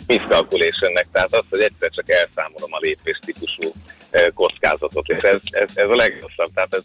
miscalculationnek, 0.08 1.08
tehát 1.12 1.34
az, 1.34 1.44
hogy 1.50 1.60
egyszer 1.60 1.90
csak 1.90 2.10
elszámolom 2.10 2.74
a 2.74 2.80
lépés 2.80 3.20
típusú 3.26 3.72
eh, 4.10 4.28
kockázatot, 4.34 5.08
és 5.08 5.20
ez, 5.20 5.40
ez, 5.50 5.70
ez 5.74 5.90
a 5.90 5.96
legrosszabb, 5.96 6.54
tehát 6.54 6.74
ez 6.74 6.84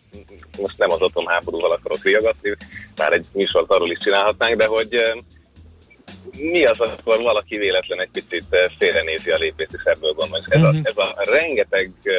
most 0.59 0.79
nem 0.79 0.91
az 0.91 1.01
atomháborúval 1.01 1.73
akarok 1.73 2.03
riogatni, 2.03 2.57
már 2.97 3.13
egy 3.13 3.27
műsort 3.33 3.71
arról 3.71 3.91
is 3.91 3.99
csinálhatnánk, 3.99 4.55
de 4.55 4.67
hogy 4.67 4.95
eh, 4.95 5.13
mi 6.39 6.65
az, 6.65 6.81
akkor 6.81 7.23
valaki 7.23 7.57
véletlen 7.57 8.01
egy 8.01 8.11
picit 8.13 8.45
eh, 8.51 8.65
félrenézi 8.79 9.31
a 9.31 9.37
lépést, 9.37 9.73
és 9.73 9.83
ebből 9.85 10.13
gondol. 10.13 10.39
És 10.47 10.55
ez, 10.55 10.63
a, 10.63 10.75
ez 10.83 10.97
a 10.97 11.15
rengeteg 11.17 11.93
uh, 12.05 12.15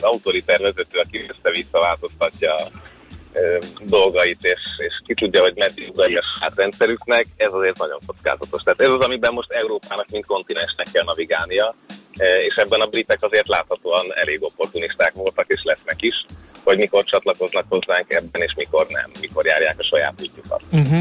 autoriter 0.00 0.60
vezető, 0.60 0.98
aki 0.98 1.24
össze-vissza 1.28 1.78
változtatja 1.78 2.54
uh, 2.54 3.64
dolgait, 3.80 4.38
és, 4.44 4.60
és 4.78 5.00
ki 5.06 5.14
tudja, 5.14 5.40
hogy 5.40 5.54
meddig 5.56 5.88
ugalja 5.88 6.18
a 6.18 6.38
saját 6.38 6.56
rendszerüknek, 6.56 7.26
ez 7.36 7.52
azért 7.52 7.78
nagyon 7.78 7.98
kockázatos. 8.06 8.62
Tehát 8.62 8.80
ez 8.80 8.88
az, 8.88 9.04
amiben 9.04 9.32
most 9.32 9.50
Európának, 9.50 10.10
mint 10.10 10.26
kontinensnek 10.26 10.86
kell 10.92 11.04
navigálnia, 11.04 11.74
eh, 12.16 12.44
és 12.44 12.54
ebben 12.54 12.80
a 12.80 12.86
britek 12.86 13.22
azért 13.22 13.48
láthatóan 13.48 14.06
elég 14.14 14.42
opportunisták 14.42 15.12
voltak, 15.12 15.44
és 15.48 15.60
lesznek 15.64 16.02
is, 16.02 16.24
hogy 16.64 16.76
mikor 16.76 17.04
csatlakoznak 17.04 17.64
hozzánk 17.68 18.12
ebben, 18.12 18.42
és 18.42 18.54
mikor 18.56 18.86
nem, 18.88 19.10
mikor 19.20 19.46
járják 19.46 19.78
a 19.78 19.84
saját 19.84 20.14
útjukat. 20.20 20.62
Uh-huh. 20.72 21.00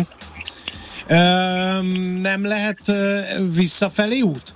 Nem 2.22 2.46
lehet 2.46 2.80
visszafelé 3.56 4.22
út? 4.22 4.54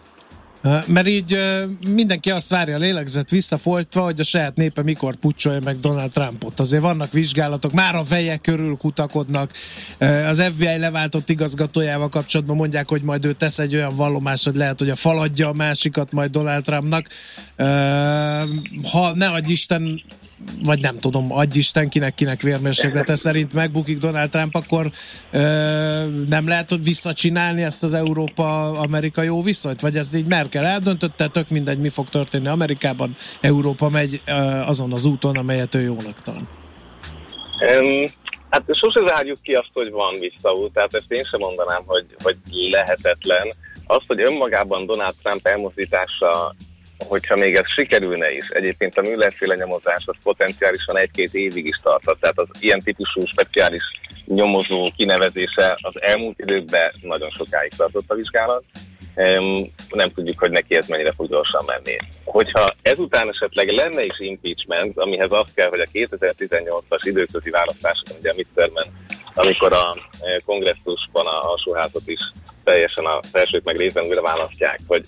Mert 0.86 1.08
így 1.08 1.40
mindenki 1.88 2.32
azt 2.32 2.50
várja 2.50 2.76
a 2.76 2.80
lélegzet 2.80 3.30
visszafolytva, 3.30 4.04
hogy 4.04 4.20
a 4.20 4.24
saját 4.24 4.56
népe 4.56 4.84
mikor 4.84 5.16
pucsolja 5.16 5.60
meg 5.60 5.80
Donald 5.80 6.12
Trumpot. 6.12 6.60
Azért 6.60 6.82
vannak 6.82 7.12
vizsgálatok, 7.12 7.72
már 7.72 7.96
a 7.96 8.04
feje 8.04 8.38
körül 8.38 8.78
kutakodnak. 8.78 9.52
Az 10.28 10.44
FBI 10.52 10.78
leváltott 10.78 11.30
igazgatójával 11.30 12.10
kapcsolatban 12.10 12.56
mondják, 12.56 12.90
hogy 12.90 13.02
majd 13.02 13.26
ő 13.26 13.34
tesz 13.34 13.60
egy 13.60 13.76
olyan 13.76 13.96
vallomást, 13.96 14.46
hogy 14.46 14.56
lehet, 14.56 14.80
hogy 14.80 14.90
a 14.90 14.96
faladja 14.96 15.48
a 15.48 15.54
másikat 15.54 16.12
majd 16.12 16.32
Donald 16.32 16.64
Trumpnak. 16.64 17.08
Ha 18.92 19.16
ne 19.16 19.28
adj 19.28 19.52
Isten 19.52 20.02
vagy 20.64 20.82
nem 20.82 20.98
tudom, 20.98 21.32
adj 21.32 21.58
Isten 21.58 21.90
kinek, 21.90 22.14
kinek 22.14 22.42
vérmérséklete 22.42 23.16
szerint 23.16 23.54
megbukik 23.54 23.98
Donald 23.98 24.30
Trump, 24.30 24.56
akkor 24.56 24.92
ö, 25.32 25.40
nem 26.30 26.48
lehet 26.48 26.70
hogy 26.70 26.84
visszacsinálni 26.84 27.64
ezt 27.64 27.84
az 27.84 27.94
Európa-Amerika 27.94 29.22
jó 29.22 29.42
viszonyt? 29.42 29.82
Vagy 29.82 29.98
ez 29.98 30.14
így 30.14 30.26
Merkel 30.28 30.66
eldöntötte, 30.66 31.28
tök 31.28 31.50
mindegy, 31.50 31.80
mi 31.80 31.90
fog 31.90 32.08
történni 32.08 32.48
Amerikában, 32.48 33.16
Európa 33.42 33.90
megy 33.90 34.22
ö, 34.28 34.32
azon 34.66 34.94
az 34.94 35.06
úton, 35.06 35.36
amelyet 35.36 35.76
ő 35.76 35.82
jónak 35.82 36.22
tart. 36.22 36.46
Um, 37.82 38.06
hát 38.50 38.64
sose 38.68 39.06
zárjuk 39.06 39.42
ki 39.42 39.54
azt, 39.54 39.72
hogy 39.74 39.92
van 39.92 40.20
visszaút, 40.20 40.74
tehát 40.74 40.94
ezt 40.94 41.12
én 41.12 41.24
sem 41.24 41.40
mondanám, 41.40 41.82
hogy, 41.86 42.06
hogy 42.24 42.38
lehetetlen. 42.72 43.48
Az, 43.86 44.04
hogy 44.08 44.22
önmagában 44.22 44.86
Donald 44.86 45.16
Trump 45.24 45.48
elmozdítása, 45.48 46.56
hogyha 47.08 47.36
még 47.36 47.56
ez 47.56 47.70
sikerülne 47.70 48.32
is, 48.32 48.50
egyébként 48.50 48.98
a 48.98 49.02
Müller-féle 49.02 49.56
nyomozás 49.56 50.04
az 50.06 50.16
potenciálisan 50.24 50.98
egy-két 50.98 51.34
évig 51.34 51.66
is 51.66 51.80
tarthat, 51.84 52.20
tehát 52.20 52.40
az 52.40 52.48
ilyen 52.60 52.80
típusú 52.80 53.26
speciális 53.26 53.84
nyomozó 54.26 54.90
kinevezése 54.96 55.78
az 55.82 56.02
elmúlt 56.02 56.40
időkben 56.40 56.92
nagyon 57.02 57.30
sokáig 57.30 57.72
tartott 57.78 58.12
a 58.12 58.16
vizsgálat. 58.16 58.64
Em, 59.16 59.44
nem 59.90 60.10
tudjuk, 60.10 60.40
hogy 60.40 60.52
neki 60.52 60.76
ez 60.76 60.88
mennyire 60.88 61.12
fog 61.12 61.30
gyorsan 61.30 61.64
menni. 61.66 61.98
Hogyha 62.24 62.76
ezután 62.82 63.30
esetleg 63.30 63.70
lenne 63.70 64.04
is 64.04 64.16
impeachment, 64.18 64.98
amihez 64.98 65.32
az 65.32 65.48
kell, 65.54 65.70
hogy 65.70 65.80
a 65.80 65.90
2018-as 65.94 67.00
időközi 67.02 67.50
választásokon, 67.50 68.18
ugye 68.20 68.30
a 68.30 68.34
midtermen, 68.36 68.86
amikor 69.34 69.74
a 69.74 69.96
eh, 70.22 70.36
kongresszusban 70.46 71.26
a 71.26 71.50
alsóházat 71.52 72.02
is 72.06 72.34
teljesen 72.64 73.06
a 73.06 73.20
felsőt 73.32 73.64
meg 73.64 73.78
részben 73.78 74.06
újra 74.06 74.22
választják, 74.22 74.80
hogy 74.88 75.06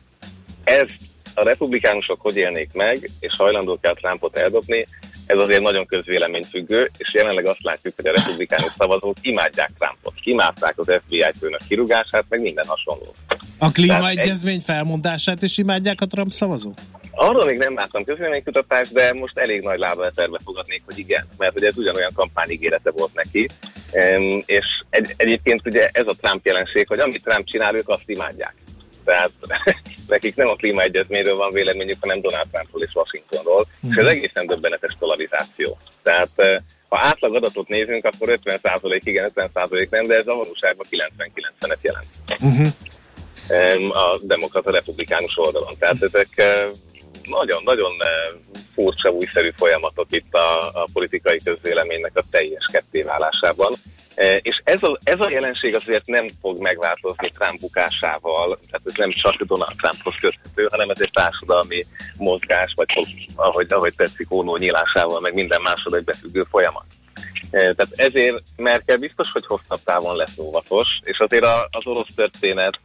ez 0.63 0.87
a 1.33 1.43
republikánusok 1.43 2.21
hogy 2.21 2.37
élnék 2.37 2.69
meg, 2.73 3.09
és 3.19 3.35
hajlandók 3.35 3.85
el 3.85 3.93
Trumpot 3.93 4.37
eldobni, 4.37 4.85
ez 5.25 5.37
azért 5.37 5.61
nagyon 5.61 5.85
közvéleményfüggő, 5.85 6.91
és 6.97 7.13
jelenleg 7.13 7.45
azt 7.45 7.63
látjuk, 7.63 7.93
hogy 7.95 8.05
a 8.05 8.11
republikánus 8.11 8.71
szavazók 8.77 9.15
imádják 9.21 9.71
Trumpot. 9.77 10.13
Imádták 10.23 10.73
az 10.77 10.91
FBI 11.05 11.25
főnök 11.39 11.59
kirúgását, 11.67 12.25
meg 12.29 12.41
minden 12.41 12.65
hasonló. 12.67 13.13
A 13.57 13.71
klímaegyezmény 13.71 14.61
felmondását 14.61 15.41
is 15.41 15.57
imádják 15.57 16.01
a 16.01 16.05
Trump 16.05 16.31
szavazók? 16.31 16.77
Arról 17.11 17.45
még 17.45 17.57
nem 17.57 17.75
láttam 17.75 18.03
közvéleménykutatást, 18.03 18.93
de 18.93 19.13
most 19.13 19.37
elég 19.37 19.61
nagy 19.61 19.79
lábbal 19.79 20.11
terve 20.11 20.39
fogadnék, 20.43 20.81
hogy 20.85 20.97
igen, 20.97 21.27
mert 21.37 21.53
hogy 21.53 21.63
ez 21.63 21.77
ugyanolyan 21.77 22.11
kampányígérete 22.13 22.91
volt 22.91 23.13
neki. 23.13 23.49
És 24.45 24.65
egy, 24.89 25.13
egyébként 25.17 25.61
ugye 25.65 25.89
ez 25.91 26.07
a 26.07 26.15
Trump 26.21 26.45
jelenség, 26.45 26.87
hogy 26.87 26.99
amit 26.99 27.23
Trump 27.23 27.45
csinál, 27.45 27.75
ők 27.75 27.89
azt 27.89 28.09
imádják. 28.09 28.55
Tehát 29.05 29.31
nekik 30.07 30.35
nem 30.35 30.47
a 30.47 30.55
klímaegyezményről 30.55 31.35
van 31.35 31.51
véleményük, 31.51 31.97
hanem 31.99 32.21
Donald 32.21 32.47
Trumpról 32.51 32.83
és 32.83 32.93
Washingtonról, 32.93 33.65
és 33.89 33.95
ez 33.95 34.07
egészen 34.07 34.45
döbbenetes 34.45 34.95
polarizáció. 34.99 35.77
Tehát 36.03 36.29
eh, 36.35 36.57
ha 36.89 36.99
átlag 37.01 37.35
adatot 37.35 37.67
nézünk, 37.67 38.05
akkor 38.05 38.39
50% 38.43 39.01
igen, 39.03 39.31
50% 39.35 39.89
nem, 39.89 40.05
de 40.05 40.15
ez 40.15 40.27
a 40.27 40.35
valóságban 40.35 40.87
90-90-et 40.89 41.81
jelent 41.81 42.07
Uh-huh. 42.43 43.97
a 43.97 44.19
demokrata 44.21 44.71
republikánus 44.71 45.37
oldalon. 45.37 45.73
Tehát 45.79 46.01
ezek 46.01 46.27
eh, 46.35 46.67
nagyon-nagyon 47.23 47.91
eh, 47.99 48.33
furcsa, 48.75 49.09
újszerű 49.09 49.49
folyamatok 49.55 50.07
itt 50.09 50.33
a, 50.33 50.67
a 50.73 50.87
politikai 50.93 51.39
közvéleménynek 51.43 52.11
a 52.13 52.23
teljes 52.31 52.65
kettéválásában. 52.71 53.73
Eh, 54.21 54.37
És 54.41 54.61
ez 54.63 54.83
a, 54.83 54.97
ez 55.03 55.19
a 55.19 55.29
jelenség 55.29 55.75
azért 55.75 56.05
nem 56.05 56.29
fog 56.41 56.59
megváltozni 56.59 57.29
Trump 57.29 57.59
bukásával, 57.59 58.59
tehát 58.69 58.81
ez 58.85 58.93
nem 58.95 59.11
csak 59.11 59.35
Donald 59.35 59.75
Trumphoz 59.77 60.15
köthető, 60.21 60.67
hanem 60.69 60.89
ez 60.89 61.01
egy 61.01 61.11
társadalmi 61.13 61.85
mozgás, 62.17 62.73
vagy 62.75 62.87
ahogy, 63.35 63.73
ahogy 63.73 63.95
tetszik, 63.95 64.33
ónó 64.33 64.57
nyílásával, 64.57 65.19
meg 65.19 65.33
minden 65.33 65.61
másod 65.61 65.93
egy 65.93 66.03
befüggő 66.03 66.43
folyamat. 66.49 66.85
Eh, 67.51 67.73
Tehát 67.73 67.91
ezért 67.95 68.41
Merkel 68.57 68.97
biztos, 68.97 69.31
hogy 69.31 69.45
hosszabb 69.45 69.83
távon 69.83 70.15
lesz 70.15 70.37
óvatos, 70.37 70.87
és 71.03 71.19
azért 71.19 71.45
az 71.69 71.87
orosz 71.87 72.13
történet, 72.15 72.79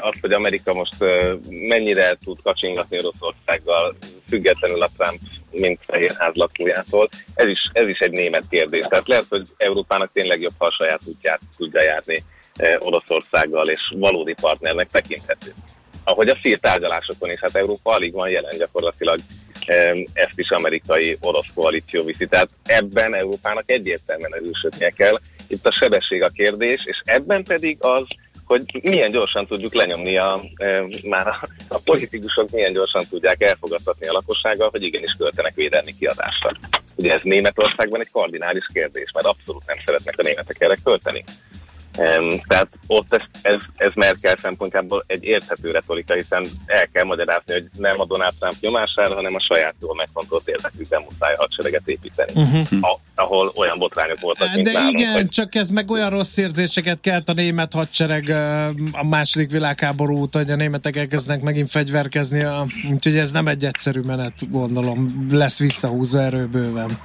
az, 0.00 0.18
hogy 0.20 0.32
Amerika 0.32 0.74
most 0.74 1.02
eh, 1.02 1.32
mennyire 1.48 2.16
tud 2.24 2.38
kacsingatni 2.42 2.98
Oroszországgal, 2.98 3.96
függetlenül 4.28 4.82
a 4.82 4.88
Trump, 4.96 5.20
mint 5.50 5.80
Fehérház 5.82 6.34
lakójától, 6.34 7.08
ez 7.34 7.48
is, 7.48 7.70
ez 7.72 7.88
is 7.88 7.98
egy 7.98 8.10
német 8.10 8.44
kérdés. 8.50 8.86
Tehát 8.88 9.08
lehet, 9.08 9.26
hogy 9.28 9.48
Európának 9.56 10.12
tényleg 10.12 10.40
jobb, 10.40 10.54
ha 10.58 10.66
a 10.66 10.72
saját 10.72 11.00
útját 11.04 11.40
tudja 11.56 11.82
járni 11.82 12.24
eh, 12.56 12.86
Oroszországgal, 12.86 13.68
és 13.68 13.94
valódi 13.96 14.34
partnernek 14.40 14.88
tekinthető. 14.90 15.54
Ahogy 16.04 16.28
a 16.28 16.38
szír 16.42 16.58
tárgyalásokon 16.58 17.30
is, 17.30 17.40
hát 17.40 17.56
Európa 17.56 17.92
alig 17.92 18.12
van 18.12 18.30
jelen 18.30 18.58
gyakorlatilag 18.58 19.18
ezt 20.12 20.38
is 20.38 20.50
amerikai 20.50 21.16
orosz 21.20 21.46
koalíció 21.54 22.04
viszi. 22.04 22.26
Tehát 22.26 22.48
ebben 22.64 23.14
Európának 23.14 23.70
egyértelműen 23.70 24.34
erősödnie 24.34 24.90
kell. 24.90 25.20
Itt 25.48 25.66
a 25.66 25.72
sebesség 25.72 26.22
a 26.22 26.28
kérdés, 26.28 26.84
és 26.86 27.00
ebben 27.04 27.44
pedig 27.44 27.76
az, 27.80 28.04
hogy 28.52 28.80
milyen 28.82 29.10
gyorsan 29.10 29.46
tudjuk 29.46 29.74
lenyomni 29.74 30.16
a, 30.16 30.42
e, 30.56 30.84
már 31.08 31.26
a, 31.26 31.40
a 31.68 31.80
politikusok 31.84 32.50
milyen 32.50 32.72
gyorsan 32.72 33.04
tudják 33.10 33.42
elfogadtatni 33.42 34.06
a 34.06 34.12
lakossággal, 34.12 34.68
hogy 34.70 34.82
igenis 34.82 35.14
költenek 35.18 35.54
védelmi 35.54 35.94
kiadásra. 35.98 36.56
Ugye 36.96 37.12
ez 37.12 37.20
Németországban 37.22 38.00
egy 38.00 38.10
kardinális 38.12 38.66
kérdés, 38.72 39.10
mert 39.14 39.26
abszolút 39.26 39.66
nem 39.66 39.76
szeretnek 39.84 40.18
a 40.18 40.22
németek 40.22 40.60
erre 40.60 40.76
költeni. 40.84 41.24
Um, 41.98 42.40
tehát 42.46 42.68
ott 42.86 43.14
ez, 43.14 43.22
ez, 43.42 43.62
ez 43.76 43.90
Merkel 43.94 44.36
szempontjából 44.36 45.04
egy 45.06 45.24
érthető 45.24 45.70
retorika, 45.70 46.14
hiszen 46.14 46.46
el 46.66 46.88
kell 46.92 47.04
magyarázni, 47.04 47.52
hogy 47.52 47.68
nem 47.78 48.00
a 48.00 48.04
Donald 48.04 48.34
Trump 48.38 48.54
nyomására, 48.60 49.14
hanem 49.14 49.34
a 49.34 49.40
saját 49.40 49.74
jól 49.80 49.94
megfontolt 49.94 50.48
érdekükben 50.48 51.02
muszáj 51.02 51.32
a 51.32 51.36
hadsereget 51.36 51.88
építeni. 51.88 52.32
Uh-huh. 52.34 52.78
A, 52.80 52.98
ahol 53.14 53.52
olyan 53.56 53.78
botrányok 53.78 54.20
voltak, 54.20 54.54
mint 54.54 54.66
De 54.66 54.72
nálunk, 54.72 54.98
igen, 54.98 55.12
hogy 55.12 55.28
csak 55.28 55.54
ez 55.54 55.70
meg 55.70 55.90
olyan 55.90 56.10
rossz 56.10 56.36
érzéseket 56.36 57.00
kelt 57.00 57.28
a 57.28 57.32
német 57.32 57.72
hadsereg 57.72 58.28
a 58.92 59.04
második 59.04 59.50
világháború 59.50 60.16
óta, 60.16 60.38
hogy 60.38 60.50
a 60.50 60.56
németek 60.56 60.96
elkezdenek 60.96 61.42
megint 61.42 61.70
fegyverkezni, 61.70 62.46
úgyhogy 62.90 63.16
ez 63.16 63.32
nem 63.32 63.48
egy 63.48 63.64
egyszerű 63.64 64.00
menet, 64.00 64.50
gondolom, 64.50 65.28
lesz 65.30 65.58
visszahúzó 65.58 66.18
erő 66.18 66.46
bőven. 66.46 66.98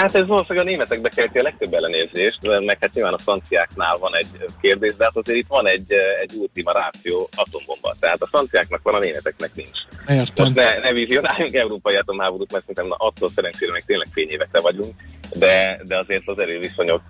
Hát 0.00 0.14
ez 0.14 0.26
valószínűleg 0.26 0.66
a 0.66 0.68
németekbe 0.68 1.08
kelti 1.08 1.38
a 1.38 1.42
legtöbb 1.42 1.74
ellenérzést. 1.74 2.38
meg 2.42 2.78
hát 2.80 2.94
nyilván 2.94 3.12
a 3.12 3.18
franciáknál 3.18 3.96
van 3.96 4.16
egy 4.16 4.26
kérdés, 4.60 4.96
de 4.96 5.04
hát 5.04 5.16
azért 5.16 5.38
itt 5.38 5.48
van 5.48 5.68
egy, 5.68 5.92
egy 6.22 6.32
ultima 6.34 6.72
ráció 6.72 7.28
atombomba. 7.36 7.94
Tehát 8.00 8.22
a 8.22 8.26
franciáknak 8.26 8.82
van, 8.82 8.94
a 8.94 8.98
németeknek 8.98 9.50
nincs. 9.54 9.78
Értem. 10.08 10.24
Most 10.36 10.54
ne, 10.54 10.78
ne 10.78 10.92
vizionáljunk 10.92 11.54
európai 11.54 11.94
atomháborút, 11.94 12.52
mert 12.52 12.64
szerintem 12.64 12.86
na, 12.86 13.06
attól 13.06 13.30
szerencsére 13.34 13.72
még 13.72 13.82
tényleg 13.86 14.06
fényévekre 14.12 14.60
vagyunk, 14.60 14.94
de, 15.38 15.80
de 15.84 15.98
azért 15.98 16.28
az 16.28 16.38
erőviszonyok 16.38 17.02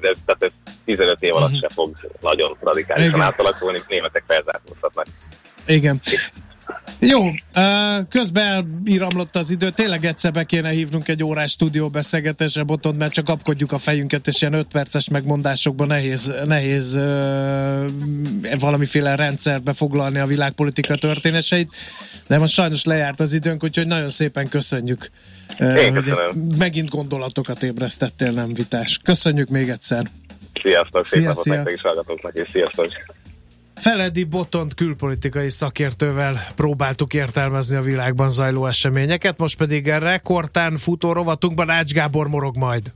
de, 0.00 0.14
tehát 0.26 0.42
ez 0.42 0.72
15 0.84 1.22
év 1.22 1.34
alatt 1.34 1.58
se 1.60 1.68
fog 1.68 1.96
nagyon 2.20 2.56
radikálisan 2.60 3.08
Igen. 3.08 3.20
átalakulni, 3.20 3.78
németek 3.88 4.24
felzárkóztatnak. 4.26 5.06
Igen. 5.66 6.00
Jó, 6.98 7.20
közben 8.08 8.82
íramlott 8.84 9.36
az 9.36 9.50
idő, 9.50 9.70
tényleg 9.70 10.04
egyszer 10.04 10.32
be 10.32 10.44
kéne 10.44 10.70
hívnunk 10.70 11.08
egy 11.08 11.24
órás 11.24 11.50
stúdió 11.50 11.88
beszélgetésre, 11.88 12.62
botont, 12.62 12.98
mert 12.98 13.12
csak 13.12 13.24
kapkodjuk 13.24 13.72
a 13.72 13.78
fejünket, 13.78 14.26
és 14.26 14.40
ilyen 14.40 14.52
5 14.52 14.66
perces 14.66 15.08
megmondásokban 15.08 15.86
nehéz, 15.86 16.32
nehéz 16.44 16.98
valamiféle 18.58 19.14
rendszerbe 19.14 19.72
foglalni 19.72 20.18
a 20.18 20.26
világpolitika 20.26 20.96
történéseit, 20.96 21.74
de 22.26 22.38
most 22.38 22.52
sajnos 22.52 22.84
lejárt 22.84 23.20
az 23.20 23.32
időnk, 23.32 23.64
úgyhogy 23.64 23.86
nagyon 23.86 24.08
szépen 24.08 24.48
köszönjük, 24.48 25.10
Én 25.58 25.94
hogy 25.94 26.12
megint 26.58 26.88
gondolatokat 26.88 27.62
ébresztettél, 27.62 28.30
nem 28.30 28.54
vitás. 28.54 28.98
Köszönjük 29.02 29.48
még 29.48 29.68
egyszer. 29.68 30.10
Sziasztok, 30.62 31.04
szép 31.04 31.20
Szia, 31.20 31.28
napot 31.28 31.42
szia. 31.42 31.54
nektek 31.54 31.74
is 31.74 31.80
hallgatóknak, 31.80 32.34
és 32.34 32.50
sziasztok! 32.50 32.92
Feledi 33.74 34.24
Botont 34.24 34.74
külpolitikai 34.74 35.48
szakértővel 35.50 36.46
próbáltuk 36.54 37.14
értelmezni 37.14 37.76
a 37.76 37.82
világban 37.82 38.30
zajló 38.30 38.66
eseményeket, 38.66 39.38
most 39.38 39.56
pedig 39.56 39.86
rekordtán 39.86 40.76
futó 40.76 41.12
rovatunkban 41.12 41.70
Ács 41.70 41.92
Gábor 41.92 42.28
morog 42.28 42.56
majd. 42.56 42.92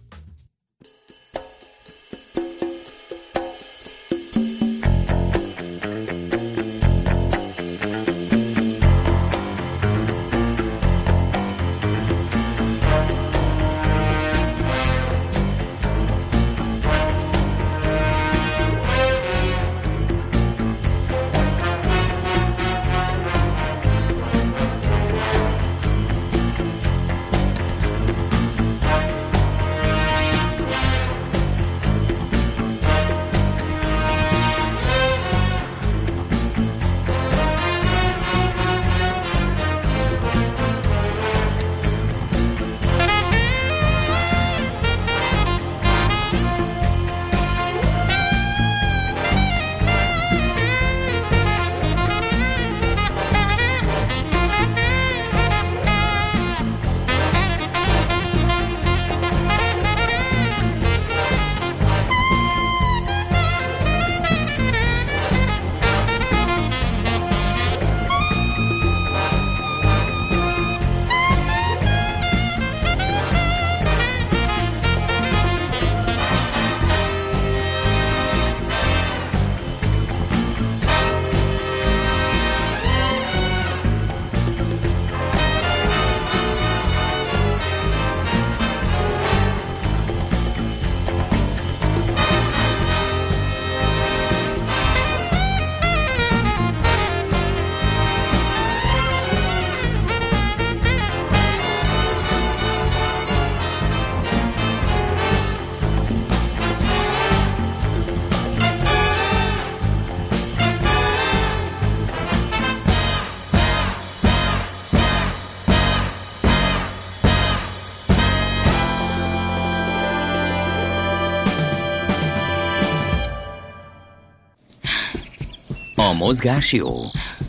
Mozgás 126.28 126.72
jó. 126.72 126.96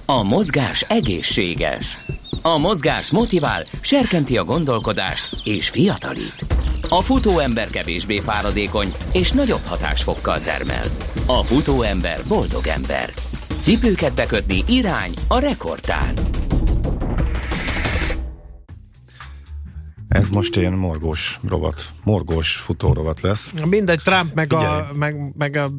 A 0.06 0.24
mozgás 0.24 0.82
egészséges. 0.82 1.98
A 2.42 2.58
mozgás 2.58 3.12
motivál, 3.12 3.64
serkenti 3.82 4.38
a 4.38 4.44
gondolkodást 4.44 5.42
és 5.44 5.70
fiatalít. 5.70 6.46
A 6.90 7.02
futó 7.02 7.40
ember 7.40 7.70
kevésbé 7.70 8.20
fáradékony 8.20 8.94
és 9.14 9.32
nagyobb 9.32 9.64
hatásfokkal 9.66 10.40
termel. 10.40 10.84
A 11.28 11.44
futó 11.44 11.82
ember 11.82 12.20
boldog 12.28 12.68
ember. 12.68 13.10
Cipőket 13.60 14.14
bekötni 14.16 14.64
irány 14.68 15.14
a 15.28 15.40
rekordtán. 15.40 16.14
Ez 20.08 20.30
most 20.30 20.56
ilyen 20.56 20.74
morgós 20.74 21.40
rovat, 21.48 21.84
morgós 22.04 22.56
futórovat 22.56 23.22
lesz. 23.22 23.54
Mindegy, 23.66 24.02
Trump 24.02 24.34
meg 24.34 24.50
Figyelj. 24.50 24.66
a, 24.66 24.90
meg, 24.94 25.34
meg 25.38 25.56
a 25.56 25.70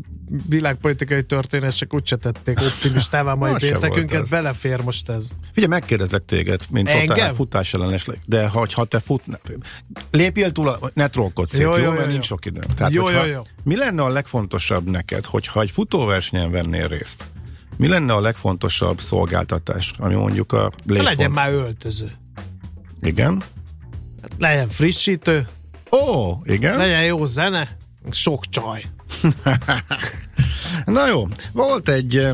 világpolitikai 0.48 1.22
történések 1.22 1.94
úgyse 1.94 2.16
tették 2.16 2.58
optimistává 2.60 3.34
péntekünket, 3.58 4.22
ez. 4.22 4.28
belefér 4.28 4.80
most 4.80 5.08
ez. 5.08 5.30
Figyelj, 5.52 5.72
megkérdezlek 5.72 6.24
téged, 6.24 6.60
mint 6.70 6.90
totál 7.06 7.32
futás 7.34 7.74
ellenes, 7.74 8.06
de 8.26 8.48
ha, 8.48 8.66
ha 8.72 8.84
te 8.84 9.00
fut, 9.00 9.22
lépjél 10.10 10.52
túl, 10.52 10.68
a, 10.68 10.78
ne 10.94 11.08
trollkodsz 11.08 11.58
Jó, 11.58 11.70
jó, 11.70 11.82
jó, 11.82 11.90
mert 11.90 12.04
jó. 12.04 12.10
nincs 12.10 12.24
sok 12.24 12.44
időm. 12.44 12.62
Tehát, 12.76 12.92
Jó, 12.92 13.04
hogyha, 13.04 13.24
jó, 13.24 13.32
jó. 13.32 13.40
Mi 13.62 13.76
lenne 13.76 14.02
a 14.02 14.08
legfontosabb 14.08 14.88
neked, 14.90 15.24
hogyha 15.24 15.60
egy 15.60 15.70
futóversenyen 15.70 16.50
vennél 16.50 16.88
részt? 16.88 17.24
Mi 17.76 17.88
lenne 17.88 18.12
a 18.12 18.20
legfontosabb 18.20 19.00
szolgáltatás, 19.00 19.92
ami 19.98 20.14
mondjuk 20.14 20.52
a 20.52 20.58
Ha 20.58 20.70
létfont? 20.86 21.08
legyen 21.08 21.30
már 21.30 21.52
öltöző. 21.52 22.10
Igen? 23.02 23.42
Legyen 24.38 24.68
frissítő. 24.68 25.48
Ó, 25.92 26.32
igen. 26.44 26.76
Legyen 26.76 27.04
jó 27.04 27.24
zene. 27.24 27.76
Sok 28.10 28.44
csaj. 28.48 28.82
Na 30.86 31.08
jó, 31.08 31.26
volt 31.52 31.88
egy 31.88 32.16
eh, 32.16 32.30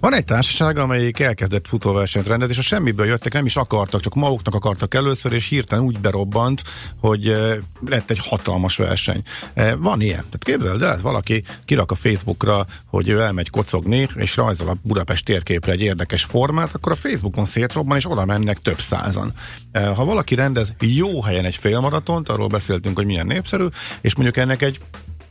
van 0.00 0.14
egy 0.14 0.24
társaság, 0.24 0.78
amelyik 0.78 1.20
elkezdett 1.20 1.66
futóversenyt 1.66 2.26
rendezni, 2.26 2.52
és 2.52 2.58
a 2.58 2.62
semmiből 2.62 3.06
jöttek, 3.06 3.32
nem 3.32 3.44
is 3.46 3.56
akartak, 3.56 4.00
csak 4.00 4.14
maguknak 4.14 4.54
akartak 4.54 4.94
először, 4.94 5.32
és 5.32 5.48
hirtelen 5.48 5.84
úgy 5.84 5.98
berobbant, 5.98 6.62
hogy 7.00 7.28
eh, 7.28 7.56
lett 7.86 8.10
egy 8.10 8.18
hatalmas 8.18 8.76
verseny. 8.76 9.22
Eh, 9.54 9.72
Van 9.76 10.00
ilyen. 10.00 10.16
Tehát 10.16 10.44
képzeld 10.44 10.82
el, 10.82 10.98
valaki 11.02 11.42
kirak 11.64 11.90
a 11.90 11.94
Facebookra, 11.94 12.66
hogy 12.86 13.08
ő 13.08 13.20
elmegy 13.20 13.50
kocogni, 13.50 14.08
és 14.14 14.36
rajzol 14.36 14.68
a 14.68 14.76
Budapest 14.82 15.24
térképre 15.24 15.72
egy 15.72 15.82
érdekes 15.82 16.24
formát, 16.24 16.74
akkor 16.74 16.92
a 16.92 16.96
Facebookon 16.96 17.44
szétrobban, 17.44 17.96
és 17.96 18.10
oda 18.10 18.24
mennek 18.24 18.58
több 18.62 18.80
százan. 18.80 19.32
Ha 19.72 20.04
valaki 20.04 20.34
rendez 20.34 20.72
jó 20.80 21.22
helyen 21.22 21.44
egy 21.44 21.56
félmaratont, 21.56 22.28
arról 22.28 22.48
beszéltünk, 22.48 22.96
hogy 22.96 23.06
milyen 23.06 23.26
népszerű, 23.26 23.66
és 24.00 24.14
mondjuk 24.14 24.36
ennek 24.36 24.62
egy 24.62 24.80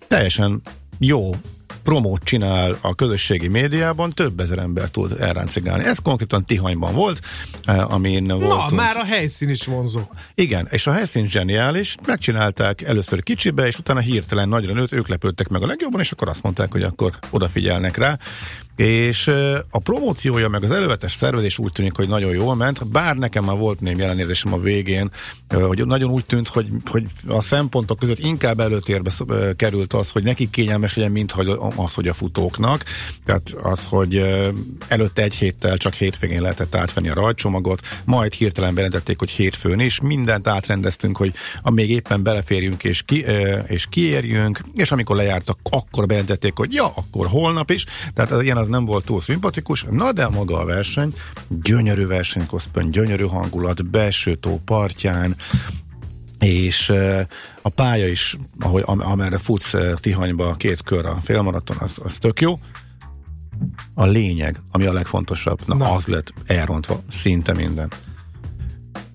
teljesen 0.08 0.62
jó 1.00 1.36
promót 1.86 2.24
csinál 2.24 2.78
a 2.82 2.96
közösségi 2.96 3.48
médiában, 3.48 4.12
több 4.12 4.40
ezer 4.40 4.58
ember 4.58 4.90
tud 4.90 5.16
elráncigálni. 5.20 5.84
Ez 5.84 6.00
konkrétan 6.00 6.46
Tihanyban 6.46 6.94
volt, 6.94 7.20
eh, 7.66 7.94
amin 7.94 8.24
Na, 8.24 8.38
voltunk. 8.38 8.72
már 8.72 8.98
a 8.98 9.04
helyszín 9.04 9.50
is 9.50 9.66
vonzó. 9.66 10.02
Igen, 10.36 10.68
és 10.72 10.88
a 10.88 10.92
helyszín 10.92 11.28
zseniális, 11.28 11.96
megcsinálták 12.06 12.82
először 12.82 13.24
kicsibe, 13.24 13.68
és 13.68 13.78
utána 13.78 14.00
hirtelen 14.00 14.50
nagyra 14.50 14.74
nőtt, 14.74 14.92
ők 14.92 15.08
lepődtek 15.08 15.48
meg 15.48 15.64
a 15.64 15.66
legjobban, 15.66 16.02
és 16.02 16.12
akkor 16.12 16.28
azt 16.28 16.44
mondták, 16.44 16.72
hogy 16.72 16.84
akkor 16.84 17.12
odafigyelnek 17.30 17.98
rá. 17.98 18.18
És 18.76 19.28
a 19.70 19.80
promóciója, 19.80 20.50
meg 20.50 20.64
az 20.64 20.72
előzetes 20.72 21.12
szervezés 21.12 21.58
úgy 21.58 21.72
tűnik, 21.72 21.96
hogy 21.96 22.08
nagyon 22.08 22.34
jól 22.34 22.56
ment, 22.56 22.88
bár 22.88 23.16
nekem 23.16 23.44
már 23.44 23.58
volt 23.58 23.80
némi 23.80 24.02
ellenézésem 24.02 24.54
a 24.54 24.60
végén, 24.60 25.12
hogy 25.50 25.86
nagyon 25.86 26.12
úgy 26.12 26.26
tűnt, 26.26 26.48
hogy, 26.48 26.68
hogy 26.86 27.06
a 27.28 27.42
szempontok 27.42 28.00
között 28.00 28.20
inkább 28.20 28.60
előtérbe 28.60 29.12
került 29.56 29.94
az, 29.94 30.12
hogy 30.12 30.24
nekik 30.24 30.50
kényelmes 30.50 30.96
legyen, 30.96 31.12
mint 31.12 31.34
az, 31.76 31.94
hogy 31.94 32.08
a 32.08 32.14
futóknak. 32.14 32.84
Tehát 33.26 33.56
az, 33.62 33.86
hogy 33.86 34.24
előtte 34.88 35.22
egy 35.22 35.36
héttel 35.36 35.78
csak 35.78 35.94
hétvégén 35.94 36.42
lehetett 36.42 36.76
átvenni 36.76 37.10
a 37.10 37.14
rajtcsomagot, 37.14 37.80
majd 38.06 38.34
hirtelen 38.34 38.74
bejelentették, 38.74 39.20
hogy 39.20 39.30
hétfőn 39.30 39.80
is, 39.80 40.00
mindent 40.00 40.48
átrendeztünk, 40.48 41.18
hogy 41.18 41.34
amíg 41.62 41.90
éppen 41.90 42.24
beleférjünk 42.24 42.84
és, 42.84 43.02
ki, 43.02 43.26
és 43.68 43.86
kiérjünk, 43.90 44.60
és 44.76 44.92
amikor 44.92 45.16
lejártak, 45.16 45.58
akkor 45.70 46.06
bejelentették, 46.06 46.58
hogy 46.58 46.74
ja, 46.74 46.86
akkor 46.96 47.28
holnap 47.28 47.70
is. 47.70 47.86
Tehát 48.14 48.44
ilyen 48.44 48.58
az 48.58 48.65
nem 48.68 48.86
volt 48.86 49.06
túl 49.06 49.22
szimpatikus. 49.22 49.86
Na 49.90 50.12
de 50.12 50.30
maga 50.30 50.58
a 50.58 50.66
verseny, 50.66 51.14
gyönyörű 51.48 52.06
versenykoszpön, 52.06 52.92
gyönyörű 52.92 53.24
hangulat, 53.24 53.90
belső 53.90 54.36
tó 54.36 54.60
partján, 54.66 55.36
és 56.40 56.90
uh, 56.90 57.22
a 57.62 57.70
pálya 57.70 58.08
is, 58.08 58.38
ahogy, 58.60 58.84
am, 58.86 59.00
amerre 59.00 59.38
futsz 59.38 59.74
uh, 59.74 59.94
Tihanyba 59.94 60.54
két 60.54 60.84
kör 60.84 61.06
a 61.06 61.16
félmaraton, 61.22 61.78
az, 61.80 62.00
az 62.04 62.18
tök 62.18 62.42
jó. 62.42 62.60
A 63.94 64.06
lényeg, 64.06 64.60
ami 64.72 64.86
a 64.86 64.94
legfontosabb, 64.94 65.60
na, 65.66 65.76
na. 65.76 65.92
az 65.92 66.06
lett 66.06 66.34
elrontva 66.46 67.02
szinte 67.08 67.54
minden. 67.54 67.92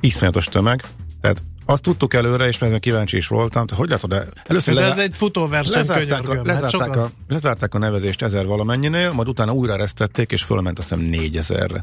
Iszonyatos 0.00 0.44
tömeg, 0.44 0.84
tehát 1.20 1.42
azt 1.70 1.82
tudtuk 1.82 2.14
előre, 2.14 2.46
és 2.46 2.60
ezen 2.60 2.80
kíváncsi 2.80 3.16
is 3.16 3.26
voltam, 3.26 3.64
hogy 3.74 3.88
látod, 3.88 4.10
de 4.10 4.26
először 4.46 4.74
De 4.74 4.80
le- 4.80 4.86
ez 4.86 4.98
egy 4.98 5.16
futóverseny 5.16 5.72
lezárták, 5.74 6.20
a, 6.20 6.22
könyörgöm. 6.22 6.36
Hát 6.36 6.62
lezárták, 6.62 6.94
sokan- 6.94 7.04
a, 7.04 7.10
lezárták 7.28 7.74
a 7.74 7.78
nevezést 7.78 8.22
ezer 8.22 8.46
valamennyinél, 8.46 9.12
majd 9.12 9.28
utána 9.28 9.52
újra 9.52 9.76
resztették, 9.76 10.32
és 10.32 10.42
fölment 10.42 10.78
azt 10.78 10.88
hiszem 10.88 11.04
négyezerre. 11.04 11.80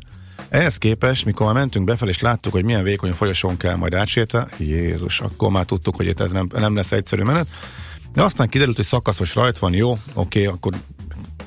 Ehhez 0.49 0.77
képest, 0.77 1.25
mikor 1.25 1.45
már 1.45 1.55
mentünk 1.55 1.85
befelé, 1.85 2.09
és 2.09 2.21
láttuk, 2.21 2.53
hogy 2.53 2.63
milyen 2.63 2.83
vékony 2.83 3.11
folyosón 3.11 3.57
kell 3.57 3.75
majd 3.75 3.93
átsétálni, 3.93 4.51
Jézus, 4.57 5.19
akkor 5.19 5.51
már 5.51 5.65
tudtuk, 5.65 5.95
hogy 5.95 6.05
itt 6.07 6.19
ez 6.19 6.31
nem, 6.31 6.47
nem 6.53 6.75
lesz 6.75 6.91
egyszerű 6.91 7.23
menet. 7.23 7.47
De 8.13 8.23
aztán 8.23 8.49
kiderült, 8.49 8.75
hogy 8.75 8.85
szakaszos 8.85 9.35
rajt 9.35 9.59
van, 9.59 9.73
jó, 9.73 9.97
oké, 10.13 10.45
akkor 10.45 10.73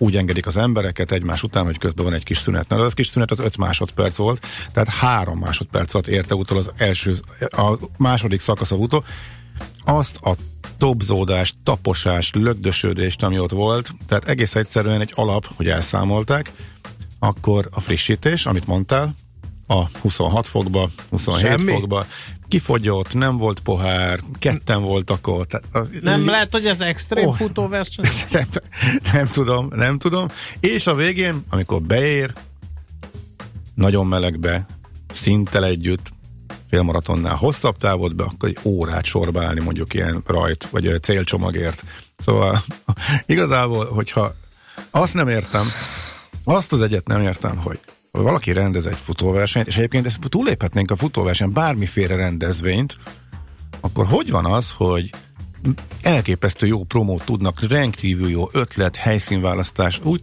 úgy 0.01 0.17
engedik 0.17 0.47
az 0.47 0.57
embereket 0.57 1.13
egymás 1.13 1.43
után, 1.43 1.65
hogy 1.65 1.79
közben 1.79 2.05
van 2.05 2.15
egy 2.15 2.25
kis 2.25 2.39
szünet. 2.39 2.69
Na, 2.69 2.77
az 2.77 2.95
kis 2.95 3.07
szünet 3.07 3.31
az 3.31 3.39
5 3.39 3.57
másodperc 3.57 4.17
volt, 4.17 4.47
tehát 4.73 4.89
három 4.89 5.39
másodperc 5.39 5.95
alatt 5.95 6.07
érte 6.07 6.35
utol 6.35 6.59
az 6.59 6.71
első, 6.77 7.17
a 7.41 7.79
második 7.97 8.41
szakasz 8.41 8.73
a 8.73 8.77
utol. 8.77 9.05
Azt 9.85 10.17
a 10.17 10.35
topzódást, 10.79 11.57
taposást, 11.65 12.35
lögdösödést, 12.35 13.23
ami 13.23 13.39
ott 13.39 13.51
volt, 13.51 13.93
tehát 14.07 14.29
egész 14.29 14.55
egyszerűen 14.55 15.01
egy 15.01 15.13
alap, 15.15 15.47
hogy 15.55 15.69
elszámolták, 15.69 16.53
akkor 17.19 17.69
a 17.71 17.81
frissítés, 17.81 18.47
amit 18.47 18.67
mondtál, 18.67 19.15
a 19.67 19.89
26 20.01 20.47
fokba, 20.47 20.89
27 21.11 21.41
Semmi? 21.41 21.73
fokba, 21.73 22.07
kifogyott, 22.51 23.15
nem 23.15 23.37
volt 23.37 23.61
pohár, 23.61 24.21
ketten 24.39 24.83
voltak 24.83 25.27
ott. 25.27 25.61
Nem 26.03 26.27
lehet, 26.27 26.53
hogy 26.53 26.67
ez 26.67 26.81
extrém 26.81 27.27
Oh. 27.27 27.35
futóverseny? 27.35 28.05
nem, 28.33 28.47
nem 29.13 29.27
tudom, 29.27 29.69
nem 29.75 29.99
tudom. 29.99 30.29
És 30.61 30.87
a 30.87 30.95
végén, 30.95 31.45
amikor 31.51 31.83
beér, 31.83 32.33
nagyon 33.75 34.07
melegbe, 34.07 34.67
szinttel 35.13 35.65
együtt, 35.65 36.11
félmaratonnál 36.71 37.35
hosszabb 37.35 37.77
távot 37.77 38.15
be, 38.15 38.25
akkor 38.25 38.49
egy 38.49 38.59
órát 38.63 39.05
sorba 39.05 39.45
állni 39.45 39.61
mondjuk 39.61 39.95
ilyen 39.95 40.23
rajt, 40.27 40.69
vagy 40.71 40.99
célcsomagért. 41.03 41.85
Szóval 42.19 42.63
igazából, 43.27 43.87
hogyha 43.87 44.35
azt 44.91 45.15
nem 45.15 45.29
értem, 45.29 45.67
azt 46.45 46.73
az 46.73 46.81
egyet 46.81 47.07
nem 47.07 47.23
értem, 47.23 47.57
hogy 47.57 47.79
valaki 48.11 48.53
rendez 48.53 48.87
egy 48.87 48.97
futóversenyt, 48.97 49.67
és 49.67 49.77
egyébként 49.77 50.07
ezt 50.07 50.19
túléphetnénk 50.29 50.91
a 50.91 50.97
futóverseny 50.97 51.53
bármiféle 51.53 52.17
rendezvényt, 52.17 52.97
akkor 53.81 54.07
hogy 54.07 54.31
van 54.31 54.47
az, 54.47 54.73
hogy 54.73 55.11
elképesztő 56.03 56.67
jó 56.67 56.85
promót 56.85 57.25
tudnak, 57.25 57.69
rendkívül 57.69 58.31
jó 58.31 58.45
ötlet, 58.53 58.97
helyszínválasztás, 58.97 60.01
úgy, 60.03 60.23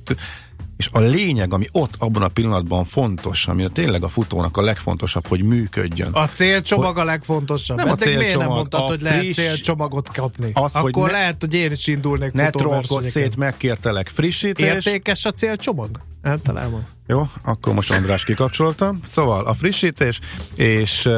és 0.78 0.90
a 0.92 1.00
lényeg, 1.00 1.54
ami 1.54 1.68
ott 1.72 1.94
abban 1.98 2.22
a 2.22 2.28
pillanatban 2.28 2.84
fontos, 2.84 3.48
ami 3.48 3.64
a 3.64 3.70
tényleg 3.70 4.04
a 4.04 4.08
futónak 4.08 4.58
a 4.58 4.62
legfontosabb, 4.62 5.28
hogy 5.28 5.44
működjön. 5.44 6.10
A 6.14 6.28
célcsomag 6.28 6.98
a 6.98 7.04
legfontosabb. 7.04 7.78
Nem 7.78 7.90
a 7.90 7.92
Eddig 7.92 8.06
miért 8.06 8.20
nem 8.20 8.28
célcsomag, 8.30 8.56
mondtad, 8.56 8.80
a 8.82 8.84
hogy 8.84 9.02
lehet 9.02 9.20
friss- 9.20 9.36
célcsomagot 9.36 10.10
kapni? 10.14 10.52
Az, 10.54 10.74
hogy 10.74 10.90
Akkor 10.90 11.06
ne- 11.06 11.12
lehet, 11.12 11.36
hogy 11.40 11.54
én 11.54 11.72
is 11.72 11.88
indulnék 11.88 12.32
ne 12.32 12.50
trollkod 12.50 13.04
szét, 13.04 13.36
megkértelek 13.36 14.08
frissítés. 14.08 14.66
Értékes 14.66 15.26
a 15.26 15.32
célcsomag? 15.32 16.02
Általában. 16.22 16.86
Jó, 17.08 17.30
akkor 17.44 17.74
most 17.74 17.92
András 17.92 18.26
kikapcsoltam. 18.26 19.00
Szóval 19.04 19.46
a 19.46 19.54
frissítés, 19.54 20.20
és 20.56 21.10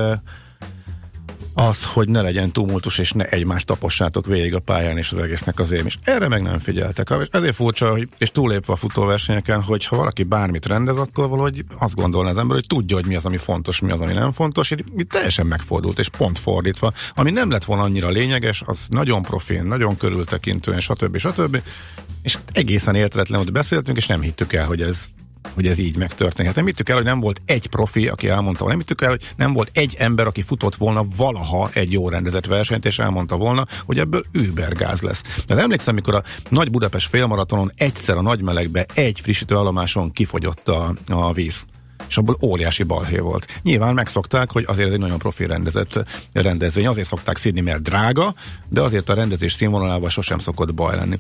az, 1.60 1.86
hogy 1.86 2.10
ne 2.10 2.22
legyen 2.22 2.52
tumultus, 2.52 2.98
és 2.98 3.12
ne 3.12 3.24
egymást 3.26 3.66
tapossátok 3.66 4.26
végig 4.26 4.56
a 4.56 4.60
pályán, 4.60 4.98
és 4.98 5.12
az 5.12 5.18
egésznek 5.20 5.60
az 5.60 5.72
is. 5.72 6.00
Erre 6.04 6.28
meg 6.28 6.42
nem 6.42 6.60
figyeltek. 6.60 7.10
És 7.22 7.28
ezért 7.32 7.56
furcsa, 7.56 7.92
hogy, 7.92 8.10
és 8.18 8.32
túlépve 8.32 8.74
a 8.74 8.76
futóversenyeken, 8.76 9.62
hogy 9.62 9.86
ha 9.86 9.96
valaki 9.96 10.24
bármit 10.24 10.66
rendez, 10.66 10.98
akkor 10.98 11.30
valahogy 11.30 11.66
azt 11.78 11.96
gondolna 11.96 12.30
az 12.30 12.38
ember, 12.38 12.56
hogy 12.56 12.68
tudja, 12.68 12.96
hogy 12.96 13.06
mi 13.06 13.16
az, 13.16 13.26
ami 13.26 13.38
fontos, 13.38 13.80
mi 13.80 13.92
az, 13.92 14.02
ami 14.02 14.14
nem 14.14 14.32
fontos. 14.32 14.72
Itt 14.72 15.10
teljesen 15.10 15.46
megfordult, 15.46 16.00
és 16.00 16.10
pont 16.10 16.40
fordítva. 16.40 16.92
Ami 17.16 17.32
nem 17.32 17.50
lett 17.50 17.64
volna 17.64 17.84
annyira 17.84 18.10
lényeges, 18.10 18.64
az 18.66 18.88
nagyon 18.90 19.22
profin, 19.22 19.64
nagyon 19.64 19.98
körültekintően, 19.98 20.80
stb. 20.80 21.18
stb. 21.18 21.62
És 22.22 22.38
egészen 22.52 22.96
értetlenül 22.96 23.52
beszéltünk, 23.52 23.98
és 23.98 24.08
nem 24.08 24.22
hittük 24.22 24.54
el, 24.54 24.66
hogy 24.66 24.82
ez 24.82 25.06
hogy 25.54 25.68
ez 25.68 25.80
így 25.80 25.98
megtörténhet. 25.98 26.56
Nem 26.56 26.66
hittük 26.66 26.90
el, 26.90 26.96
hogy 26.96 27.06
nem 27.06 27.20
volt 27.20 27.42
egy 27.46 27.68
profi, 27.68 28.08
aki 28.08 28.28
elmondta, 28.28 28.68
nem 28.68 28.78
hittük 28.78 29.02
el, 29.02 29.10
hogy 29.10 29.30
nem 29.38 29.54
volt 29.54 29.70
egy 29.74 29.96
ember, 30.00 30.28
aki 30.28 30.42
futott 30.42 30.76
volna 30.76 31.04
valaha 31.18 31.70
egy 31.74 31.92
jó 31.92 32.10
rendezett 32.10 32.46
versenyt, 32.46 32.86
és 32.86 33.00
elmondta 33.00 33.36
volna, 33.36 33.66
hogy 33.86 34.00
ebből 34.00 34.24
übergáz 34.32 35.02
lesz. 35.02 35.24
De 35.48 35.56
emlékszem, 35.56 35.96
mikor 35.96 36.16
a 36.16 36.24
nagy 36.50 36.72
Budapest 36.72 37.10
félmaratonon 37.10 37.72
egyszer 37.76 38.18
a 38.18 38.22
nagy 38.22 38.42
melegbe 38.42 38.86
egy 38.94 39.20
frissítőállomáson 39.20 40.12
kifogyott 40.12 40.70
a, 40.70 40.94
a 41.08 41.34
víz 41.34 41.66
és 42.08 42.18
abból 42.18 42.38
óriási 42.42 42.84
balhé 42.84 43.18
volt. 43.18 43.60
Nyilván 43.62 43.94
megszokták, 43.94 44.52
hogy 44.52 44.64
azért 44.68 44.92
egy 44.92 45.00
nagyon 45.00 45.18
profi 45.18 45.46
rendezett 45.46 46.04
rendezvény. 46.34 46.88
Azért 46.88 47.08
szokták 47.08 47.38
szídni, 47.38 47.62
mert 47.62 47.82
drága, 47.82 48.34
de 48.70 48.82
azért 48.82 49.10
a 49.10 49.14
rendezés 49.14 49.54
színvonalában 49.54 50.10
sosem 50.10 50.40
szokott 50.40 50.74
baj 50.74 50.96
lenni. 50.96 51.20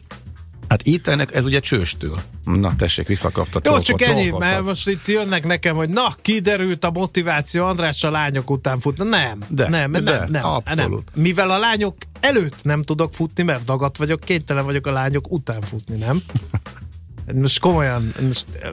Hát 0.70 0.86
itt 0.86 1.07
ennek 1.07 1.34
ez 1.34 1.45
ugye 1.45 1.59
csőstől. 1.59 2.20
Na 2.43 2.76
tessék, 2.76 3.07
visszakapta 3.07 3.59
Jó, 3.63 3.80
csak 3.80 4.01
ennyi, 4.01 4.30
mert 4.30 4.63
most 4.63 4.88
itt 4.88 5.07
jönnek 5.07 5.45
nekem, 5.45 5.76
hogy 5.76 5.89
na, 5.89 6.07
kiderült 6.22 6.84
a 6.84 6.91
motiváció, 6.91 7.65
András 7.65 8.03
a 8.03 8.09
lányok 8.09 8.49
után 8.49 8.80
futna. 8.80 9.03
Nem, 9.03 9.39
De, 9.47 9.70
nem, 9.70 9.91
nem, 9.91 10.03
de, 10.03 10.26
nem, 10.30 10.45
abszolút. 10.45 11.09
nem. 11.13 11.24
Mivel 11.24 11.49
a 11.49 11.57
lányok 11.57 11.95
előtt 12.20 12.63
nem 12.63 12.82
tudok 12.82 13.13
futni, 13.13 13.43
mert 13.43 13.65
dagat 13.65 13.97
vagyok, 13.97 14.20
kénytelen 14.20 14.65
vagyok 14.65 14.88
a 14.88 14.91
lányok 14.91 15.32
után 15.32 15.61
futni, 15.61 15.97
nem? 15.97 16.22
Most 17.41 17.59
komolyan, 17.59 18.13
most 18.22 18.45
eh, 18.61 18.70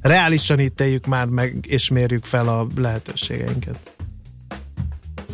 reálisan 0.00 0.60
ítéljük 0.60 1.06
már 1.06 1.26
meg, 1.26 1.64
és 1.68 1.88
mérjük 1.88 2.24
fel 2.24 2.48
a 2.48 2.66
lehetőségeinket. 2.76 3.78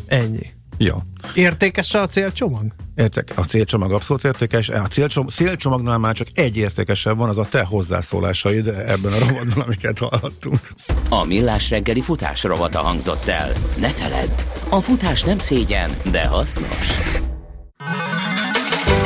Ennyi. 0.07 0.55
Jó. 0.79 0.95
Értékes 1.35 1.95
a 1.95 2.07
célcsomag? 2.07 2.64
Értek, 2.95 3.33
a 3.35 3.41
célcsomag 3.41 3.93
abszolút 3.93 4.24
értékes. 4.24 4.68
A 4.68 4.87
célcsomag, 4.87 5.31
célcsomagnál 5.31 5.99
már 5.99 6.14
csak 6.14 6.29
egy 6.35 6.57
értékesebb 6.57 7.18
van, 7.18 7.29
az 7.29 7.39
a 7.39 7.49
te 7.49 7.64
hozzászólásaid 7.64 8.68
ebben 8.68 9.12
a 9.12 9.18
rovatban, 9.18 9.64
amiket 9.64 9.99
hallhattunk. 9.99 10.72
A 11.09 11.24
Millás 11.24 11.70
reggeli 11.70 12.01
futás 12.01 12.43
rovata 12.43 12.81
hangzott 12.81 13.27
el. 13.27 13.53
Ne 13.79 13.89
feledd, 13.89 14.31
a 14.68 14.81
futás 14.81 15.22
nem 15.22 15.39
szégyen, 15.39 15.97
de 16.11 16.27
hasznos. 16.27 16.89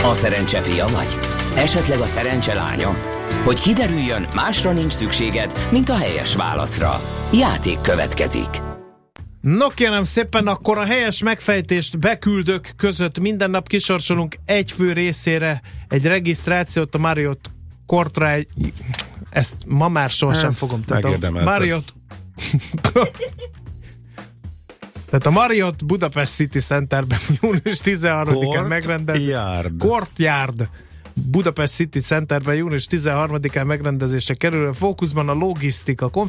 A 0.05 0.14
szerencse 0.14 0.61
fia 0.61 0.87
vagy? 0.87 1.18
Esetleg 1.57 2.01
a 2.01 2.07
szerencse 2.07 2.55
lánya? 2.55 2.95
Hogy 3.45 3.61
kiderüljön, 3.61 4.27
másra 4.35 4.73
nincs 4.73 4.93
szükséged, 4.93 5.68
mint 5.71 5.89
a 5.89 5.97
helyes 5.97 6.37
válaszra. 6.37 7.01
Játék 7.33 7.81
következik. 7.81 8.70
No 9.41 9.68
kérem 9.68 10.05
szépen, 10.05 10.47
akkor 10.47 10.78
a 10.78 10.84
helyes 10.84 11.22
megfejtést 11.22 11.99
beküldök 11.99 12.72
között 12.76 13.18
minden 13.18 13.51
nap 13.51 13.68
kisorsolunk 13.68 14.36
egy 14.45 14.72
fő 14.72 14.93
részére 14.93 15.62
egy 15.88 16.07
regisztrációt 16.07 16.95
a 16.95 16.99
Marriott 16.99 17.51
Kortra. 17.86 18.34
Ezt 19.30 19.55
ma 19.66 19.88
már 19.88 20.11
sohasem 20.11 20.51
fogom. 20.51 20.80
A 20.88 20.93
megérdemelted. 20.93 21.45
Marriott... 21.45 21.93
Tehát 25.11 25.26
a 25.26 25.30
Marriott 25.30 25.84
Budapest 25.84 26.34
City 26.34 26.59
Centerben 26.59 27.18
június 27.41 27.80
13-án 27.84 28.24
Court 28.24 28.68
megrendez... 28.68 29.26
Yard. 29.26 29.78
Courtyard 29.78 30.68
Budapest 31.14 31.74
City 31.74 31.99
Centerben 31.99 32.55
június 32.55 32.86
13-án 32.91 33.66
megrendezésre 33.66 34.34
kerülő 34.34 34.72
fókuszban 34.72 35.28
a 35.28 35.32
logisztika 35.32 36.09
konferencia 36.09 36.28